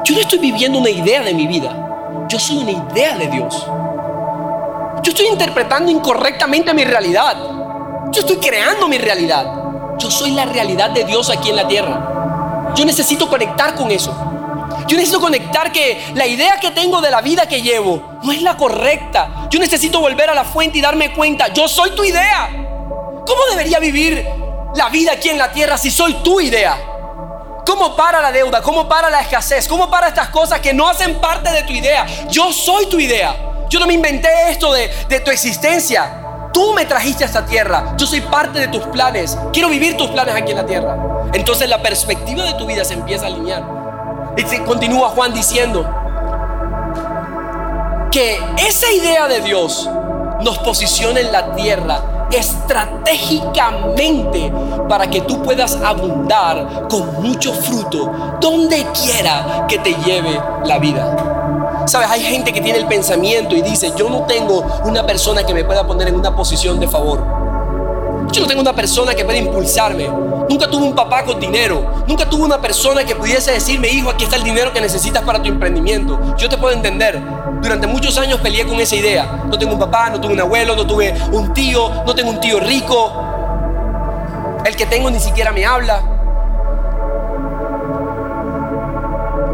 yo 0.04 0.14
no 0.14 0.20
estoy 0.20 0.38
viviendo 0.38 0.78
una 0.78 0.90
idea 0.90 1.22
de 1.22 1.34
mi 1.34 1.46
vida, 1.46 2.26
yo 2.28 2.38
soy 2.38 2.58
una 2.58 2.70
idea 2.70 3.16
de 3.16 3.26
Dios. 3.28 3.66
Yo 5.02 5.10
estoy 5.10 5.26
interpretando 5.28 5.90
incorrectamente 5.90 6.74
mi 6.74 6.84
realidad. 6.84 7.36
Yo 8.10 8.20
estoy 8.20 8.36
creando 8.36 8.88
mi 8.88 8.98
realidad. 8.98 9.57
Yo 10.08 10.12
soy 10.12 10.30
la 10.30 10.46
realidad 10.46 10.88
de 10.88 11.04
Dios 11.04 11.28
aquí 11.28 11.50
en 11.50 11.56
la 11.56 11.68
tierra. 11.68 12.72
Yo 12.74 12.86
necesito 12.86 13.28
conectar 13.28 13.74
con 13.74 13.90
eso. 13.90 14.10
Yo 14.86 14.96
necesito 14.96 15.20
conectar 15.20 15.70
que 15.70 16.02
la 16.14 16.26
idea 16.26 16.58
que 16.58 16.70
tengo 16.70 17.02
de 17.02 17.10
la 17.10 17.20
vida 17.20 17.46
que 17.46 17.60
llevo 17.60 18.18
no 18.22 18.32
es 18.32 18.40
la 18.40 18.56
correcta. 18.56 19.48
Yo 19.50 19.60
necesito 19.60 20.00
volver 20.00 20.30
a 20.30 20.34
la 20.34 20.44
fuente 20.44 20.78
y 20.78 20.80
darme 20.80 21.12
cuenta, 21.12 21.48
yo 21.48 21.68
soy 21.68 21.90
tu 21.90 22.04
idea. 22.04 22.48
¿Cómo 23.26 23.44
debería 23.50 23.78
vivir 23.80 24.26
la 24.74 24.88
vida 24.88 25.12
aquí 25.12 25.28
en 25.28 25.36
la 25.36 25.52
tierra 25.52 25.76
si 25.76 25.90
soy 25.90 26.14
tu 26.22 26.40
idea? 26.40 26.78
¿Cómo 27.66 27.94
para 27.94 28.22
la 28.22 28.32
deuda? 28.32 28.62
¿Cómo 28.62 28.88
para 28.88 29.10
la 29.10 29.20
escasez? 29.20 29.68
¿Cómo 29.68 29.90
para 29.90 30.08
estas 30.08 30.30
cosas 30.30 30.60
que 30.60 30.72
no 30.72 30.88
hacen 30.88 31.20
parte 31.20 31.50
de 31.52 31.64
tu 31.64 31.74
idea? 31.74 32.06
Yo 32.30 32.50
soy 32.50 32.86
tu 32.86 32.98
idea. 32.98 33.36
Yo 33.68 33.78
no 33.78 33.86
me 33.86 33.92
inventé 33.92 34.30
esto 34.48 34.72
de, 34.72 34.88
de 35.06 35.20
tu 35.20 35.30
existencia. 35.30 36.17
Tú 36.58 36.74
me 36.74 36.84
trajiste 36.84 37.22
a 37.22 37.28
esta 37.28 37.46
tierra. 37.46 37.94
Yo 37.96 38.04
soy 38.04 38.20
parte 38.20 38.58
de 38.58 38.66
tus 38.66 38.82
planes. 38.88 39.38
Quiero 39.52 39.68
vivir 39.68 39.96
tus 39.96 40.08
planes 40.08 40.34
aquí 40.34 40.50
en 40.50 40.56
la 40.56 40.66
tierra. 40.66 40.98
Entonces 41.32 41.68
la 41.68 41.80
perspectiva 41.80 42.42
de 42.42 42.54
tu 42.54 42.66
vida 42.66 42.84
se 42.84 42.94
empieza 42.94 43.26
a 43.26 43.28
alinear. 43.28 43.62
Y 44.36 44.42
continúa 44.64 45.10
Juan 45.10 45.32
diciendo 45.32 45.88
que 48.10 48.40
esa 48.56 48.90
idea 48.90 49.28
de 49.28 49.40
Dios 49.42 49.88
nos 50.40 50.58
posiciona 50.58 51.20
en 51.20 51.30
la 51.30 51.54
tierra 51.54 52.26
estratégicamente 52.32 54.52
para 54.88 55.08
que 55.08 55.20
tú 55.20 55.40
puedas 55.44 55.76
abundar 55.76 56.88
con 56.90 57.22
mucho 57.22 57.52
fruto 57.52 58.36
donde 58.40 58.84
quiera 59.00 59.64
que 59.68 59.78
te 59.78 59.94
lleve 59.94 60.40
la 60.64 60.80
vida. 60.80 61.27
Sabes, 61.88 62.10
hay 62.10 62.20
gente 62.20 62.52
que 62.52 62.60
tiene 62.60 62.78
el 62.78 62.86
pensamiento 62.86 63.56
y 63.56 63.62
dice, 63.62 63.94
yo 63.96 64.10
no 64.10 64.24
tengo 64.24 64.60
una 64.84 65.06
persona 65.06 65.44
que 65.44 65.54
me 65.54 65.64
pueda 65.64 65.86
poner 65.86 66.08
en 66.08 66.16
una 66.16 66.36
posición 66.36 66.78
de 66.78 66.86
favor. 66.86 67.24
Yo 68.30 68.42
no 68.42 68.46
tengo 68.46 68.60
una 68.60 68.74
persona 68.74 69.14
que 69.14 69.24
pueda 69.24 69.38
impulsarme. 69.38 70.06
Nunca 70.50 70.68
tuve 70.68 70.82
un 70.84 70.94
papá 70.94 71.24
con 71.24 71.40
dinero. 71.40 72.04
Nunca 72.06 72.28
tuve 72.28 72.44
una 72.44 72.60
persona 72.60 73.04
que 73.04 73.16
pudiese 73.16 73.52
decirme, 73.52 73.88
hijo, 73.88 74.10
aquí 74.10 74.24
está 74.24 74.36
el 74.36 74.44
dinero 74.44 74.70
que 74.70 74.82
necesitas 74.82 75.22
para 75.22 75.40
tu 75.40 75.48
emprendimiento. 75.48 76.36
Yo 76.36 76.50
te 76.50 76.58
puedo 76.58 76.74
entender. 76.74 77.22
Durante 77.62 77.86
muchos 77.86 78.18
años 78.18 78.38
peleé 78.40 78.66
con 78.66 78.78
esa 78.80 78.94
idea. 78.94 79.44
No 79.48 79.58
tengo 79.58 79.72
un 79.72 79.78
papá, 79.78 80.10
no 80.10 80.20
tuve 80.20 80.34
un 80.34 80.40
abuelo, 80.40 80.76
no 80.76 80.86
tuve 80.86 81.14
un 81.32 81.54
tío, 81.54 81.88
no 82.04 82.14
tengo 82.14 82.28
un 82.28 82.38
tío 82.38 82.60
rico. 82.60 83.12
El 84.62 84.76
que 84.76 84.84
tengo 84.84 85.10
ni 85.10 85.20
siquiera 85.20 85.52
me 85.52 85.64
habla. 85.64 86.02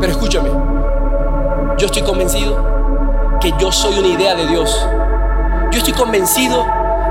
Pero 0.01 0.13
escúchame, 0.13 0.51
yo 1.79 1.87
estoy 1.87 2.03
convencido 2.03 3.39
que 3.41 3.53
yo 3.59 3.73
soy 3.73 3.99
una 3.99 4.09
idea 4.09 4.35
de 4.35 4.47
Dios. 4.47 4.87
Yo 5.71 5.79
estoy 5.79 5.93
convencido 5.93 6.67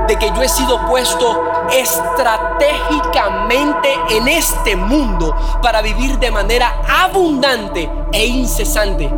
de 0.08 0.16
que 0.16 0.26
yo 0.28 0.42
he 0.42 0.48
sido 0.48 0.84
puesto 0.86 1.42
estratégicamente 1.72 3.88
en 4.10 4.28
este 4.28 4.76
mundo 4.76 5.34
para 5.62 5.80
vivir 5.82 6.18
de 6.18 6.30
manera 6.30 6.80
abundante 6.88 7.90
e 8.12 8.26
incesante. 8.26 9.10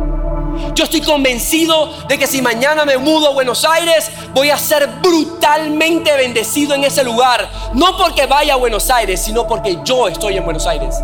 Yo 0.73 0.85
estoy 0.85 1.01
convencido 1.01 2.07
de 2.07 2.17
que 2.17 2.25
si 2.27 2.41
mañana 2.41 2.83
me 2.83 2.97
mudo 2.97 3.27
a 3.27 3.33
Buenos 3.33 3.63
Aires, 3.63 4.11
voy 4.33 4.49
a 4.49 4.57
ser 4.57 4.87
brutalmente 5.01 6.11
bendecido 6.15 6.73
en 6.73 6.83
ese 6.83 7.03
lugar. 7.03 7.47
No 7.73 7.95
porque 7.97 8.25
vaya 8.25 8.55
a 8.55 8.57
Buenos 8.57 8.89
Aires, 8.89 9.21
sino 9.21 9.45
porque 9.47 9.77
yo 9.83 10.07
estoy 10.07 10.37
en 10.37 10.45
Buenos 10.45 10.65
Aires. 10.65 10.95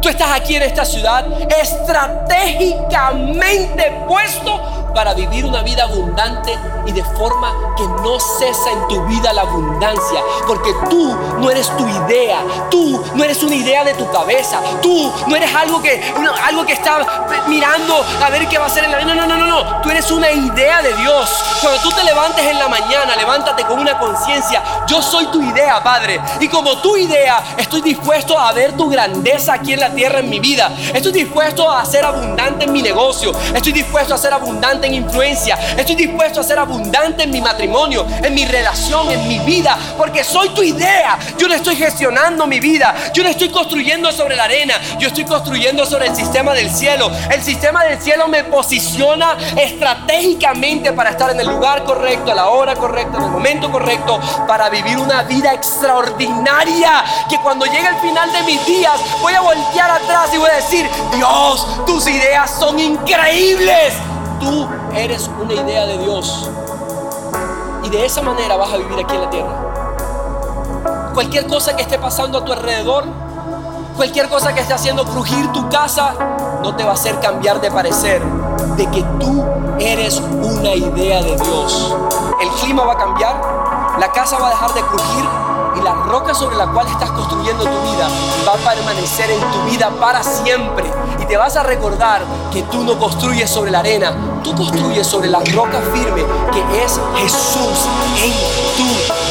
Tú 0.00 0.08
estás 0.08 0.30
aquí 0.32 0.56
en 0.56 0.62
esta 0.62 0.84
ciudad 0.84 1.24
estratégicamente 1.60 3.92
puesto 4.06 4.77
para 4.98 5.14
vivir 5.14 5.46
una 5.46 5.62
vida 5.62 5.84
abundante 5.84 6.58
y 6.84 6.90
de 6.90 7.04
forma 7.04 7.54
que 7.76 7.84
no 7.84 8.18
cesa 8.18 8.72
en 8.72 8.88
tu 8.88 9.00
vida 9.06 9.32
la 9.32 9.42
abundancia. 9.42 10.20
Porque 10.44 10.74
tú 10.90 11.16
no 11.38 11.48
eres 11.48 11.70
tu 11.76 11.86
idea, 11.86 12.40
tú 12.68 13.00
no 13.14 13.22
eres 13.22 13.40
una 13.44 13.54
idea 13.54 13.84
de 13.84 13.94
tu 13.94 14.10
cabeza, 14.10 14.60
tú 14.82 15.12
no 15.28 15.36
eres 15.36 15.54
algo 15.54 15.80
que, 15.80 16.02
algo 16.44 16.66
que 16.66 16.72
está 16.72 16.98
mirando 17.46 18.04
a 18.24 18.28
ver 18.30 18.48
qué 18.48 18.58
va 18.58 18.64
a 18.64 18.66
hacer 18.66 18.82
en 18.82 18.90
la 18.90 18.98
vida. 18.98 19.14
No, 19.14 19.14
no, 19.14 19.26
no, 19.28 19.36
no, 19.36 19.46
no. 19.46 19.82
Tú 19.82 19.90
eres 19.90 20.10
una 20.10 20.32
idea 20.32 20.82
de 20.82 20.92
Dios. 20.94 21.30
Cuando 21.60 21.80
tú 21.80 21.92
te 21.92 22.02
levantes 22.02 22.44
en 22.44 22.58
la 22.58 22.66
mañana, 22.66 23.14
levántate 23.14 23.64
con 23.66 23.78
una 23.78 24.00
conciencia. 24.00 24.64
Yo 24.88 25.00
soy 25.00 25.26
tu 25.26 25.40
idea, 25.40 25.80
Padre. 25.80 26.20
Y 26.40 26.48
como 26.48 26.76
tu 26.78 26.96
idea, 26.96 27.54
estoy 27.56 27.82
dispuesto 27.82 28.36
a 28.36 28.50
ver 28.52 28.76
tu 28.76 28.88
grandeza 28.88 29.52
aquí 29.52 29.74
en 29.74 29.80
la 29.80 29.94
tierra 29.94 30.18
en 30.18 30.28
mi 30.28 30.40
vida. 30.40 30.72
Estoy 30.92 31.12
dispuesto 31.12 31.70
a 31.70 31.84
ser 31.84 32.04
abundante 32.04 32.64
en 32.64 32.72
mi 32.72 32.82
negocio. 32.82 33.30
Estoy 33.54 33.72
dispuesto 33.72 34.12
a 34.12 34.18
ser 34.18 34.32
abundante 34.32 34.87
en 34.88 34.94
influencia. 34.94 35.56
Estoy 35.76 35.94
dispuesto 35.94 36.40
a 36.40 36.44
ser 36.44 36.58
abundante 36.58 37.22
en 37.22 37.30
mi 37.30 37.40
matrimonio, 37.40 38.06
en 38.22 38.34
mi 38.34 38.44
relación, 38.46 39.10
en 39.10 39.28
mi 39.28 39.38
vida. 39.40 39.78
Porque 39.96 40.24
soy 40.24 40.48
tu 40.50 40.62
idea. 40.62 41.18
Yo 41.38 41.48
no 41.48 41.54
estoy 41.54 41.76
gestionando 41.76 42.46
mi 42.46 42.60
vida. 42.60 42.94
Yo 43.12 43.22
no 43.22 43.28
estoy 43.28 43.50
construyendo 43.50 44.10
sobre 44.12 44.36
la 44.36 44.44
arena. 44.44 44.74
Yo 44.98 45.08
estoy 45.08 45.24
construyendo 45.24 45.86
sobre 45.86 46.08
el 46.08 46.16
sistema 46.16 46.52
del 46.54 46.70
cielo. 46.70 47.10
El 47.30 47.42
sistema 47.42 47.84
del 47.84 48.00
cielo 48.00 48.28
me 48.28 48.44
posiciona 48.44 49.36
estratégicamente 49.56 50.92
para 50.92 51.10
estar 51.10 51.30
en 51.30 51.40
el 51.40 51.46
lugar 51.46 51.84
correcto, 51.84 52.32
a 52.32 52.34
la 52.34 52.48
hora 52.48 52.74
correcta, 52.74 53.18
en 53.18 53.24
el 53.24 53.30
momento 53.30 53.70
correcto, 53.70 54.18
para 54.46 54.68
vivir 54.68 54.98
una 54.98 55.22
vida 55.22 55.52
extraordinaria. 55.52 57.04
Que 57.28 57.38
cuando 57.38 57.66
llegue 57.66 57.88
el 57.88 57.96
final 57.96 58.32
de 58.32 58.42
mis 58.42 58.64
días 58.66 59.00
voy 59.20 59.34
a 59.34 59.40
voltear 59.40 59.90
atrás 59.90 60.30
y 60.34 60.38
voy 60.38 60.50
a 60.50 60.56
decir, 60.56 60.88
Dios, 61.14 61.84
tus 61.86 62.06
ideas 62.08 62.50
son 62.58 62.78
increíbles. 62.78 63.94
Tú 64.40 64.68
eres 64.94 65.28
una 65.40 65.52
idea 65.52 65.86
de 65.86 65.98
Dios. 65.98 66.48
Y 67.84 67.90
de 67.90 68.06
esa 68.06 68.22
manera 68.22 68.56
vas 68.56 68.72
a 68.72 68.76
vivir 68.76 69.04
aquí 69.04 69.14
en 69.14 69.20
la 69.22 69.30
tierra. 69.30 71.10
Cualquier 71.14 71.46
cosa 71.46 71.74
que 71.74 71.82
esté 71.82 71.98
pasando 71.98 72.38
a 72.38 72.44
tu 72.44 72.52
alrededor, 72.52 73.04
cualquier 73.96 74.28
cosa 74.28 74.54
que 74.54 74.60
esté 74.60 74.74
haciendo 74.74 75.04
crujir 75.04 75.50
tu 75.52 75.68
casa, 75.68 76.14
no 76.62 76.76
te 76.76 76.84
va 76.84 76.90
a 76.90 76.94
hacer 76.94 77.18
cambiar 77.20 77.60
de 77.60 77.70
parecer 77.70 78.22
de 78.76 78.86
que 78.90 79.02
tú 79.18 79.44
eres 79.80 80.20
una 80.20 80.74
idea 80.74 81.22
de 81.22 81.36
Dios. 81.36 81.96
El 82.40 82.48
clima 82.60 82.84
va 82.84 82.92
a 82.92 82.98
cambiar, 82.98 83.40
la 83.98 84.12
casa 84.12 84.38
va 84.38 84.48
a 84.48 84.50
dejar 84.50 84.74
de 84.74 84.80
crujir 84.82 85.47
y 85.78 85.82
la 85.82 85.94
roca 85.94 86.34
sobre 86.34 86.56
la 86.56 86.66
cual 86.66 86.86
estás 86.88 87.10
construyendo 87.10 87.64
tu 87.64 87.92
vida 87.92 88.08
va 88.46 88.52
a 88.52 88.74
permanecer 88.74 89.30
en 89.30 89.40
tu 89.40 89.62
vida 89.70 89.90
para 90.00 90.22
siempre. 90.22 90.90
Y 91.20 91.26
te 91.26 91.36
vas 91.36 91.56
a 91.56 91.62
recordar 91.62 92.22
que 92.52 92.62
tú 92.62 92.84
no 92.84 92.98
construyes 92.98 93.50
sobre 93.50 93.70
la 93.70 93.80
arena, 93.80 94.14
tú 94.42 94.54
construyes 94.54 95.06
sobre 95.06 95.28
la 95.28 95.40
roca 95.54 95.80
firme 95.92 96.24
que 96.52 96.84
es 96.84 97.00
Jesús 97.16 97.88
en 98.22 98.32
tu 98.76 98.84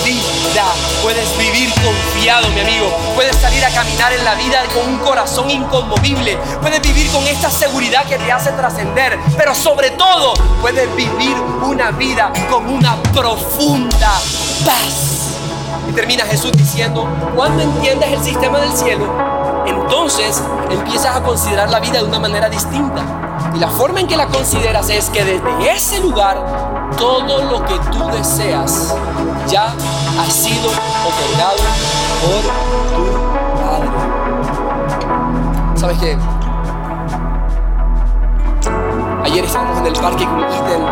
vida. 0.06 0.64
Puedes 1.02 1.38
vivir 1.38 1.70
confiado, 1.74 2.48
mi 2.50 2.62
amigo. 2.62 2.88
Puedes 3.16 3.36
salir 3.38 3.64
a 3.66 3.70
caminar 3.70 4.14
en 4.14 4.24
la 4.24 4.36
vida 4.36 4.64
con 4.74 4.94
un 4.94 5.00
corazón 5.00 5.50
inconmovible. 5.50 6.38
Puedes 6.62 6.82
vivir 6.82 7.10
con 7.12 7.24
esta 7.28 7.50
seguridad 7.50 8.06
que 8.06 8.18
te 8.18 8.32
hace 8.32 8.52
trascender. 8.52 9.20
Pero 9.38 9.54
sobre 9.54 9.92
todo, 9.92 10.34
puedes 10.62 10.94
vivir 10.96 11.36
una 11.64 11.92
vida 11.92 12.32
con 12.50 12.68
una 12.70 12.96
profunda 13.14 14.12
paz. 14.66 15.17
Termina 15.98 16.26
Jesús 16.26 16.52
diciendo, 16.52 17.08
cuando 17.36 17.64
entiendes 17.64 18.12
el 18.12 18.24
sistema 18.24 18.60
del 18.60 18.72
cielo, 18.72 19.08
entonces 19.66 20.44
empiezas 20.70 21.16
a 21.16 21.24
considerar 21.24 21.72
la 21.72 21.80
vida 21.80 21.98
de 21.98 22.04
una 22.04 22.20
manera 22.20 22.48
distinta. 22.50 23.02
Y 23.56 23.58
la 23.58 23.68
forma 23.68 24.02
en 24.02 24.06
que 24.06 24.16
la 24.16 24.28
consideras 24.28 24.92
es 24.92 25.10
que 25.10 25.26
desde 25.26 25.72
ese 25.74 26.00
lugar 26.00 26.38
todo 27.00 27.46
lo 27.46 27.66
que 27.66 27.80
tú 27.92 28.08
deseas 28.10 28.96
ya 29.48 29.74
ha 29.74 30.30
sido 30.30 30.70
otorgado 30.70 31.58
por 32.22 32.44
tu 32.96 33.06
Padre. 33.60 33.90
¿Sabes 35.78 35.98
qué? 35.98 36.16
Ayer 39.24 39.44
estábamos 39.44 39.80
en 39.80 39.88
el 39.88 39.94
parque 39.94 40.26
con 40.26 40.44
Eden 40.44 40.84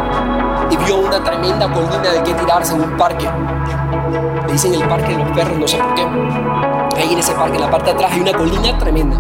y 0.72 0.78
vio 0.78 0.98
una 0.98 1.24
tremenda 1.24 1.72
colina 1.72 2.12
de 2.12 2.24
que 2.24 2.34
tirarse 2.34 2.74
en 2.74 2.82
un 2.82 2.98
parque. 2.98 3.30
Le 4.46 4.54
dicen 4.54 4.74
el 4.74 4.88
parque 4.88 5.16
de 5.16 5.24
los 5.24 5.32
perros, 5.36 5.58
no 5.58 5.68
sé 5.68 5.78
por 5.78 5.96
qué. 5.96 6.04
Ahí 6.98 7.14
en 7.14 7.20
ese 7.20 7.34
parque, 7.34 7.56
en 7.56 7.62
la 7.62 7.72
parte 7.72 7.86
de 7.88 7.92
atrás, 7.92 8.12
hay 8.14 8.22
una 8.22 8.34
colina 8.34 8.78
tremenda. 8.78 9.18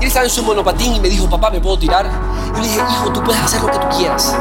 Y 0.00 0.04
él 0.04 0.08
estaba 0.08 0.24
en 0.24 0.30
su 0.30 0.42
monopatín 0.42 0.94
y 0.94 1.00
me 1.00 1.08
dijo, 1.08 1.28
papá, 1.28 1.50
¿me 1.50 1.60
puedo 1.60 1.78
tirar? 1.78 2.06
Y 2.56 2.60
le 2.60 2.66
dije, 2.66 2.80
hijo, 2.90 3.12
tú 3.12 3.22
puedes 3.22 3.40
hacer 3.42 3.60
lo 3.60 3.68
que 3.68 3.78
tú 3.78 3.86
quieras. 3.96 4.36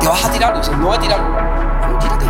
¿Te 0.00 0.08
vas 0.08 0.24
a 0.24 0.30
tirar? 0.30 0.54
Y 0.56 0.58
dice, 0.58 0.72
no 0.72 0.86
voy 0.86 0.96
a 0.96 1.00
tirar. 1.00 1.20
Bueno, 1.80 1.98
tírate. 1.98 2.26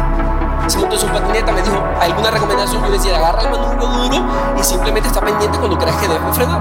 Se 0.69 0.79
montó 0.79 0.95
en 0.95 1.01
su 1.01 1.07
patineta, 1.07 1.53
me 1.53 1.63
dijo, 1.63 1.77
¿alguna 2.01 2.31
recomendación? 2.31 2.83
Yo 2.83 2.89
le 2.89 2.99
decía, 2.99 3.17
agarra 3.17 3.43
el 3.43 3.51
manubrio 3.51 3.87
duro 3.87 4.25
y 4.59 4.63
simplemente 4.63 5.09
está 5.09 5.21
pendiente 5.21 5.59
cuando 5.59 5.79
creas 5.79 5.97
que 5.97 6.09
debe 6.09 6.33
frenar. 6.33 6.61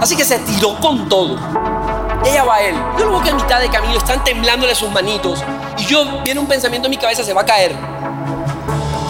Así 0.00 0.16
que 0.16 0.24
se 0.24 0.38
tiró 0.40 0.76
con 0.80 1.08
todo. 1.08 1.36
Y 2.24 2.28
allá 2.28 2.44
va 2.44 2.60
él. 2.60 2.76
Yo 2.98 3.06
lo 3.06 3.12
veo 3.12 3.22
que 3.22 3.30
a 3.30 3.34
mitad 3.34 3.60
de 3.60 3.68
camino 3.68 3.96
están 3.96 4.22
temblándole 4.24 4.74
sus 4.74 4.90
manitos. 4.90 5.44
Y 5.78 5.84
yo, 5.84 6.22
viene 6.24 6.40
un 6.40 6.46
pensamiento 6.46 6.86
en 6.86 6.90
mi 6.90 6.96
cabeza, 6.96 7.22
se 7.22 7.32
va 7.32 7.42
a 7.42 7.46
caer. 7.46 7.91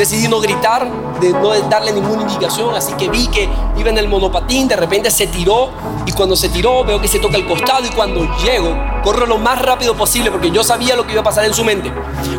Decidí 0.03 0.27
no 0.27 0.41
gritar, 0.41 0.85
de 1.23 1.33
no 1.33 1.51
darle 1.69 1.93
ninguna 1.93 2.23
indicación, 2.23 2.75
así 2.75 2.93
que 2.95 3.09
vi 3.09 3.29
que 3.29 3.49
iba 3.77 3.91
en 3.91 3.99
el 3.99 4.09
monopatín, 4.09 4.67
de 4.67 4.77
repente 4.77 5.11
se 5.11 5.29
tiró 5.29 5.71
y 6.05 6.13
cuando 6.13 6.35
se 6.35 6.49
tiró 6.49 6.85
veo 6.85 7.01
que 7.01 7.07
se 7.07 7.21
toca 7.21 7.37
el 7.37 7.47
costado 7.47 7.87
y 7.87 7.91
cuando 7.91 8.29
llego 8.43 8.93
corro 9.03 9.27
lo 9.27 9.39
más 9.39 9.61
rápido 9.61 9.97
posible 9.97 10.31
porque 10.31 10.51
yo 10.51 10.63
sabía 10.63 10.97
lo 10.97 11.07
que 11.07 11.13
iba 11.13 11.21
a 11.21 11.25
pasar 11.25 11.45
en 11.45 11.55
su 11.55 11.65
mente. 11.65 11.93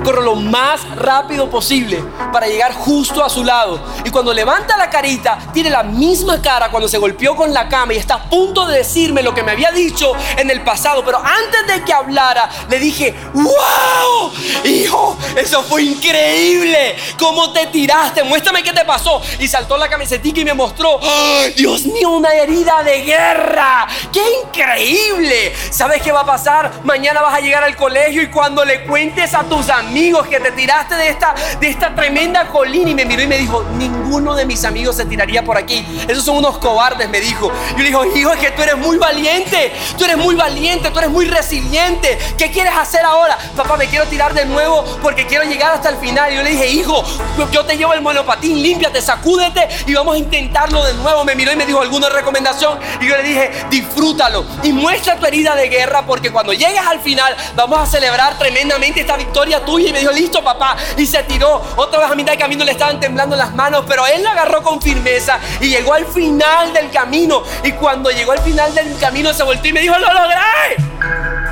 Corro 0.03 0.21
lo 0.21 0.35
más 0.35 0.95
rápido 0.95 1.49
posible 1.49 2.03
para 2.31 2.47
llegar 2.47 2.73
justo 2.73 3.23
a 3.23 3.29
su 3.29 3.43
lado 3.43 3.79
y 4.03 4.09
cuando 4.09 4.33
levanta 4.33 4.77
la 4.77 4.89
carita 4.89 5.37
tiene 5.53 5.69
la 5.69 5.83
misma 5.83 6.41
cara 6.41 6.69
cuando 6.71 6.87
se 6.87 6.97
golpeó 6.97 7.35
con 7.35 7.53
la 7.53 7.67
cama 7.67 7.93
y 7.93 7.97
está 7.97 8.15
a 8.15 8.29
punto 8.29 8.65
de 8.65 8.77
decirme 8.77 9.23
lo 9.23 9.33
que 9.33 9.43
me 9.43 9.51
había 9.51 9.71
dicho 9.71 10.13
en 10.37 10.49
el 10.49 10.61
pasado, 10.61 11.03
pero 11.05 11.19
antes 11.19 11.67
de 11.67 11.83
que 11.83 11.93
hablara 11.93 12.49
le 12.69 12.79
dije, 12.79 13.15
wow, 13.33 14.31
hijo, 14.63 15.17
eso 15.35 15.63
fue 15.63 15.83
increíble, 15.83 16.95
¿cómo 17.19 17.51
te 17.51 17.67
tiraste? 17.67 18.23
Muéstrame 18.23 18.63
qué 18.63 18.72
te 18.73 18.85
pasó. 18.85 19.21
Y 19.39 19.47
saltó 19.47 19.77
la 19.77 19.89
camisetica 19.89 20.41
y 20.41 20.45
me 20.45 20.53
mostró, 20.53 20.99
¡Ay, 21.01 21.53
Dios 21.53 21.85
mío, 21.85 22.09
una 22.09 22.33
herida 22.33 22.83
de 22.83 23.01
guerra. 23.01 23.87
¡Qué 24.11 24.21
increíble! 24.43 25.53
¿Sabes 25.71 26.01
qué 26.01 26.11
va 26.11 26.21
a 26.21 26.25
pasar? 26.25 26.71
Mañana 26.83 27.21
vas 27.21 27.35
a 27.35 27.39
llegar 27.39 27.63
al 27.63 27.75
colegio 27.75 28.21
y 28.21 28.27
cuando 28.27 28.65
le 28.65 28.83
cuentes 28.83 29.33
a 29.33 29.43
tus 29.43 29.69
amigos 29.69 30.27
que 30.27 30.39
te 30.39 30.51
tiraste 30.51 30.95
de 30.95 31.09
esta, 31.09 31.35
de 31.59 31.69
esta 31.69 31.93
tremenda 31.95 32.47
colina 32.47 32.89
y 32.89 32.95
me 32.95 33.05
miró 33.05 33.21
y 33.21 33.27
me 33.27 33.37
dijo, 33.37 33.63
ninguno 33.77 34.35
de 34.35 34.45
mis 34.45 34.63
amigos 34.65 34.95
se 34.95 35.05
tiraría 35.05 35.43
por 35.43 35.57
aquí. 35.57 35.85
Esos 36.07 36.23
son 36.23 36.37
unos 36.37 36.57
cobardes, 36.57 37.09
me 37.09 37.19
dijo. 37.19 37.51
Yo 37.71 37.77
le 37.77 37.85
dijo, 37.85 38.05
hijo, 38.05 38.31
es 38.31 38.39
que 38.39 38.51
tú 38.51 38.61
eres 38.61 38.77
muy 38.77 38.97
valiente. 38.97 39.71
Tú 39.97 40.05
eres 40.05 40.17
muy 40.17 40.35
valiente, 40.35 40.89
tú 40.89 40.99
eres 40.99 41.11
muy 41.11 41.25
resiliente. 41.25 42.17
¿Qué 42.37 42.51
quieres 42.51 42.73
hacer 42.75 43.01
ahora? 43.01 43.37
Papá, 43.55 43.77
me 43.77 43.87
quiero 43.87 44.05
tirar 44.05 44.33
de 44.33 44.45
nuevo 44.45 44.83
porque 45.01 45.25
quiero 45.25 45.43
llegar 45.43 45.73
hasta 45.73 45.89
el 45.89 45.97
final. 45.97 46.31
Y 46.31 46.35
yo 46.37 46.43
le 46.43 46.51
dije, 46.51 46.69
hijo, 46.69 47.03
yo 47.51 47.65
te 47.65 47.77
llevo 47.77 47.93
el 47.93 48.01
monopatín 48.01 48.61
límpiate, 48.63 49.01
sacúdete 49.01 49.67
y 49.85 49.93
vamos 49.93 50.15
a 50.15 50.17
intentarlo 50.17 50.83
de 50.83 50.93
nuevo. 50.95 51.23
Me 51.25 51.35
miró 51.35 51.51
y 51.51 51.55
me 51.55 51.65
dijo 51.65 51.81
alguna 51.81 52.09
recomendación 52.09 52.79
y 53.01 53.07
yo 53.07 53.17
le 53.17 53.23
dije, 53.23 53.51
disfrútalo 53.69 54.45
y 54.63 54.71
muestra 54.71 55.17
tu 55.17 55.25
herida 55.25 55.55
de 55.55 55.69
guerra 55.69 56.05
porque 56.05 56.31
cuando 56.31 56.53
llegues 56.53 56.81
al 56.87 56.99
final 57.01 57.35
vamos 57.55 57.79
a 57.79 57.85
celebrar 57.85 58.37
tremendamente 58.37 59.01
esta 59.01 59.17
victoria 59.17 59.63
tuya. 59.63 59.89
Y 59.89 59.93
me 59.93 59.99
dijo, 59.99 60.11
listo 60.11 60.43
papá. 60.43 60.77
Y 60.97 61.05
se 61.05 61.21
tiró. 61.23 61.61
Otra 61.75 61.99
vez 61.99 62.11
a 62.11 62.15
mitad 62.15 62.31
de 62.33 62.39
camino 62.39 62.63
le 62.63 62.71
estaban 62.71 62.99
temblando 62.99 63.35
las 63.35 63.53
manos, 63.53 63.83
pero 63.87 64.05
él 64.07 64.23
la 64.23 64.31
agarró 64.31 64.63
con 64.63 64.81
firmeza 64.81 65.39
y 65.59 65.67
llegó 65.67 65.93
al 65.93 66.05
final 66.05 66.73
del 66.73 66.89
camino. 66.89 67.43
Y 67.63 67.71
cuando 67.73 68.09
llegó 68.11 68.31
al 68.31 68.39
final 68.39 68.73
del 68.73 68.97
camino 68.97 69.33
se 69.33 69.43
volteó 69.43 69.69
y 69.69 69.73
me 69.73 69.81
dijo, 69.81 69.97
lo 69.97 70.07
logré. 70.07 71.42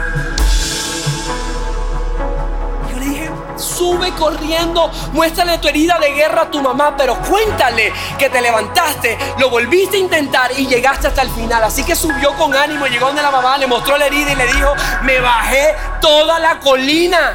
Sube 3.61 4.11
corriendo, 4.13 4.91
muéstrale 5.13 5.57
tu 5.59 5.67
herida 5.67 5.97
de 5.99 6.11
guerra 6.11 6.43
a 6.43 6.51
tu 6.51 6.61
mamá, 6.61 6.95
pero 6.97 7.17
cuéntale 7.21 7.93
que 8.17 8.29
te 8.29 8.41
levantaste, 8.41 9.17
lo 9.37 9.49
volviste 9.49 9.97
a 9.97 9.99
intentar 9.99 10.51
y 10.57 10.67
llegaste 10.67 11.07
hasta 11.07 11.21
el 11.21 11.29
final. 11.29 11.63
Así 11.63 11.83
que 11.83 11.95
subió 11.95 12.33
con 12.33 12.53
ánimo, 12.55 12.87
llegó 12.87 13.07
donde 13.07 13.21
la 13.21 13.31
mamá, 13.31 13.57
le 13.57 13.67
mostró 13.67 13.97
la 13.97 14.07
herida 14.07 14.31
y 14.31 14.35
le 14.35 14.47
dijo, 14.47 14.73
me 15.03 15.19
bajé 15.19 15.75
toda 16.01 16.39
la 16.39 16.59
colina. 16.59 17.33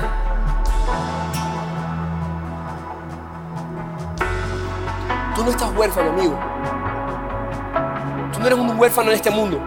Tú 5.35 5.45
no 5.45 5.51
estás 5.51 5.71
huérfano, 5.77 6.11
amigo. 6.11 6.39
Tú 8.33 8.41
no 8.41 8.47
eres 8.47 8.59
un 8.59 8.79
huérfano 8.79 9.11
en 9.11 9.17
este 9.17 9.31
mundo. 9.31 9.61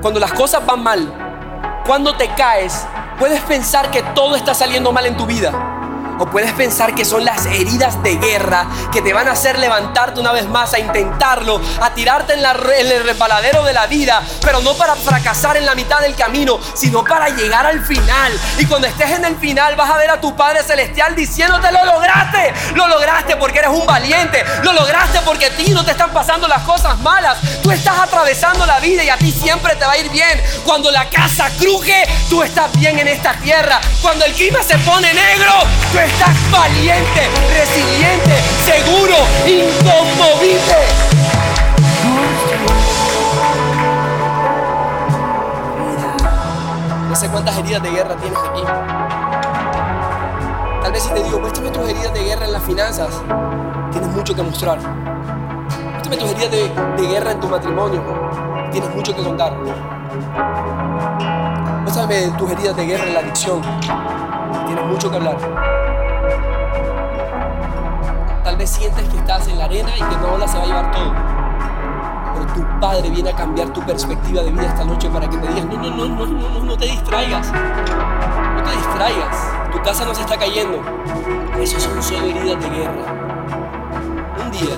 Cuando 0.00 0.18
las 0.18 0.32
cosas 0.32 0.64
van 0.64 0.82
mal, 0.82 1.12
cuando 1.86 2.16
te 2.16 2.28
caes, 2.28 2.86
Puedes 3.20 3.42
pensar 3.42 3.90
que 3.90 4.02
todo 4.14 4.34
está 4.34 4.54
saliendo 4.54 4.92
mal 4.92 5.04
en 5.04 5.14
tu 5.14 5.26
vida. 5.26 5.69
O 6.20 6.26
puedes 6.26 6.52
pensar 6.52 6.94
que 6.94 7.06
son 7.06 7.24
las 7.24 7.46
heridas 7.46 8.02
de 8.02 8.16
guerra 8.16 8.66
que 8.92 9.00
te 9.00 9.14
van 9.14 9.26
a 9.26 9.32
hacer 9.32 9.58
levantarte 9.58 10.20
una 10.20 10.32
vez 10.32 10.46
más 10.46 10.74
a 10.74 10.78
intentarlo, 10.78 11.58
a 11.80 11.94
tirarte 11.94 12.34
en, 12.34 12.40
el 12.44 13.04
resbaladero 13.04 13.64
de 13.64 13.72
la 13.72 13.86
vida, 13.86 14.22
pero 14.42 14.60
no 14.60 14.74
para 14.74 14.96
fracasar 14.96 15.56
en 15.56 15.64
la 15.64 15.74
mitad 15.74 16.00
del 16.00 16.14
camino, 16.14 16.60
sino 16.74 17.02
para 17.04 17.30
llegar 17.30 17.64
al 17.64 17.82
final. 17.86 18.38
Y 18.58 18.66
cuando 18.66 18.86
estés 18.86 19.12
en 19.12 19.24
el 19.24 19.36
final 19.36 19.76
vas 19.76 19.88
a 19.88 19.96
ver 19.96 20.10
a 20.10 20.20
tu 20.20 20.36
Padre 20.36 20.62
Celestial 20.62 21.16
diciéndote, 21.16 21.72
lo 21.72 21.86
lograste, 21.86 22.52
lo 22.74 22.86
lograste 22.86 23.36
porque 23.36 23.60
eres 23.60 23.70
un 23.70 23.86
valiente, 23.86 24.44
lo 24.62 24.74
lograste 24.74 25.20
porque 25.24 25.46
a 25.46 25.56
ti 25.56 25.70
no 25.70 25.86
te 25.86 25.92
están 25.92 26.10
pasando 26.10 26.46
las 26.48 26.64
cosas 26.64 26.98
malas, 26.98 27.38
tú 27.62 27.70
estás 27.70 27.98
atravesando 27.98 28.66
la 28.66 28.78
vida 28.78 29.02
y 29.02 29.08
a 29.08 29.16
ti 29.16 29.32
siempre 29.32 29.74
te 29.74 29.86
va 29.86 29.92
a 29.92 29.96
ir 29.96 30.10
bien. 30.10 30.38
Cuando 30.66 30.90
la 30.90 31.08
casa 31.08 31.48
cruje, 31.58 32.06
tú 32.28 32.42
estás 32.42 32.70
bien 32.78 32.98
en 32.98 33.08
esta 33.08 33.32
tierra. 33.34 33.80
Cuando 34.02 34.26
el 34.26 34.34
clima 34.34 34.62
se 34.62 34.76
pone 34.80 35.14
negro, 35.14 35.52
tú 35.90 35.98
estás 35.98 36.09
estás 36.12 36.50
valiente, 36.50 37.28
resiliente, 37.54 38.36
seguro, 38.64 39.16
inconmovible. 39.46 40.80
No 47.08 47.16
sé 47.16 47.28
cuántas 47.28 47.58
heridas 47.58 47.82
de 47.82 47.90
guerra 47.90 48.16
tienes 48.16 48.38
aquí. 48.38 48.62
Tal 50.82 50.92
vez 50.92 51.02
si 51.02 51.10
te 51.10 51.22
digo, 51.22 51.38
muéstrame 51.40 51.70
tus 51.70 51.88
heridas 51.88 52.14
de 52.14 52.24
guerra 52.24 52.46
en 52.46 52.52
las 52.52 52.62
finanzas, 52.62 53.22
tienes 53.90 54.10
mucho 54.10 54.34
que 54.34 54.42
mostrar. 54.42 54.78
Muéstrame 54.78 56.16
tus 56.16 56.30
heridas 56.30 56.50
de, 56.50 57.02
de 57.02 57.08
guerra 57.08 57.32
en 57.32 57.40
tu 57.40 57.48
matrimonio, 57.48 58.02
tienes 58.72 58.94
mucho 58.94 59.14
que 59.14 59.22
contar. 59.22 59.52
Muéstrame 61.82 62.32
tus 62.38 62.50
heridas 62.50 62.76
de 62.76 62.86
guerra 62.86 63.04
en 63.04 63.14
la 63.14 63.20
adicción, 63.20 63.60
tienes 64.66 64.84
mucho 64.84 65.10
que 65.10 65.16
hablar. 65.16 65.79
Tal 68.44 68.56
vez 68.56 68.70
sientes 68.70 69.08
que 69.08 69.16
estás 69.16 69.46
en 69.48 69.58
la 69.58 69.64
arena 69.66 69.90
y 69.96 69.98
que 69.98 70.16
no 70.16 70.34
ola 70.34 70.48
se 70.48 70.58
va 70.58 70.64
a 70.64 70.66
llevar 70.66 70.90
todo. 70.90 71.12
Pero 72.34 72.46
tu 72.54 72.80
Padre 72.80 73.10
viene 73.10 73.30
a 73.30 73.36
cambiar 73.36 73.68
tu 73.70 73.80
perspectiva 73.82 74.42
de 74.42 74.50
vida 74.50 74.66
esta 74.66 74.84
noche 74.84 75.08
para 75.10 75.28
que 75.28 75.36
te 75.36 75.46
digas, 75.46 75.64
no, 75.66 75.76
no, 75.76 75.90
no, 75.90 76.06
no, 76.08 76.26
no, 76.26 76.48
no, 76.48 76.60
no 76.60 76.76
te 76.76 76.86
distraigas. 76.86 77.52
No 77.52 78.62
te 78.62 78.70
distraigas. 78.76 79.36
Tu 79.72 79.82
casa 79.82 80.04
no 80.04 80.14
se 80.14 80.22
está 80.22 80.36
cayendo. 80.36 80.80
Eso 81.60 81.78
son 81.78 82.02
solo 82.02 82.26
heridas 82.26 82.60
de 82.60 82.70
guerra. 82.70 83.20
Un 84.42 84.50
día 84.50 84.76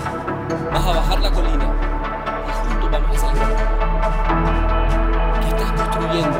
vas 0.73 0.87
a 0.87 0.93
bajar 0.93 1.21
la 1.21 1.31
colina 1.31 1.65
y 2.49 2.69
juntos 2.69 2.91
vamos 2.91 3.17
a 3.17 3.21
salir. 3.21 3.43
¿Qué 5.41 5.49
estás 5.49 5.73
construyendo 5.73 6.39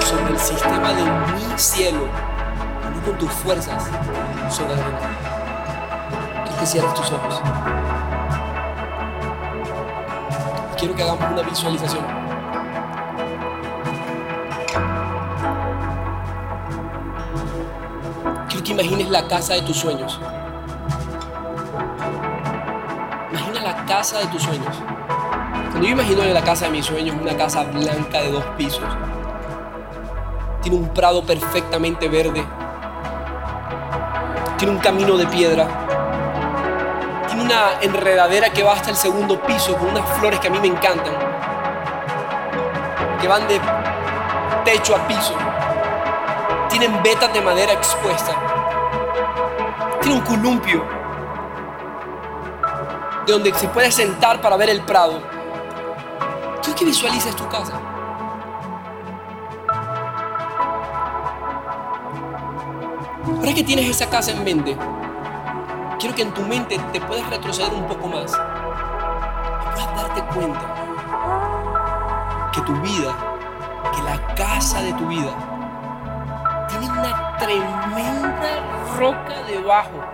sobre 0.00 0.32
el 0.32 0.38
sistema 0.38 0.88
de 0.92 1.02
mi 1.04 1.58
cielo 1.58 2.06
no 2.94 3.02
con 3.04 3.18
tus 3.18 3.30
fuerzas 3.32 3.90
sobre 4.50 4.76
la 4.76 4.82
arena? 4.82 5.36
que 6.58 6.66
cierres 6.66 6.94
tus 6.94 7.10
ojos. 7.12 7.40
Quiero 10.78 10.94
que 10.94 11.02
hagamos 11.02 11.30
una 11.32 11.42
visualización. 11.42 12.04
Quiero 18.48 18.64
que 18.64 18.72
imagines 18.72 19.10
la 19.10 19.28
casa 19.28 19.54
de 19.54 19.62
tus 19.62 19.76
sueños. 19.76 20.18
Imagina 23.30 23.62
la 23.62 23.84
casa 23.84 24.18
de 24.20 24.26
tus 24.26 24.42
sueños. 24.42 24.76
Cuando 25.70 25.88
yo 25.88 25.92
imagino 25.92 26.24
la 26.24 26.42
casa 26.42 26.66
de 26.66 26.70
mis 26.70 26.86
sueños, 26.86 27.16
una 27.20 27.36
casa 27.36 27.64
blanca 27.64 28.22
de 28.22 28.32
dos 28.32 28.44
pisos. 28.56 28.84
Tiene 30.62 30.78
un 30.78 30.88
prado 30.88 31.22
perfectamente 31.24 32.08
verde. 32.08 32.44
Tiene 34.58 34.72
un 34.72 34.78
camino 34.78 35.16
de 35.16 35.26
piedra 35.26 35.86
una 37.46 37.80
enredadera 37.80 38.50
que 38.50 38.62
va 38.62 38.72
hasta 38.72 38.90
el 38.90 38.96
segundo 38.96 39.40
piso 39.40 39.76
con 39.76 39.90
unas 39.90 40.08
flores 40.18 40.40
que 40.40 40.48
a 40.48 40.50
mí 40.50 40.58
me 40.58 40.68
encantan, 40.68 41.14
que 43.20 43.28
van 43.28 43.46
de 43.46 43.60
techo 44.64 44.96
a 44.96 45.06
piso. 45.06 45.34
Tienen 46.68 47.02
vetas 47.02 47.32
de 47.32 47.40
madera 47.40 47.72
expuesta. 47.72 48.32
Tiene 50.00 50.18
un 50.18 50.24
columpio 50.24 50.84
de 53.26 53.32
donde 53.32 53.54
se 53.54 53.68
puede 53.68 53.90
sentar 53.92 54.40
para 54.40 54.56
ver 54.56 54.70
el 54.70 54.82
prado. 54.82 55.22
Quiero 56.62 56.78
que 56.78 56.84
visualices 56.84 57.34
tu 57.36 57.48
casa. 57.48 57.95
Ahora 63.26 63.52
que 63.52 63.64
tienes 63.64 63.90
esa 63.90 64.08
casa 64.08 64.30
en 64.30 64.44
mente, 64.44 64.76
quiero 65.98 66.14
que 66.14 66.22
en 66.22 66.32
tu 66.32 66.42
mente 66.42 66.78
te 66.92 67.00
puedas 67.00 67.28
retroceder 67.28 67.74
un 67.74 67.86
poco 67.88 68.06
más 68.06 68.32
y 68.32 69.74
puedas 69.74 69.96
darte 69.96 70.22
cuenta 70.32 70.74
que 72.52 72.60
tu 72.60 72.72
vida, 72.82 73.16
que 73.92 74.02
la 74.02 74.34
casa 74.36 74.80
de 74.80 74.92
tu 74.92 75.08
vida, 75.08 75.34
tiene 76.68 76.88
una 76.88 77.36
tremenda 77.38 78.94
roca 78.96 79.42
debajo. 79.48 80.04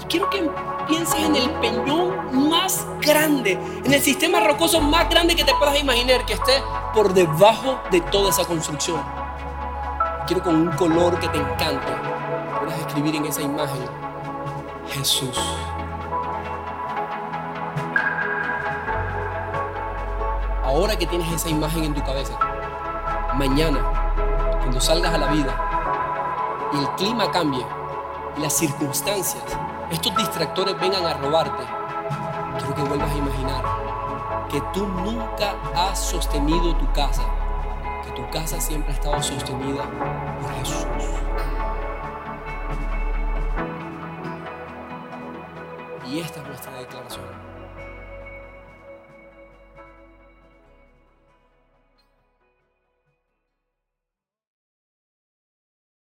Y 0.00 0.04
quiero 0.04 0.30
que 0.30 0.48
pienses 0.86 1.24
en 1.24 1.34
el 1.34 1.50
peñón 1.54 2.48
más 2.48 2.86
grande, 3.00 3.58
en 3.84 3.92
el 3.92 4.00
sistema 4.00 4.38
rocoso 4.40 4.80
más 4.80 5.10
grande 5.10 5.34
que 5.34 5.42
te 5.42 5.52
puedas 5.54 5.78
imaginar, 5.80 6.24
que 6.24 6.34
esté 6.34 6.62
por 6.94 7.12
debajo 7.14 7.80
de 7.90 8.00
toda 8.00 8.30
esa 8.30 8.44
construcción. 8.44 9.02
Quiero 10.28 10.44
con 10.44 10.54
un 10.54 10.70
color 10.76 11.18
que 11.18 11.28
te 11.28 11.38
encante, 11.38 12.09
puedas 12.90 12.96
escribir 12.96 13.16
en 13.16 13.26
esa 13.26 13.42
imagen 13.42 13.88
Jesús. 14.88 15.38
Ahora 20.64 20.96
que 20.96 21.06
tienes 21.06 21.32
esa 21.32 21.48
imagen 21.48 21.84
en 21.84 21.94
tu 21.94 22.02
cabeza, 22.02 22.38
mañana, 23.34 23.80
cuando 24.60 24.80
salgas 24.80 25.14
a 25.14 25.18
la 25.18 25.26
vida 25.28 26.70
y 26.72 26.78
el 26.78 26.88
clima 26.90 27.30
cambie 27.30 27.64
y 28.36 28.40
las 28.40 28.52
circunstancias, 28.52 29.42
estos 29.90 30.16
distractores 30.16 30.78
vengan 30.80 31.04
a 31.04 31.14
robarte, 31.14 31.64
quiero 32.58 32.74
que 32.74 32.82
vuelvas 32.82 33.10
a 33.10 33.16
imaginar 33.16 33.64
que 34.48 34.60
tú 34.72 34.86
nunca 34.86 35.54
has 35.76 35.98
sostenido 35.98 36.76
tu 36.76 36.92
casa, 36.92 37.22
que 38.04 38.10
tu 38.12 38.28
casa 38.30 38.60
siempre 38.60 38.92
ha 38.92 38.94
estado 38.94 39.22
sostenida 39.22 39.84
por 40.40 40.52
Jesús. 40.54 41.29
Y 46.10 46.18
esta 46.18 46.40
es 46.40 46.46
nuestra 46.48 46.72
declaración. 46.76 47.49